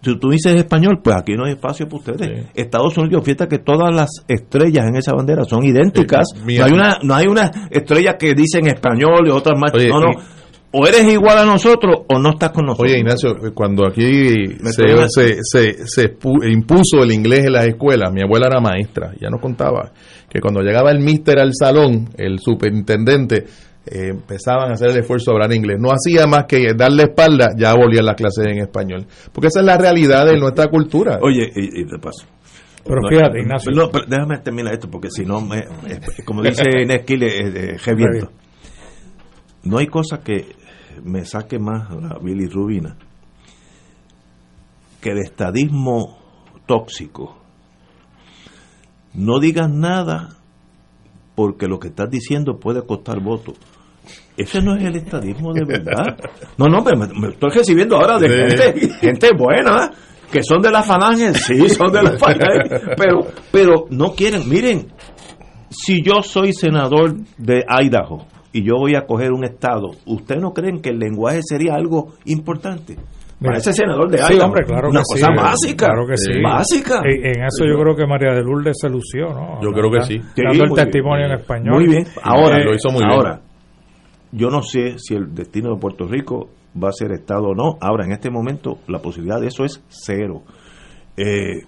[0.03, 2.47] Si tú dices español, pues aquí no hay espacio para ustedes.
[2.55, 6.27] Estados Unidos, fíjate que todas las estrellas en esa bandera son idénticas.
[6.45, 9.73] no, hay una, no hay una estrella que dice en español y otras más.
[9.73, 10.11] no, no
[10.73, 12.91] o eres igual a nosotros o no estás con nosotros.
[12.91, 16.17] Oye, Ignacio, cuando aquí se, se, se,
[16.51, 19.93] impuso el inglés en las escuelas, mi abuela era maestra, ya nos contaba
[20.29, 23.45] que cuando llegaba el mister al salón, el superintendente,
[23.85, 25.77] eh, empezaban a hacer el esfuerzo de hablar inglés.
[25.79, 29.07] No hacía más que darle espalda, ya volvían las clases en español.
[29.33, 31.19] Porque esa es la realidad de nuestra cultura.
[31.21, 32.27] Oye, y, de paso.
[32.85, 33.73] Pero fíjate, Ignacio.
[33.73, 35.65] No, déjame terminar esto, porque si no, me,
[36.25, 37.77] como dice Inés Kile, eh,
[39.65, 40.47] no hay cosa que
[41.03, 42.97] me saque más la bilirrubina
[45.01, 46.19] que el estadismo
[46.67, 47.37] tóxico.
[49.15, 50.31] No digas nada
[51.35, 53.57] porque lo que estás diciendo puede costar votos.
[54.37, 56.17] Ese no es el estadismo de verdad.
[56.57, 59.91] No, no, pero me, estoy recibiendo ahora de gente, gente buena
[60.31, 64.49] que son de la falange, sí, son de la falange, pero, pero no quieren.
[64.49, 64.91] Miren,
[65.69, 70.53] si yo soy senador de Idaho y yo voy a coger un estado, ¿ustedes no
[70.53, 72.97] creen que el lenguaje sería algo importante?
[73.41, 76.31] Para ese senador de sí, hombre, claro una que cosa sí, básica, claro que sí.
[76.41, 77.03] básica.
[77.05, 79.61] En, en eso yo creo que María de Lourdes se lució, ¿no?
[79.61, 80.19] Yo creo que sí.
[80.37, 81.33] Dando Sí, el testimonio bien.
[81.33, 81.75] en español.
[81.75, 82.05] Muy bien.
[82.23, 83.11] Ahora, lo hizo muy bien.
[83.11, 83.41] ahora,
[84.31, 86.51] yo no sé si el destino de Puerto Rico
[86.81, 87.79] va a ser Estado o no.
[87.81, 90.43] Ahora, en este momento, la posibilidad de eso es cero.
[91.17, 91.65] Eh,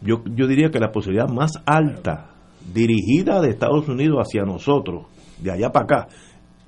[0.00, 2.30] yo, yo diría que la posibilidad más alta,
[2.72, 5.06] dirigida de Estados Unidos hacia nosotros,
[5.38, 6.08] de allá para acá,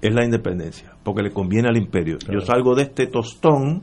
[0.00, 2.18] es la independencia, porque le conviene al imperio.
[2.30, 3.82] Yo salgo de este tostón,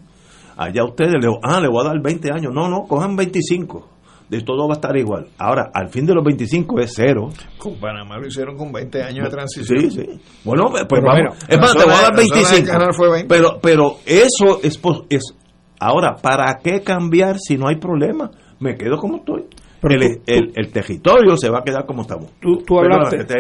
[0.58, 2.54] allá ustedes le ah, le voy a dar 20 años.
[2.54, 3.88] No, no, cojan 25.
[4.30, 5.28] De todo va a estar igual.
[5.38, 7.30] Ahora, al fin de los 25 es cero.
[7.58, 9.80] Con Panamá lo hicieron con 20 años de transición.
[9.80, 10.22] Sí, sí.
[10.46, 11.18] Bueno, pues Pero vamos.
[11.18, 12.68] mira, es más, te voy a dar de- la zona de 25.
[12.72, 13.28] canal fue 20.
[13.28, 14.80] Pero, pero eso es,
[15.10, 15.36] es.
[15.82, 18.32] Ahora, ¿para qué cambiar si no hay problema?
[18.60, 19.48] Me quedo como estoy.
[19.82, 22.32] Pero el, tú- el- el territorio se va a quedar como estamos.
[22.40, 23.34] Tú, tú hablaste, te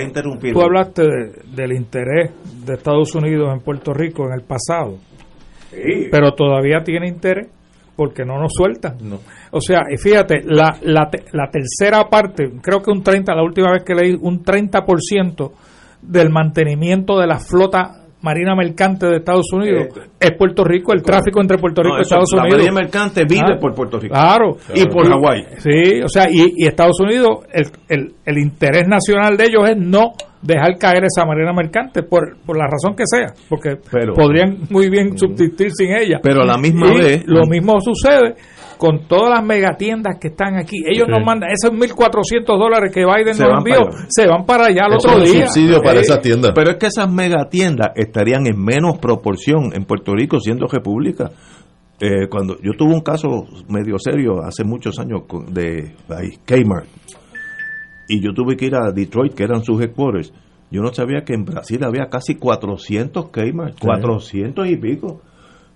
[0.53, 2.31] tú hablaste de- del interés
[2.65, 4.97] de Estados Unidos en Puerto Rico en el pasado,
[6.11, 7.47] pero todavía tiene interés
[7.95, 8.97] porque no nos sueltan.
[9.51, 13.43] O sea, y fíjate, la, la, te- la tercera parte, creo que un 30, la
[13.43, 15.51] última vez que leí, un 30%
[16.01, 19.87] del mantenimiento de la flota marina mercante de Estados Unidos
[20.19, 22.57] es Puerto Rico, el tráfico entre Puerto Rico No, y Estados la Unidos.
[22.59, 24.13] marina mercante vive Ah, por Puerto Rico.
[24.13, 24.57] Claro.
[24.73, 25.45] Y por Hawái.
[25.57, 29.77] Sí, o sea, y, y Estados Unidos, el, el, el interés nacional de ellos es
[29.77, 34.57] no dejar caer esa marina mercante por, por la razón que sea, porque Pero- podrían
[34.69, 36.19] muy bien subsistir sin ella.
[36.23, 38.35] Pero a la misma Y vez- Lo mismo sucede
[38.81, 40.77] con todas las megatiendas que están aquí.
[40.91, 41.11] Ellos Sí.
[41.11, 44.85] nos mandan esos 1.400 dólares que Biden Se nos van envió, se van para allá
[44.85, 45.45] al otro día.
[45.45, 46.51] subsidio para Eh, esa tienda.
[46.55, 51.29] Pero es que esas megatiendas estarían en menos proporción en Puerto Rico siendo república.
[51.99, 53.27] Eh, cuando yo tuve un caso
[53.69, 56.87] medio serio hace muchos años con- de ahí, Kmart
[58.07, 60.33] y yo tuve que ir a Detroit que eran sus headquarters
[60.71, 65.21] yo no sabía que en Brasil había casi 400 Kmart 400 y pico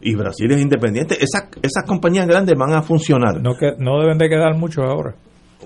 [0.08, 4.18] y Brasil es independiente esas esas compañías grandes van a funcionar No, que, no deben
[4.20, 5.16] de quedar muchos ahora.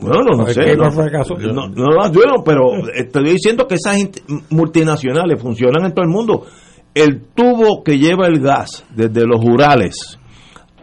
[0.01, 0.75] bueno, no, no sé.
[0.77, 2.61] no, no no, no pero
[2.95, 3.97] estoy diciendo que esas
[4.49, 6.45] multinacionales funcionan en todo el mundo.
[6.95, 10.17] El tubo que lleva el gas desde los Urales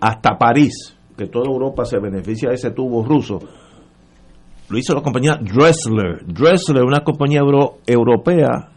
[0.01, 3.39] hasta París, que toda Europa se beneficia de ese tubo ruso,
[4.69, 6.25] lo hizo la compañía Dressler.
[6.27, 8.69] Dressler, una compañía euro- europea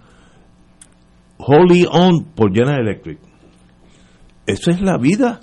[1.37, 3.19] wholly owned por General Electric.
[4.49, 5.41] Eso es la vida.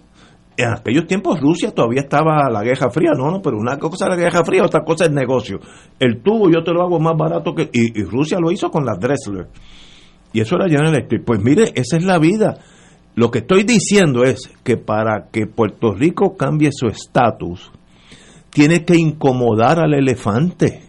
[0.57, 4.11] En aquellos tiempos Rusia todavía estaba la Guerra Fría, no, no, pero una cosa es
[4.11, 5.61] la Guerra Fría, otra cosa es negocio.
[5.99, 7.69] El tubo yo te lo hago más barato que...
[7.73, 9.49] Y, Rusia lo hizo con la Dressler.
[10.33, 11.25] Y eso era General Electric.
[11.25, 12.59] Pues mire, esa es la vida.
[13.15, 17.71] Lo que estoy diciendo es que para que Puerto Rico cambie su estatus,
[18.51, 20.83] tiene que incomodar al elefante.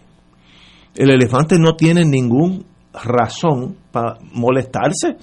[0.96, 5.16] El elefante no tiene ninguna razón para molestarse,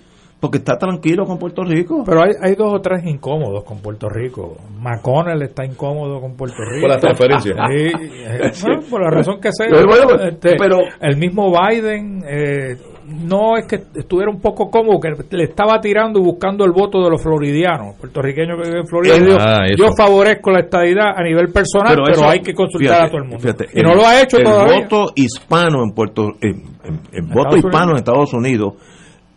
[0.45, 2.03] porque está tranquilo con Puerto Rico.
[2.05, 4.55] Pero hay, hay dos o tres incómodos con Puerto Rico.
[4.79, 6.81] McConnell está incómodo con Puerto Rico.
[6.81, 7.53] Por la transferencia.
[7.67, 7.91] Sí,
[8.27, 9.67] eh, bueno, por la razón que sea.
[9.69, 12.77] Pero bueno, Este, pero- el mismo Biden eh,
[13.07, 17.03] no es que estuviera un poco cómodo, que le estaba tirando y buscando el voto
[17.03, 19.17] de los floridianos, puertorriqueños que viven en Florida.
[19.19, 23.05] Yo- ah, yo favorezco la estadidad a nivel personal, pero, eso- hay que consultar fíjate,
[23.05, 23.39] a todo el mundo.
[23.39, 24.81] fíjate, y no lo ha hecho el todavía.
[24.81, 27.91] voto hispano en Puerto en, en- en voto hispano Unidos.
[27.91, 28.73] en Estados Unidos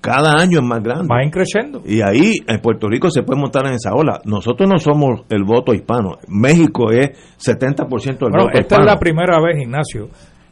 [0.00, 1.08] cada año es más grande.
[1.12, 1.82] Va increciendo.
[1.84, 4.20] Y ahí en Puerto Rico se puede montar en esa ola.
[4.24, 6.18] Nosotros no somos el voto hispano.
[6.28, 8.82] México es 70% del Bueno, voto esta hispano.
[8.84, 10.08] es la primera vez, Ignacio,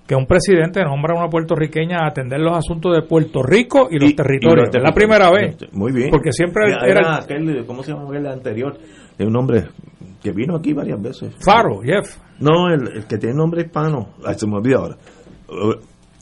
[0.07, 3.99] que un presidente nombra a una puertorriqueña a atender los asuntos de Puerto Rico y
[3.99, 4.65] los Y- territorios.
[4.65, 5.57] y los es la primera vez.
[5.73, 6.11] Muy bien.
[6.11, 8.77] Porque siempre Era, era aquel, ¿cómo se llama aquel anterior?
[9.19, 9.65] De un hombre
[10.23, 11.35] que vino aquí varias veces.
[11.41, 12.17] Faro, Jeff.
[12.41, 14.09] No, el, el que tiene nombre hispano.
[14.27, 14.97] Ay, se me olvida ahora.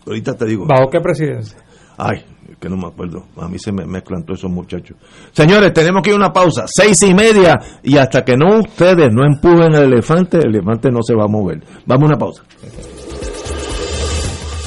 [0.06, 0.66] Ahorita te digo.
[0.66, 1.58] ¿Bajo qué presidencia?
[1.96, 2.22] Ay,
[2.60, 3.24] que no me acuerdo.
[3.36, 4.96] A mí se me mezclan todos esos muchachos.
[5.32, 6.64] Señores, tenemos que ir a una pausa.
[6.66, 7.58] Seis y media.
[7.82, 11.28] Y hasta que no ustedes no empujen al elefante, el elefante no se va a
[11.28, 11.62] mover.
[11.86, 12.42] Vamos a una pausa.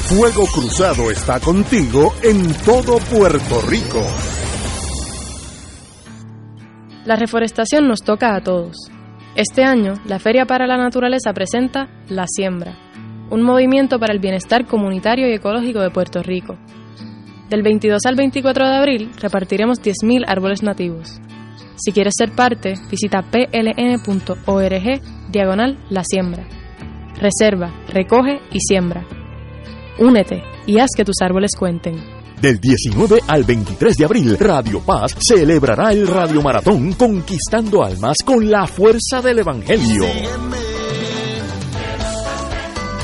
[0.07, 4.01] Fuego Cruzado está contigo en todo Puerto Rico.
[7.05, 8.89] La reforestación nos toca a todos.
[9.35, 12.73] Este año, la Feria para la Naturaleza presenta La Siembra,
[13.30, 16.57] un movimiento para el bienestar comunitario y ecológico de Puerto Rico.
[17.49, 21.22] Del 22 al 24 de abril repartiremos 10.000 árboles nativos.
[21.78, 25.02] Si quieres ser parte, visita pln.org
[25.32, 26.45] diagonal La Siembra.
[27.19, 29.06] Reserva, recoge y siembra.
[29.99, 31.95] Únete y haz que tus árboles cuenten.
[32.41, 38.49] Del 19 al 23 de abril, Radio Paz celebrará el Radio Maratón Conquistando Almas con
[38.49, 40.03] la fuerza del Evangelio.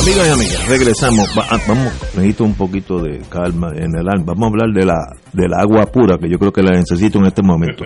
[0.00, 1.28] Amigas y amigas, regresamos.
[1.36, 4.28] Ah, vamos, necesito un poquito de calma en el alma.
[4.28, 4.96] Vamos a hablar de la
[5.34, 7.84] del agua pura, que yo creo que la necesito en este momento.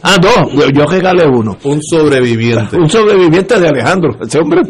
[0.03, 1.57] ah, dos, yo, regalé uno.
[1.65, 2.77] Un sobreviviente.
[2.77, 4.11] Un sobreviviente de Alejandro.
[4.21, 4.63] Ese hombre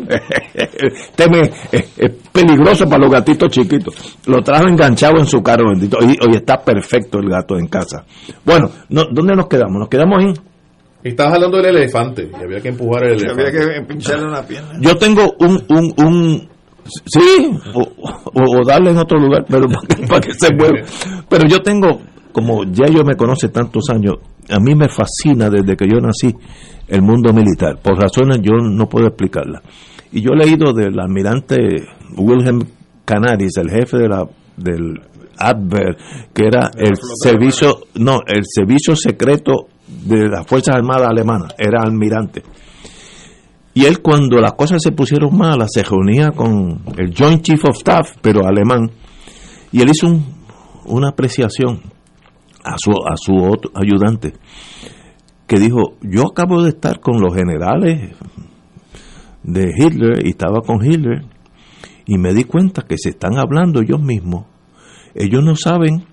[1.17, 3.95] teme, es, peligroso para los gatitos chiquitos.
[4.27, 5.99] Lo trajo enganchado en su carro, bendito.
[5.99, 8.05] Hoy está perfecto el gato en casa.
[8.45, 9.79] Bueno, no, ¿dónde nos quedamos?
[9.79, 10.33] Nos quedamos ahí.
[11.05, 13.43] Estabas hablando del elefante, y había que empujar el elefante.
[13.49, 14.75] Había que pincharle una pierna.
[14.81, 16.49] Yo tengo un, un, un
[16.85, 19.67] sí, o, darle en otro lugar, pero
[20.09, 20.87] para que, se mueva.
[21.29, 22.01] Pero yo tengo,
[22.33, 24.17] como ya yo me conoce tantos años,
[24.49, 26.35] a mí me fascina desde que yo nací
[26.89, 29.61] el mundo militar, por razones yo no puedo explicarla.
[30.13, 31.57] Y yo he leído del almirante
[32.17, 32.61] Wilhelm
[33.05, 35.01] Canaris, el jefe de la, del
[35.49, 35.97] Adver,
[36.33, 42.43] que era el servicio, no, el servicio secreto de las Fuerzas Armadas Alemanas, era almirante.
[43.75, 47.77] Y él cuando las cosas se pusieron malas se reunía con el Joint Chief of
[47.77, 48.91] Staff, pero alemán,
[49.71, 50.09] y él hizo
[50.85, 51.81] una apreciación
[52.65, 54.35] a su, a su otro ayudante,
[55.47, 58.15] que dijo, yo acabo de estar con los generales
[59.43, 61.25] de Hitler y estaba con Hitler,
[62.05, 64.52] y me di cuenta que se están hablando ellos mismos
[65.15, 66.05] ellos no saben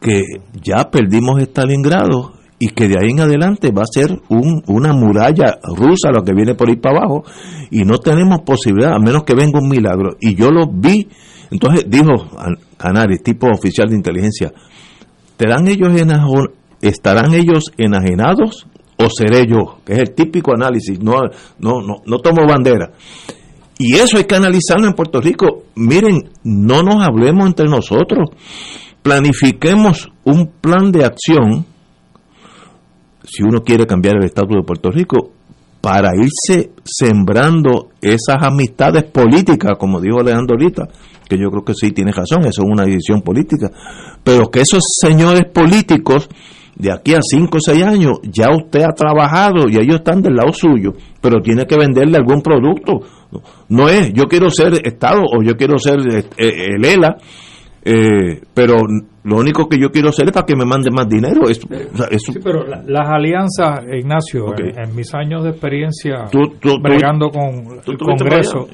[0.00, 0.22] que
[0.62, 5.58] ya perdimos Stalingrado y que de ahí en adelante va a ser un, una muralla
[5.62, 7.24] rusa lo que viene por ahí para abajo
[7.70, 10.16] y no tenemos posibilidad a menos que venga un milagro.
[10.20, 11.08] Y yo lo vi.
[11.50, 12.10] Entonces dijo
[12.76, 14.52] Canaris tipo oficial de inteligencia
[15.68, 15.88] ellos
[16.82, 18.66] estarán ellos enajenados
[18.98, 21.00] o seré yo que es el típico análisis.
[21.00, 21.22] No
[21.58, 22.90] no no, no tomo bandera
[23.78, 25.64] y eso hay que analizarlo en Puerto Rico.
[25.76, 28.30] Miren, no nos hablemos entre nosotros.
[29.02, 31.64] Planifiquemos un plan de acción,
[33.24, 35.30] si uno quiere cambiar el estatus de Puerto Rico,
[35.80, 40.88] para irse sembrando esas amistades políticas, como dijo Alejandro ahorita,
[41.28, 43.70] que yo creo que sí tiene razón, eso es una decisión política,
[44.24, 46.28] pero que esos señores políticos
[46.74, 50.34] de aquí a 5 o 6 años ya usted ha trabajado y ellos están del
[50.34, 53.00] lado suyo, pero tiene que venderle algún producto.
[53.68, 57.16] No es, yo quiero ser Estado o yo quiero ser eh, eh, el ELA,
[57.84, 58.76] eh, pero
[59.24, 61.46] lo único que yo quiero hacer es para que me mande más dinero.
[61.46, 66.24] sí, pero las alianzas, Ignacio, en, mis años de experiencia
[66.82, 68.68] bregando con el Congreso,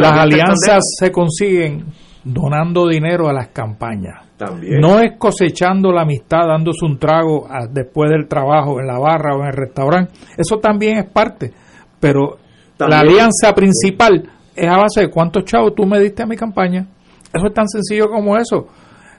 [0.00, 1.84] las alianzas se consiguen
[2.24, 4.26] donando dinero a las campañas.
[4.80, 9.40] No es cosechando la amistad, dándose un trago después del trabajo en la barra o
[9.40, 10.12] en el restaurante.
[10.36, 11.52] Eso también es parte.
[12.00, 12.38] Pero
[12.88, 16.86] la alianza principal es a base de cuántos chavos tú me diste a mi campaña.
[17.32, 18.68] Eso es tan sencillo como eso.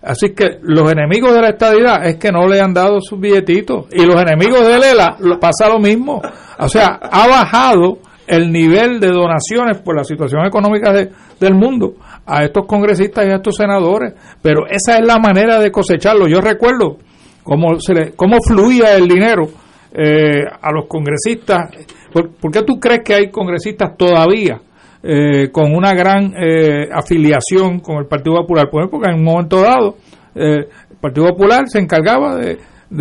[0.03, 3.85] Así que los enemigos de la estadidad es que no le han dado sus billetitos.
[3.91, 6.21] Y los enemigos de Lela pasa lo mismo.
[6.59, 11.95] O sea, ha bajado el nivel de donaciones por la situación económica del mundo
[12.25, 14.13] a estos congresistas y a estos senadores.
[14.41, 16.27] Pero esa es la manera de cosecharlo.
[16.27, 16.97] Yo recuerdo
[17.41, 19.47] cómo, se le, cómo fluía el dinero
[19.93, 21.69] eh, a los congresistas.
[22.13, 24.61] ¿Por qué tú crees que hay congresistas todavía?
[25.05, 29.61] Eh, con una gran eh, afiliación con el Partido Popular, pues, porque en un momento
[29.61, 29.97] dado
[30.33, 30.59] eh,
[30.91, 32.57] el Partido Popular se encargaba de,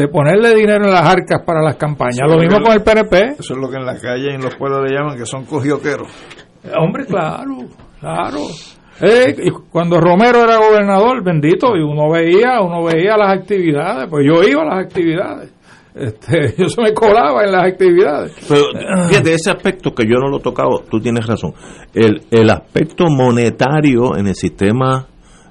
[0.09, 2.29] ponerle dinero en las arcas para las campañas.
[2.29, 3.37] lo mismo con el PNP.
[3.39, 5.45] Eso es lo que en la calle y en los pueblos le llaman que son
[5.45, 6.09] cogioqueros.
[6.77, 7.59] Hombre, claro,
[8.01, 8.39] claro.
[9.01, 14.43] y cuando Romero era gobernador, bendito, y uno veía, uno veía las actividades, pues yo
[14.43, 15.53] iba a las actividades
[15.95, 18.33] este, yo se me colaba en las actividades.
[18.49, 18.65] Pero
[19.09, 21.53] fíjate, ese aspecto que yo no lo he tocado, tú tienes razón.
[21.95, 25.07] El, el aspecto monetario en el sistema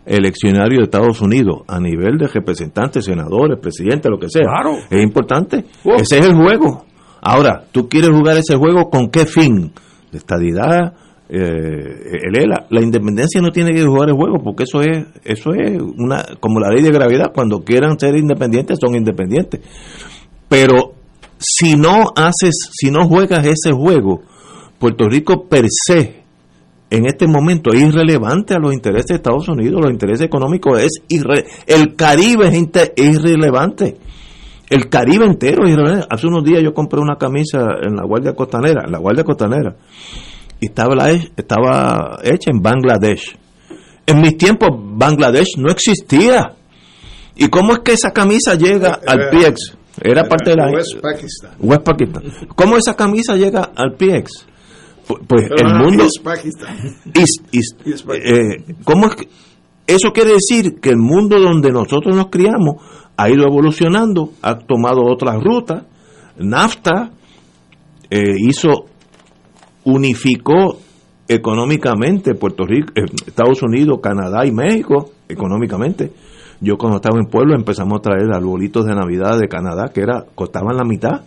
[0.05, 4.43] eleccionario de Estados Unidos, a nivel de representantes, senadores, presidentes, lo que sea,
[4.89, 5.65] es importante.
[5.83, 6.85] Ese es el juego.
[7.21, 9.71] Ahora, ¿tú quieres jugar ese juego con qué fin?
[10.11, 10.93] Estadidad,
[11.33, 15.81] eh, el la independencia no tiene que jugar el juego porque eso es eso es
[15.97, 19.61] una como la ley de gravedad cuando quieran ser independientes son independientes
[20.51, 20.95] pero
[21.37, 24.21] si no haces, si no juegas ese juego,
[24.77, 26.23] Puerto Rico per se
[26.89, 31.01] en este momento es irrelevante a los intereses de Estados Unidos, los intereses económicos es
[31.67, 33.95] el Caribe es irrelevante.
[34.69, 36.07] El Caribe entero es irrelevante.
[36.09, 39.73] Hace unos días yo compré una camisa en la Guardia Costanera, en la Guardia Costanera,
[40.59, 43.37] y estaba, estaba hecha en Bangladesh.
[44.05, 46.55] En mis tiempos Bangladesh no existía.
[47.37, 49.77] ¿Y cómo es que esa camisa llega al PIEX?
[50.03, 51.51] Era parte de la West Pakistan.
[51.59, 52.23] West Pakistan.
[52.55, 54.47] ¿Cómo esa camisa llega al PX?
[55.27, 56.03] Pues el mundo.
[56.03, 56.75] East Pakistan.
[57.13, 59.27] Eh, ¿Cómo es que
[59.85, 62.77] eso quiere decir que el mundo donde nosotros nos criamos
[63.17, 65.83] ha ido evolucionando, ha tomado otras rutas.
[66.37, 67.11] NAFTA
[68.09, 68.85] eh, hizo,
[69.83, 70.79] unificó
[71.27, 76.11] económicamente Puerto Rico, eh, Estados Unidos, Canadá y México económicamente
[76.61, 80.25] yo cuando estaba en pueblo empezamos a traer arbolitos de Navidad de Canadá que era
[80.35, 81.21] costaban la mitad,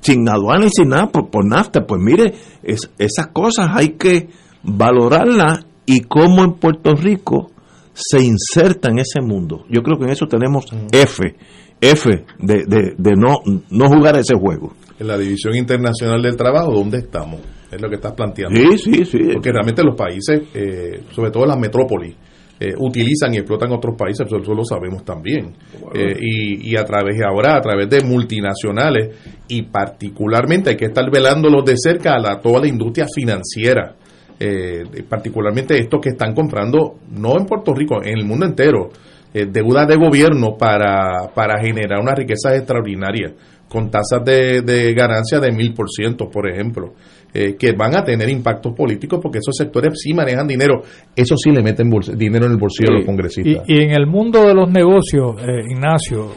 [0.00, 1.86] sin aduana y sin nada por, por nafta.
[1.86, 4.28] Pues mire, es, esas cosas hay que
[4.62, 7.50] valorarlas y cómo en Puerto Rico
[7.94, 9.64] se inserta en ese mundo.
[9.70, 11.34] Yo creo que en eso tenemos F,
[11.80, 13.38] F de, de, de no,
[13.70, 14.72] no jugar ese juego.
[14.98, 17.40] En la División Internacional del Trabajo, ¿dónde estamos?
[17.70, 18.54] Es lo que estás planteando.
[18.54, 19.18] Sí, sí, sí.
[19.32, 22.14] Porque realmente los países, eh, sobre todo las metrópolis,
[22.60, 25.52] eh, utilizan y explotan otros países, eso, lo sabemos también.
[25.92, 29.16] Eh, y, a través de ahora, a través de multinacionales,
[29.48, 33.96] y particularmente hay que estar velándolos de cerca a la, toda la industria financiera,
[34.38, 38.90] eh, particularmente estos que están comprando, no en Puerto Rico, en el mundo entero,
[39.32, 43.32] deuda de gobierno para, para generar una riqueza extraordinaria,
[43.74, 46.92] con tasas de, de ganancia de mil por ciento, por ejemplo.
[47.36, 50.82] Eh, que van a tener impactos políticos porque esos sectores sí manejan dinero.
[51.16, 53.64] Eso sí le meten dinero en el bolsillo de los congresistas.
[53.66, 56.28] Y, en el mundo de los negocios, eh, Ignacio,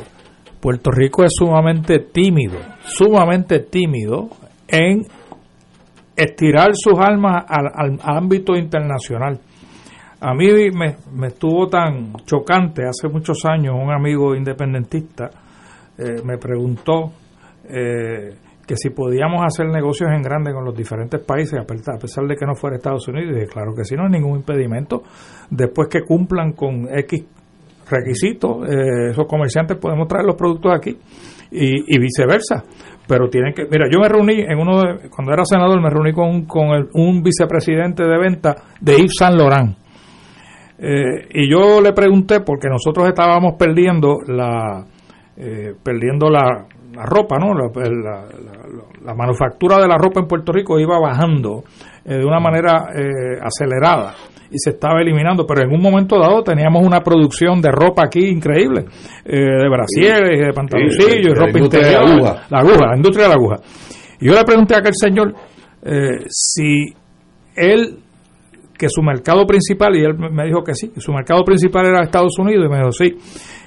[0.60, 4.30] Puerto Rico es sumamente tímido, sumamente tímido
[4.68, 5.04] en
[6.16, 9.40] estirar sus almas al, ámbito internacional.
[10.20, 15.30] A mí me, me, estuvo tan chocante hace muchos años un amigo independentista
[15.98, 17.12] eh, me preguntó
[17.69, 18.35] eh,
[18.68, 22.45] que si podíamos hacer negocios en grande con los diferentes países, a pesar de que
[22.45, 25.03] no fuera Estados Unidos, dije, claro que sí, no hay ningún impedimento.
[25.49, 27.23] Después que cumplan con X
[27.89, 30.98] requisitos, eh, esos comerciantes podemos traer los productos aquí
[31.49, 32.65] y, viceversa.
[33.07, 36.11] Pero tienen que, mira, yo me reuní en uno de, cuando era senador, me reuní
[36.11, 39.77] con, con un vicepresidente de venta de Yves Saint Laurent.
[40.77, 44.85] Eh, y yo le pregunté, porque nosotros estábamos perdiendo la,
[45.81, 47.54] perdiendo la, la ropa, ¿no?
[47.54, 51.64] La, manufactura de la ropa en Puerto Rico iba bajando
[52.04, 52.88] de una manera
[53.42, 54.14] acelerada
[54.50, 58.28] y se estaba eliminando, pero en un momento dado teníamos una producción de ropa aquí
[58.28, 58.86] increíble,
[59.26, 63.56] de brasieres, de pantaloncillos, ropa interior, la aguja, la industria de la aguja.
[64.20, 65.34] Y yo le pregunté a aquel señor
[66.30, 66.94] si
[67.56, 68.00] él
[68.78, 72.04] que su mercado principal, y él me dijo que sí, que su mercado principal era
[72.04, 73.18] Estados Unidos, y me dijo sí.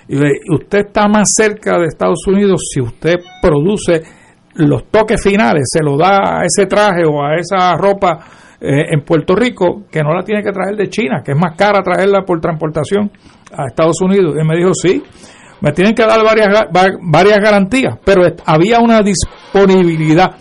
[0.09, 4.03] Y usted está más cerca de Estados Unidos si usted produce
[4.55, 8.19] los toques finales, se lo da a ese traje o a esa ropa
[8.61, 11.57] eh, en Puerto Rico, que no la tiene que traer de China, que es más
[11.57, 13.11] cara traerla por transportación
[13.53, 14.35] a Estados Unidos.
[14.41, 15.03] Y me dijo, sí,
[15.61, 16.49] me tienen que dar varias,
[17.03, 20.37] varias garantías, pero había una disponibilidad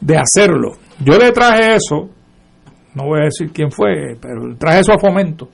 [0.00, 0.72] de hacerlo.
[1.00, 2.10] Yo le traje eso
[2.98, 5.48] no voy a decir quién fue, pero traje eso a Fomento.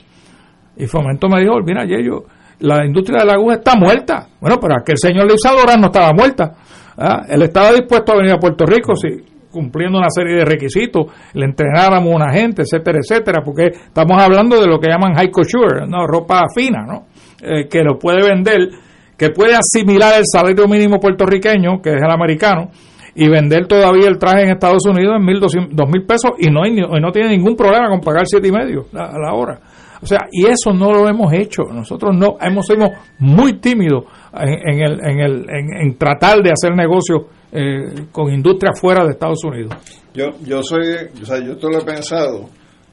[0.76, 2.24] Y Fomento me dijo, mira, yo
[2.60, 4.28] la industria de la aguja está muerta.
[4.40, 6.52] Bueno, pero aquel señor Isadora no estaba muerta.
[6.96, 7.22] ¿ah?
[7.28, 9.08] Él estaba dispuesto a venir a Puerto Rico si
[9.50, 14.60] cumpliendo una serie de requisitos, le entrenáramos a una gente, etcétera, etcétera, porque estamos hablando
[14.60, 16.08] de lo que llaman high couture, ¿no?
[16.08, 17.06] ropa fina, ¿no?
[17.40, 18.68] Eh, que lo puede vender,
[19.16, 22.70] que puede asimilar el salario mínimo puertorriqueño, que es el americano,
[23.15, 25.55] y vender todavía el traje en Estados Unidos en mil dos
[25.89, 29.19] mil pesos y no, hay, no tiene ningún problema con pagar siete y medio a,
[29.19, 29.61] la hora.
[30.03, 31.62] O sea, y eso no lo hemos hecho.
[31.73, 34.05] Nosotros no hemos sido muy tímidos
[34.35, 37.23] en, el, en, el, en, tratar de hacer negocios
[37.53, 39.74] eh, con industria fuera de Estados Unidos.
[40.12, 40.82] Yo, yo soy,
[41.23, 42.51] o sea, yo esto lo he pensado.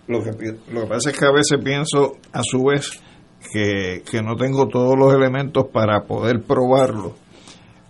[0.08, 0.32] Lo que,
[0.72, 3.02] lo que pasa es que a veces pienso a su vez
[3.52, 7.16] que, que no tengo todos los elementos para poder probarlo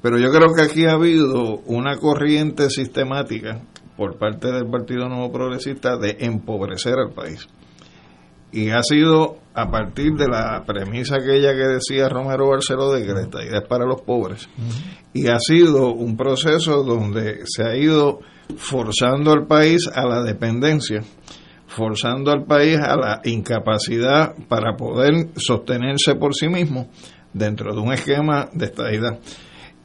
[0.02, 3.62] pero yo creo que aquí ha habido una corriente sistemática
[3.96, 7.48] por parte del Partido Nuevo Progresista de empobrecer al país.
[8.52, 13.14] Y ha sido a partir de la premisa aquella que decía Romero Barceló de que
[13.14, 14.50] la estadía es para los pobres.
[15.14, 18.20] Y ha sido un proceso donde se ha ido
[18.58, 21.04] forzando al país a la dependencia,
[21.68, 26.90] forzando al país a la incapacidad para poder sostenerse por sí mismo
[27.34, 29.20] dentro de un esquema de estadidad.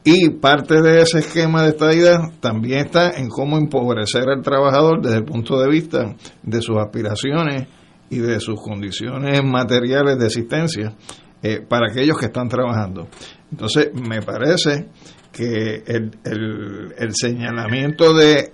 [0.08, 5.16] Y parte de ese esquema de estadidad también está en cómo empobrecer al trabajador desde
[5.16, 6.14] el punto de vista
[6.44, 7.66] de sus aspiraciones
[8.08, 10.94] y de sus condiciones materiales de existencia
[11.42, 13.08] eh, para aquellos que están trabajando.
[13.50, 14.90] Entonces, me parece
[15.32, 18.52] que el, el, el señalamiento de,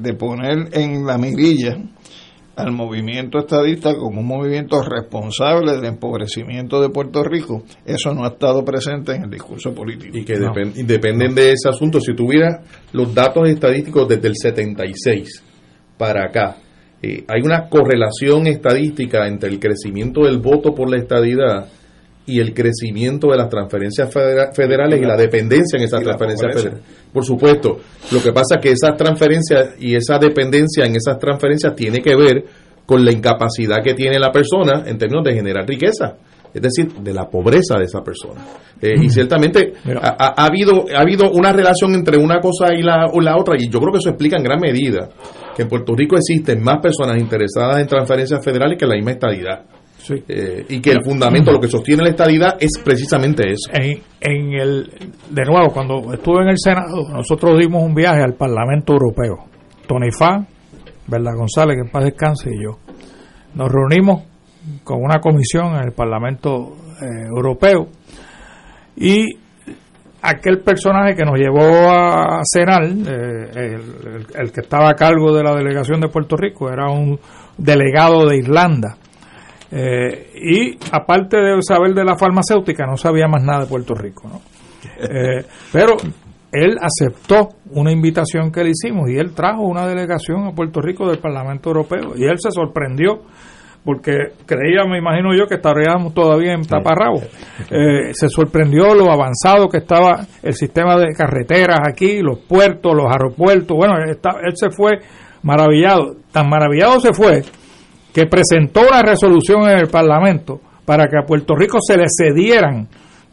[0.00, 1.76] de poner en la mirilla
[2.58, 8.30] al movimiento estadista como un movimiento responsable del empobrecimiento de Puerto Rico, eso no ha
[8.30, 10.18] estado presente en el discurso político.
[10.18, 10.34] Y que
[10.84, 12.00] dependen de ese asunto.
[12.00, 12.62] Si tuviera
[12.92, 15.44] los datos estadísticos desde el 76
[15.96, 16.56] para acá,
[17.00, 21.68] eh, hay una correlación estadística entre el crecimiento del voto por la estadidad
[22.28, 26.82] y el crecimiento de las transferencias federales y la dependencia en esas transferencias federales.
[27.12, 27.78] Por supuesto,
[28.12, 32.14] lo que pasa es que esas transferencias y esa dependencia en esas transferencias tiene que
[32.14, 32.44] ver
[32.84, 36.16] con la incapacidad que tiene la persona en términos de generar riqueza,
[36.52, 38.42] es decir, de la pobreza de esa persona.
[38.80, 43.36] Eh, y ciertamente ha, habido, ha habido una relación entre una cosa y la, la
[43.36, 45.08] otra, y yo creo que eso explica en gran medida
[45.56, 49.64] que en Puerto Rico existen más personas interesadas en transferencias federales que la misma estadidad.
[50.28, 53.70] Eh, y que el fundamento, lo que sostiene la estadidad es precisamente eso.
[53.72, 54.90] En, el,
[55.30, 59.44] de nuevo, cuando estuve en el Senado, nosotros dimos un viaje al Parlamento Europeo.
[59.86, 60.46] Tony Fa,
[61.06, 62.78] Verdad González, que en paz descanse, y yo.
[63.54, 64.24] Nos reunimos
[64.84, 67.88] con una comisión en el Parlamento eh, Europeo
[68.96, 69.38] y
[70.20, 73.78] aquel personaje que nos llevó a cenar, eh,
[74.34, 77.18] el, que estaba a cargo de la delegación de Puerto Rico, era un
[77.56, 78.96] delegado de Irlanda
[79.70, 84.28] eh, y aparte de saber de la farmacéutica, no sabía más nada de Puerto Rico.
[84.28, 84.40] ¿no?
[85.00, 85.96] Eh, pero
[86.52, 91.08] él aceptó una invitación que le hicimos y él trajo una delegación a Puerto Rico
[91.08, 93.22] del Parlamento Europeo y él se sorprendió
[93.84, 97.22] porque creía, me imagino yo, que estaríamos todavía en taparrabo.
[97.70, 103.06] Eh, se sorprendió lo avanzado que estaba el sistema de carreteras aquí, los puertos, los
[103.10, 103.76] aeropuertos.
[103.76, 105.00] Bueno, él se fue
[105.42, 106.16] maravillado.
[106.32, 107.42] Tan maravillado se fue
[108.18, 112.88] que presentó una resolución en el Parlamento para que a Puerto Rico se le cedieran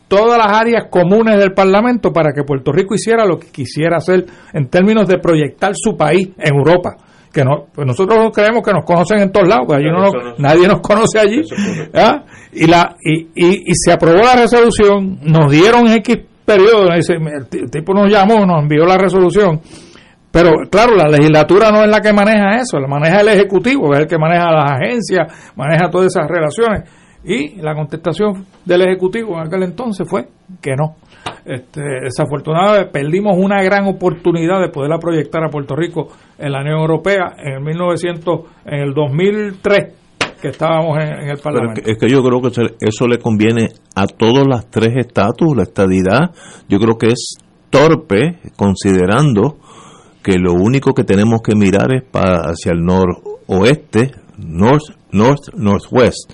[0.08, 4.26] todas las áreas comunes del Parlamento para que Puerto Rico hiciera lo que quisiera hacer
[4.54, 6.98] en términos de proyectar su país en Europa.
[7.34, 10.82] Que no, pues nosotros creemos que nos conocen en todos lados, allí no, nadie nos
[10.82, 11.42] conoce allí.
[11.96, 12.24] ¿ah?
[12.54, 18.10] Y, la, y, y, se aprobó la resolución, nos dieron X periodo, el tipo nos
[18.10, 19.60] llamó, nos envió la resolución
[20.36, 24.02] pero claro, la legislatura no es la que maneja eso, la maneja el Ejecutivo, es
[24.02, 26.90] el que maneja las agencias, maneja todas esas relaciones.
[27.24, 30.28] Y la contestación del Ejecutivo en aquel entonces fue
[30.62, 30.98] que no.
[31.46, 36.80] Este, desafortunadamente perdimos una gran oportunidad de poderla proyectar a Puerto Rico en la Unión
[36.82, 39.94] Europea en el 1900, en el 2003
[40.42, 41.82] que estábamos en, el Parlamento.
[41.86, 42.50] es que yo creo que
[42.82, 46.32] eso le conviene a todos las tres estatus, la estadidad,
[46.68, 47.38] yo creo que es
[47.70, 49.60] torpe considerando
[50.26, 56.32] que lo único que tenemos que mirar es para hacia el noroeste, north, north, northwest,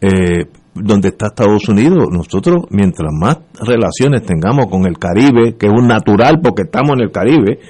[0.00, 2.08] eh, donde está Estados Unidos.
[2.10, 7.02] Nosotros, mientras más relaciones tengamos con el Caribe, que es un natural porque estamos en
[7.04, 7.60] el Caribe,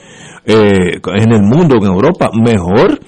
[0.46, 3.00] eh, en el mundo, en Europa, mejor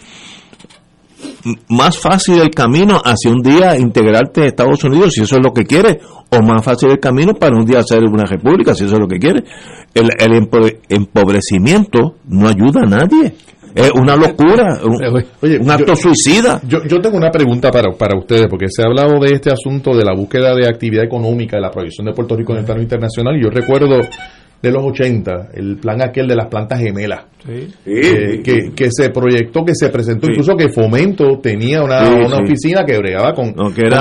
[1.69, 5.53] más fácil el camino hacia un día integrarte a Estados Unidos, si eso es lo
[5.53, 5.99] que quieres,
[6.31, 9.09] o más fácil el camino para un día ser una república, si eso es lo
[9.09, 9.45] que quieres.
[9.95, 10.49] El, el
[10.89, 13.35] empobrecimiento no ayuda a nadie.
[13.75, 16.61] Es una locura, un, acto suicida.
[16.67, 19.97] Yo, yo tengo una pregunta para, para ustedes, porque se ha hablado de este asunto
[19.97, 22.83] de la búsqueda de actividad económica y la proyección de Puerto Rico en el plano
[22.83, 23.37] internacional.
[23.37, 24.01] Y yo recuerdo
[24.63, 29.65] de los 80, el plan aquel de las plantas gemelas, eh, que, que, se proyectó,
[29.65, 33.55] que se presentó, incluso que Fomento tenía una, una oficina que bregaba con,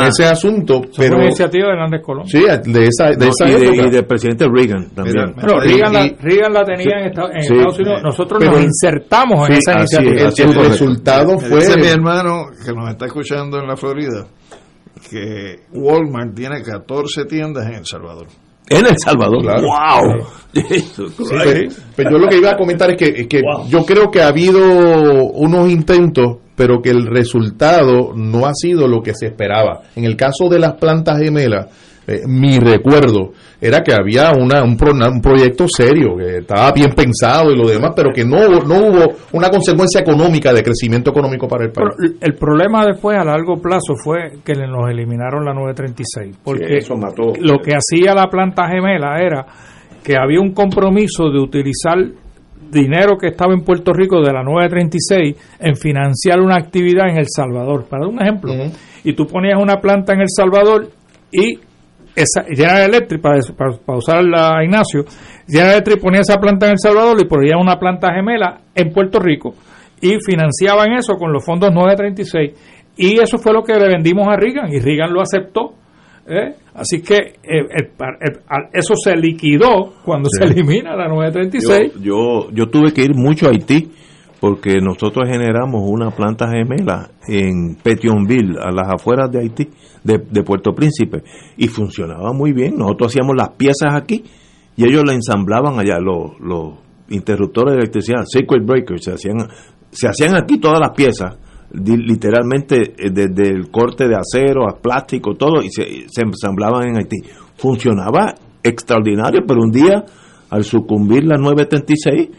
[0.07, 0.81] ese asunto.
[0.98, 2.27] pero una iniciativa de Hernández Colón.
[2.27, 5.34] Sí, de esa, de esa y, del presidente Reagan también.
[5.40, 10.30] pero Reagan, la, Reagan, la, tenía en, Estados Unidos, nosotros nos insertamos en esa iniciativa.
[10.61, 11.60] el, resultado fue...
[11.60, 14.27] Dice mi hermano que nos está escuchando en la Florida,
[15.10, 18.27] que Walmart tiene 14 tiendas en El Salvador.
[18.70, 19.44] En El Salvador.
[19.44, 20.26] ¡Wow!
[21.96, 24.60] pero, yo lo que iba a comentar es que, que yo creo que ha habido
[25.34, 29.82] unos intentos, pero que el resultado no ha sido lo que se esperaba.
[29.96, 31.68] En el caso de las plantas gemelas,
[32.10, 37.52] eh, mi recuerdo era que había una, un, un, proyecto serio, que estaba bien pensado
[37.52, 41.65] y lo demás, pero que no, no hubo una consecuencia económica de crecimiento económico para
[41.65, 42.18] el país.
[42.19, 47.34] el problema después a largo plazo fue que nos eliminaron la 936, porque eso mató.
[47.40, 49.45] lo que hacía la planta gemela era
[50.03, 51.98] que había un compromiso de utilizar
[52.72, 57.27] dinero que estaba en Puerto Rico de la 936 en financiar una actividad en El
[57.27, 57.86] Salvador.
[57.88, 58.53] Para dar un ejemplo,
[59.03, 60.88] y tú ponías una planta en El Salvador
[61.31, 61.60] y
[62.15, 63.40] esa, General Electric, para,
[63.86, 65.06] para, usar la Ignacio,
[65.48, 69.19] General Electric ponía esa planta en El Salvador y ponía una planta gemela en Puerto
[69.19, 69.53] Rico
[70.02, 74.36] y financiaban eso con los fondos 936 y eso fue lo que le vendimos a
[74.36, 75.73] Reagan y Reagan lo aceptó.
[76.27, 76.53] ¿eh?
[76.73, 77.90] Así que eh,
[78.73, 81.94] eso se liquidó cuando se elimina la 936.
[82.02, 83.90] Yo, yo, yo tuve que ir mucho a Haití
[84.40, 89.70] porque nosotros generamos una planta gemela en Petionville, a las afueras de Haití,
[90.03, 91.24] de, Puerto Príncipe,
[91.57, 92.78] y funcionaba muy bien.
[92.78, 94.24] Nosotros hacíamos las piezas aquí
[94.78, 96.76] y ellos la ensamblaban allá, los, los
[97.10, 99.38] interruptores de electricidad, circuit breakers, se hacían,
[99.91, 101.38] se hacían aquí todas las piezas,
[101.74, 106.98] literalmente eh, desde el corte de acero a plástico, todo, y se, se ensamblaban en
[106.98, 107.18] Haití.
[107.57, 110.06] Funcionaba extraordinario, pero un día,
[110.49, 112.30] al sucumbir la 936,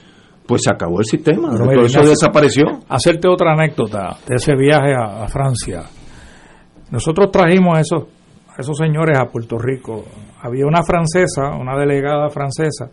[0.51, 2.65] pues se acabó el sistema, todo eso desapareció.
[2.89, 5.85] Hacerte otra anécdota de ese viaje a, Francia.
[6.91, 8.03] Nosotros trajimos a esos,
[8.59, 10.05] esos señores a Puerto Rico.
[10.43, 12.91] Había una francesa, una delegada francesa,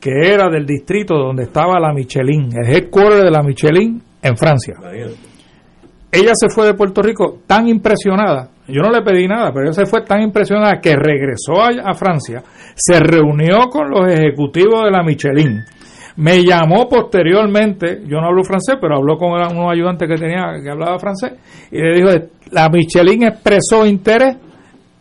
[0.00, 4.76] que era del distrito donde estaba la Michelin, el headquarter de la Michelin en Francia.
[6.10, 9.74] Ella se fue de Puerto Rico tan impresionada, yo no le pedí nada, pero ella
[9.74, 12.42] se fue tan impresionada que regresó a Francia,
[12.74, 15.64] se reunió con los ejecutivos de la Michelin,
[16.18, 20.68] me llamó posteriormente, yo no hablo francés, pero habló con unos ayudantes que tenía que
[20.68, 21.32] hablaba francés,
[21.70, 22.08] y le dijo,
[22.50, 24.36] la Michelin expresó interés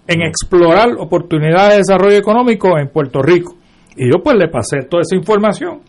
[0.07, 3.55] en explorar oportunidades de desarrollo económico en Puerto Rico.
[3.95, 5.81] Y yo pues le pasé toda esa información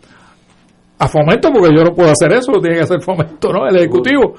[0.97, 3.67] a Fomento, porque yo no puedo hacer eso, tiene que hacer Fomento, ¿no?
[3.67, 4.33] El Ejecutivo.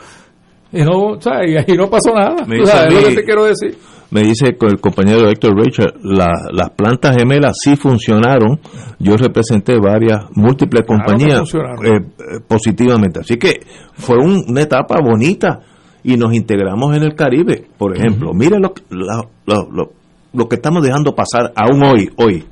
[0.73, 2.45] Y no, o sea, y, no pasó nada.
[2.47, 3.79] Me lo que te quiero decir.
[4.11, 8.59] Me dice el compañero Héctor Richard, las plantas gemelas sí funcionaron.
[8.99, 13.21] Yo representé varias, múltiples compañías eh, eh, positivamente.
[13.21, 13.61] Así que
[13.95, 15.61] fue una etapa bonita
[16.03, 18.33] y nos integramos en el Caribe, por ejemplo.
[18.35, 19.93] Mire lo, lo,
[20.33, 22.11] lo, que estamos dejando pasar aún hoy.
[22.17, 22.45] hoy.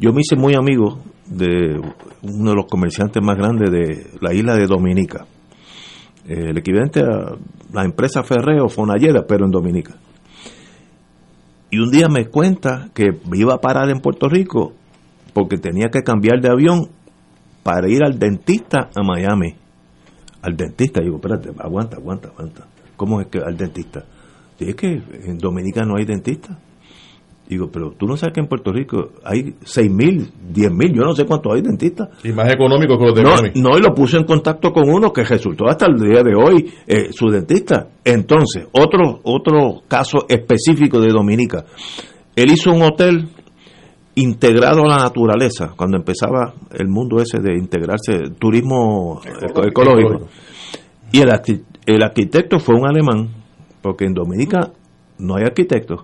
[0.00, 1.78] Yo me hice muy amigo de
[2.22, 5.26] uno de los comerciantes más grandes de la isla de Dominica
[6.28, 7.36] el equivalente a
[7.72, 9.94] la empresa Ferreo Fonalleda, pero en Dominica.
[11.70, 14.72] Y un día me cuenta que iba a parar en Puerto Rico
[15.34, 16.88] porque tenía que cambiar de avión
[17.62, 19.54] para ir al dentista a Miami.
[20.40, 22.66] Al dentista, digo, espérate, aguanta, aguanta, aguanta.
[22.96, 24.04] ¿Cómo es que al dentista?
[24.58, 24.88] es que
[25.24, 26.58] en Dominica no hay dentista.
[27.48, 31.02] Digo, pero tú no sabes que en Puerto Rico hay 6 mil, 10 mil, yo
[31.02, 32.10] no sé cuántos hay dentistas.
[32.22, 35.12] Y más económicos que los de no, no, y lo puse en contacto con uno
[35.14, 37.88] que resultó hasta el día de hoy eh, su dentista.
[38.04, 41.64] Entonces, otro, otro caso específico de Dominica.
[42.36, 43.28] Él hizo un hotel
[44.14, 50.26] integrado a la naturaleza, cuando empezaba el mundo ese de integrarse, turismo eco- ecológico.
[51.12, 51.30] Y el,
[51.86, 53.28] el arquitecto fue un alemán,
[53.80, 54.72] porque en Dominica
[55.18, 56.00] no hay arquitectos.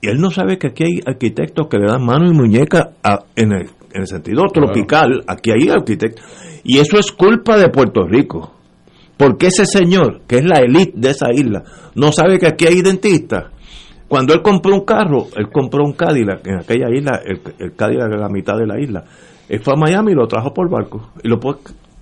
[0.00, 3.24] Y él no sabe que aquí hay arquitectos que le dan mano y muñeca a-
[3.36, 3.62] en, el,
[3.92, 5.22] en el sentido tropical.
[5.26, 6.24] Aquí hay arquitectos.
[6.64, 8.52] Y eso es culpa de Puerto Rico.
[9.16, 11.62] Porque ese señor, que es la élite de esa isla,
[11.94, 13.44] no sabe que aquí hay dentistas.
[14.08, 18.08] Cuando él compró un carro, él compró un Cadillac en aquella isla, el, el Cadillac
[18.10, 19.04] de la mitad de la isla.
[19.48, 21.10] Él fue a Miami y lo trajo por barco.
[21.22, 21.58] Y lo puede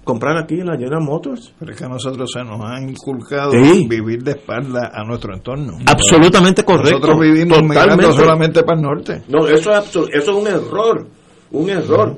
[0.09, 1.53] comprar aquí en la General Motors.
[1.59, 3.87] Pero es que a nosotros se nos han inculcado Sí.
[3.89, 5.79] vivir de espalda a nuestro entorno.
[5.87, 6.93] Absolutamente correcto.
[6.99, 7.95] Nosotros vivimos Totalmente.
[7.97, 9.23] mirando solamente para el norte.
[9.29, 11.07] No, eso es, eso es un error,
[11.53, 12.17] un error.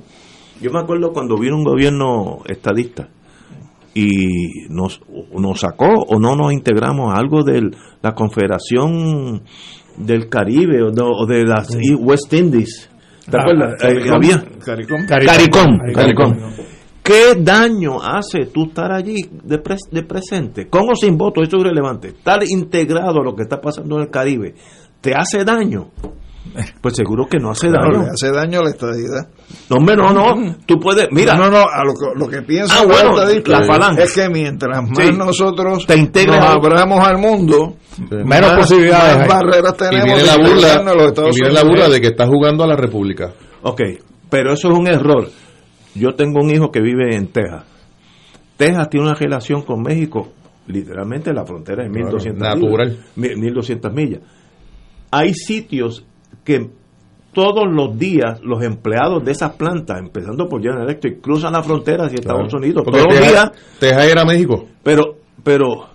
[0.61, 3.09] Yo me acuerdo cuando vino un gobierno estadista
[3.93, 5.01] y nos,
[5.37, 7.71] nos sacó o no nos integramos a algo de
[8.03, 9.43] la Confederación
[9.97, 11.69] del Caribe o de, o de las
[11.99, 12.89] West Indies.
[13.29, 13.75] ¿Te Ah, acuerdas?
[13.75, 14.15] Eh, CARICOM.
[14.15, 15.07] había- CARICOM.
[15.07, 15.79] CARICOM, CARICOM.
[15.95, 16.37] CARICOM.
[17.02, 20.68] ¿Qué daño hace tú estar allí de, pres- de presente?
[20.68, 22.09] Con o sin voto, eso es irrelevante.
[22.09, 24.55] Estar integrado a lo que está pasando en el Caribe,
[25.01, 25.89] ¿te hace daño?
[26.81, 28.05] Pues seguro que no hace Claro, daño.
[28.05, 29.28] le hace daño a la estadidad.
[29.68, 30.56] No, hombre, no, no.
[30.66, 31.35] Tú puedes, mira.
[31.36, 33.14] No, no, a lo, que- lo que piensa Ah, bueno,
[33.47, 34.02] la falange.
[34.02, 35.12] es que mientras más Sí.
[35.16, 37.77] nosotros Te integres nos abramos al mundo,
[38.10, 41.89] Menos más- posibilidades más barreras Y tenemos viene de la burla, y viene la burla
[41.89, 43.32] de que está jugando a la República.
[43.62, 43.81] Ok,
[44.28, 45.28] pero eso es un error.
[45.95, 47.65] Yo tengo un hijo que vive en Texas.
[48.57, 50.29] Texas tiene una relación con México,
[50.67, 52.89] literalmente la frontera es Claro, 1200 natural.
[52.91, 53.07] millas.
[53.17, 54.21] mi- 1200 millas.
[55.11, 56.05] Hay sitios
[56.45, 56.71] que
[57.33, 62.05] todos los días los empleados de esas plantas, empezando por General Electric, cruzan la frontera
[62.07, 62.59] hacia Estados Claro.
[62.59, 62.83] Unidos.
[62.85, 63.51] Porque todos los días.
[63.79, 64.67] Texas era México.
[64.83, 65.87] Pero, pero,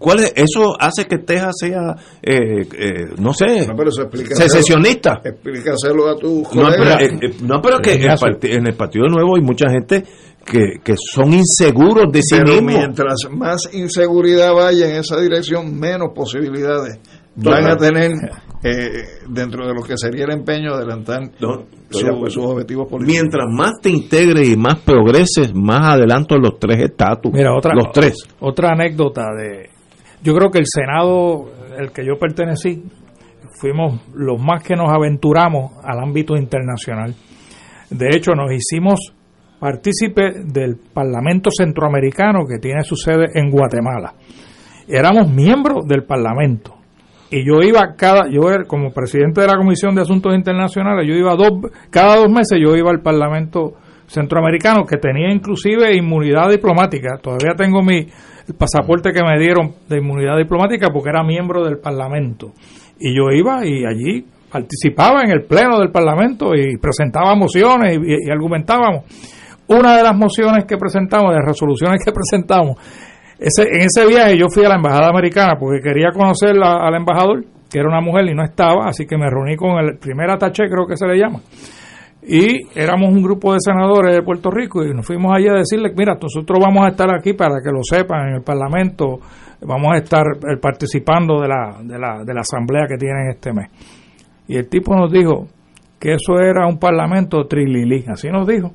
[0.00, 0.32] ¿cuál es?
[0.34, 5.20] Eso hace que Texas sea, eh, eh, no sé, No, pero secesionista.
[5.24, 7.02] Explícaselo a tus No, pero, colegas.
[7.02, 8.26] eh, eh, no, pero que en el, Ignacio.
[8.28, 10.02] parti- en el Partido Nuevo hay mucha gente
[10.44, 12.74] que, que son inseguros de sí Pero mismos.
[12.74, 16.98] mientras más inseguridad vaya en esa dirección, menos posibilidades
[17.36, 17.62] Total.
[17.62, 18.10] van a tener
[18.62, 23.06] eh, dentro de lo que sería el empeño de adelantar su- sus objetivos políticos.
[23.22, 27.32] Mientras más te integres y más progreses, más adelanto en los tres estatus.
[27.32, 28.14] Mira, otra, los tres.
[28.40, 29.70] Otra anécdota de.
[30.22, 31.46] Yo creo que el Senado,
[31.78, 32.82] el que yo pertenecí,
[33.60, 37.14] fuimos los más que nos aventuramos al ámbito internacional.
[37.90, 39.14] De hecho, nos hicimos
[39.58, 44.14] partícipes del Parlamento Centroamericano que tiene su sede en Guatemala.
[44.88, 46.76] Éramos miembros del Parlamento.
[47.30, 51.36] Y yo iba cada, yo como presidente de la Comisión de Asuntos Internacionales, yo iba
[51.36, 53.74] dos, cada dos meses yo iba al Parlamento
[54.10, 57.18] Centroamericano, que tenía inclusive inmunidad diplomática.
[57.22, 58.08] Todavía tengo mi
[58.58, 62.52] pasaporte que me dieron de inmunidad diplomática porque era miembro del Parlamento.
[62.98, 68.28] Y yo iba y allí participaba en el pleno del Parlamento y presentaba mociones y,
[68.28, 69.04] argumentábamos.
[69.68, 72.78] Una de las mociones que presentamos, de resoluciones que presentamos,
[73.38, 77.44] ese, en ese viaje yo fui a la embajada americana porque quería conocer al embajador,
[77.70, 80.64] que era una mujer y no estaba, así que me reuní con el primer ataché,
[80.68, 81.38] creo que se le llama.
[82.22, 85.90] Y éramos un grupo de senadores de Puerto Rico y nos fuimos allí a decirle,
[85.96, 89.18] mira, nosotros vamos a estar aquí para que lo sepan en el Parlamento,
[89.62, 93.52] vamos a estar eh, participando de la, de la, de la asamblea que tienen este
[93.54, 93.70] mes.
[94.48, 95.46] Y el tipo nos dijo
[95.98, 98.72] que eso era un parlamento trililí, así nos dijo,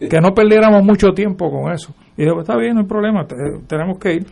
[0.00, 1.94] que no perdiéramos mucho tiempo con eso.
[2.16, 3.36] Y dijo, está bien, no hay problema, te-
[3.68, 4.26] tenemos que ir.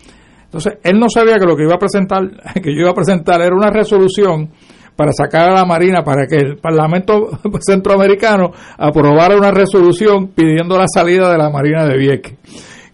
[0.45, 2.23] Entonces, él no sabía que lo que iba a presentar,
[2.63, 4.49] que yo iba a presentar era una resolución
[4.97, 10.87] para sacar a la Marina, para que el Parlamento Centroamericano aprobara una resolución pidiendo la
[10.93, 12.35] salida de la Marina de Vieques,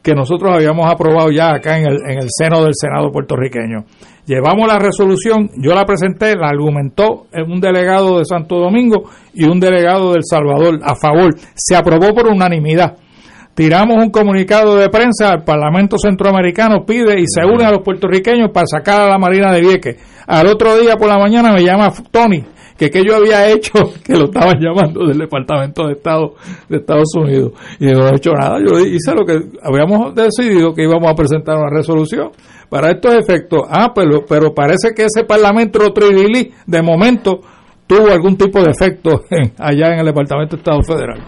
[0.02, 3.84] que nosotros habíamos aprobado ya acá en el, en el seno del Senado puertorriqueño.
[4.24, 9.58] Llevamos la resolución, yo la presenté, la argumentó un delegado de Santo Domingo y un
[9.58, 11.34] delegado del Salvador a favor.
[11.56, 12.98] Se aprobó por unanimidad.
[13.54, 18.50] Tiramos un comunicado de prensa, el Parlamento Centroamericano pide y se une a los puertorriqueños
[18.50, 19.96] para sacar a la Marina de Vieques.
[20.32, 22.42] Al otro día por la mañana me llama Tony,
[22.78, 23.72] que que yo había hecho,
[24.04, 26.34] que lo estaban llamando del Departamento de Estado
[26.70, 27.52] de Estados Unidos.
[27.78, 31.14] Y yo no he hecho nada, yo hice lo que habíamos decidido que íbamos a
[31.14, 32.30] presentar una resolución
[32.70, 33.60] para estos efectos.
[33.68, 37.40] Ah, pero, pero parece que ese Parlamento Trililí, de momento,
[37.86, 41.20] tuvo algún tipo de efecto en- allá en el Departamento de Estado Federal.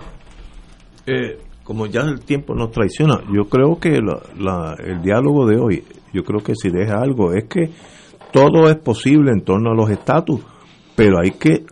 [1.07, 5.59] Eh, como ya el tiempo nos traiciona, yo creo que la- la- el diálogo de
[5.59, 7.69] hoy, yo creo que si deja algo, es que
[8.35, 10.41] todo es posible en torno a los estatus,
[10.97, 11.65] pero hay que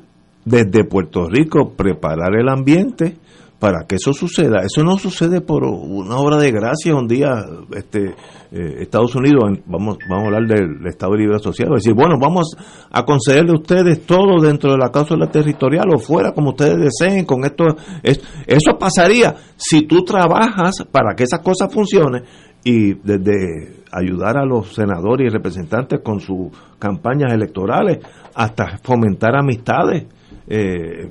[0.44, 3.16] desde Puerto Rico preparar el ambiente
[3.58, 4.60] para que eso suceda.
[4.64, 7.44] Eso no sucede por una obra de gracia un día
[7.74, 8.10] este
[8.52, 12.56] eh, Estados Unidos, vamos vamos a hablar del Estado Libre Asociado, decir, bueno, vamos
[12.92, 17.24] a concederle a ustedes todo dentro de la cláusula territorial o fuera como ustedes deseen
[17.24, 17.64] con esto.
[18.04, 22.22] eso pasaría si tú trabajas para que esas cosas funcionen
[22.62, 26.48] y desde ayudar a los senadores y representantes con sus
[26.78, 27.98] campañas electorales
[28.34, 30.06] hasta fomentar amistades.
[30.46, 31.08] Eh,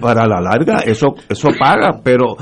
[0.00, 2.36] para la larga eso eso paga, pero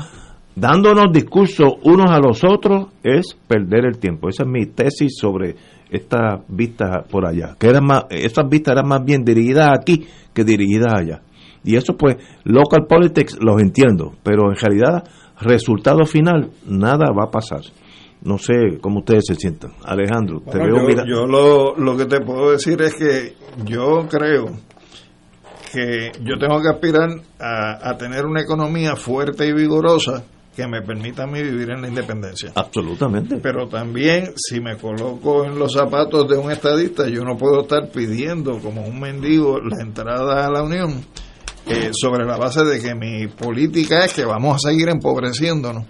[0.55, 4.29] dándonos discursos unos a los otros es perder el tiempo.
[4.29, 5.55] Esa es mi tesis sobre
[5.89, 7.55] estas vistas por allá.
[7.59, 11.21] Que eran más, estas vistas eran más bien dirigidas aquí que dirigidas allá.
[11.63, 15.03] Y eso pues, local politics los entiendo, pero en realidad,
[15.39, 17.61] resultado final, nada va a pasar.
[18.23, 19.73] No sé cómo ustedes se sientan.
[19.83, 23.35] Alejandro, te veo yo, yo lo, lo que te puedo decir es que
[23.65, 24.45] yo creo
[25.71, 27.09] que yo tengo que aspirar
[27.39, 30.23] a, a tener una economía fuerte y vigorosa
[30.55, 32.51] que me permita a mí vivir en la independencia.
[32.55, 33.37] Absolutamente.
[33.41, 37.89] Pero también, si me coloco en los zapatos de un estadista, yo no puedo estar
[37.89, 41.03] pidiendo como un mendigo la entrada a la Unión
[41.65, 45.85] eh, sobre la base de que mi política es que vamos a seguir empobreciéndonos,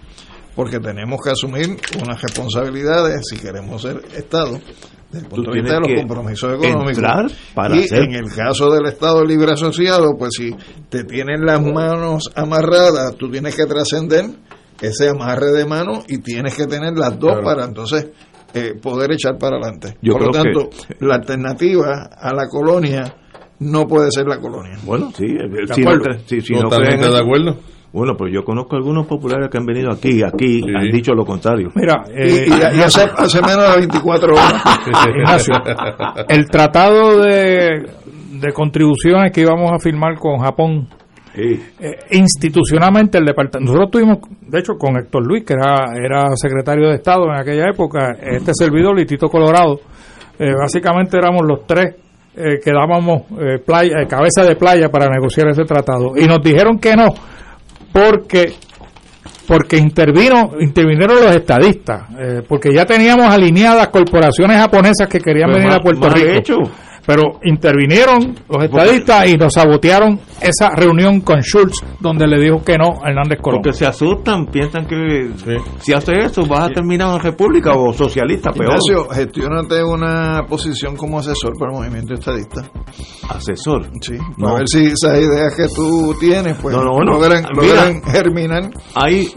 [0.54, 4.60] porque tenemos que asumir unas responsabilidades si queremos ser Estado
[5.10, 7.04] desde el punto de vista de los compromisos económicos.
[7.54, 10.54] Para y en el caso del Estado Libre Asociado, pues si
[10.88, 14.24] te tienen las manos amarradas, tú tienes que trascender
[14.80, 18.08] ese amarre de mano y tienes que tener las dos para entonces
[18.52, 19.96] eh, poder echar para adelante.
[20.02, 20.70] Por lo tanto,
[21.00, 23.14] la alternativa a la colonia
[23.60, 24.78] no puede ser la colonia.
[24.84, 25.26] Bueno, sí,
[26.28, 27.58] si, Totalmente de acuerdo.
[27.94, 31.70] Bueno, pues yo conozco algunos populares que han venido aquí, aquí han dicho lo contrario.
[31.76, 34.64] Mira, y, eh, hace, hace, menos de 24 horas.
[36.28, 37.86] el tratado de,
[38.32, 40.88] de contribuciones que íbamos a firmar con Japón
[41.36, 41.60] eh,
[42.10, 46.96] institucionalmente el departamento, nosotros tuvimos, de hecho, con Héctor Luis, que era, era secretario de
[46.96, 49.78] Estado en aquella época, este servidor, Litito Colorado,
[50.36, 51.94] eh, básicamente éramos los tres
[52.36, 53.22] eh, que dábamos
[53.64, 56.12] playa, cabeza de playa para negociar ese tratado.
[56.16, 57.06] Y nos dijeron que no,
[57.94, 58.54] porque
[59.46, 62.04] porque intervino intervinieron los estadistas,
[62.48, 66.70] porque ya teníamos alineadas corporaciones japonesas que querían pues venir a Puerto Rico
[67.06, 72.78] pero intervinieron los estadistas y nos sabotearon esa reunión con Schultz donde le dijo que
[72.78, 73.62] no a Hernández Colón.
[73.62, 75.30] Porque se asustan, piensan que
[75.80, 78.66] si hace eso vas a terminar en república o socialista, peor.
[78.66, 82.62] Ignacio, gestiónate una posición como asesor para el movimiento estadista.
[83.28, 83.86] ¿Asesor?
[84.00, 87.44] Sí, a ver si esas ideas que tú tienes pues no, logran,
[88.02, 88.70] germinar.
[88.94, 89.32] Hay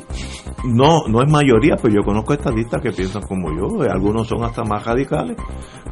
[0.66, 4.44] no, no es mayoría, pero yo conozco estadistas que piensan como yo, eh, algunos son
[4.44, 5.38] hasta más radicales.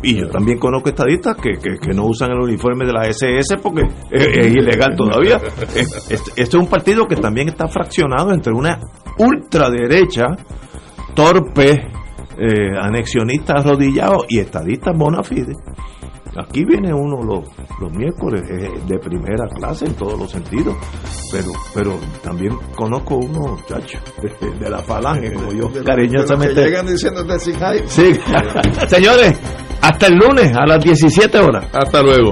[0.01, 3.83] Y yo también conozco estadistas que, que, no usan el uniforme de la SS porque
[4.11, 5.39] es, ilegal todavía.
[5.75, 8.79] Este, es un partido que también está fraccionado entre una
[9.17, 10.27] ultraderecha
[11.13, 11.87] torpe,
[12.37, 15.53] eh, anexionista arrodillado y estadistas bona fide.
[16.37, 17.47] Aquí viene uno los,
[17.79, 20.75] los miércoles de primera clase en todos los sentidos,
[21.31, 24.01] pero pero también conozco unos muchachos
[24.59, 26.63] de, la falange, como yo cariñosamente.
[26.63, 27.53] llegan diciéndote sí,
[28.87, 29.39] señores,
[29.81, 31.67] hasta el lunes a las 17 horas.
[31.71, 32.31] Hasta luego.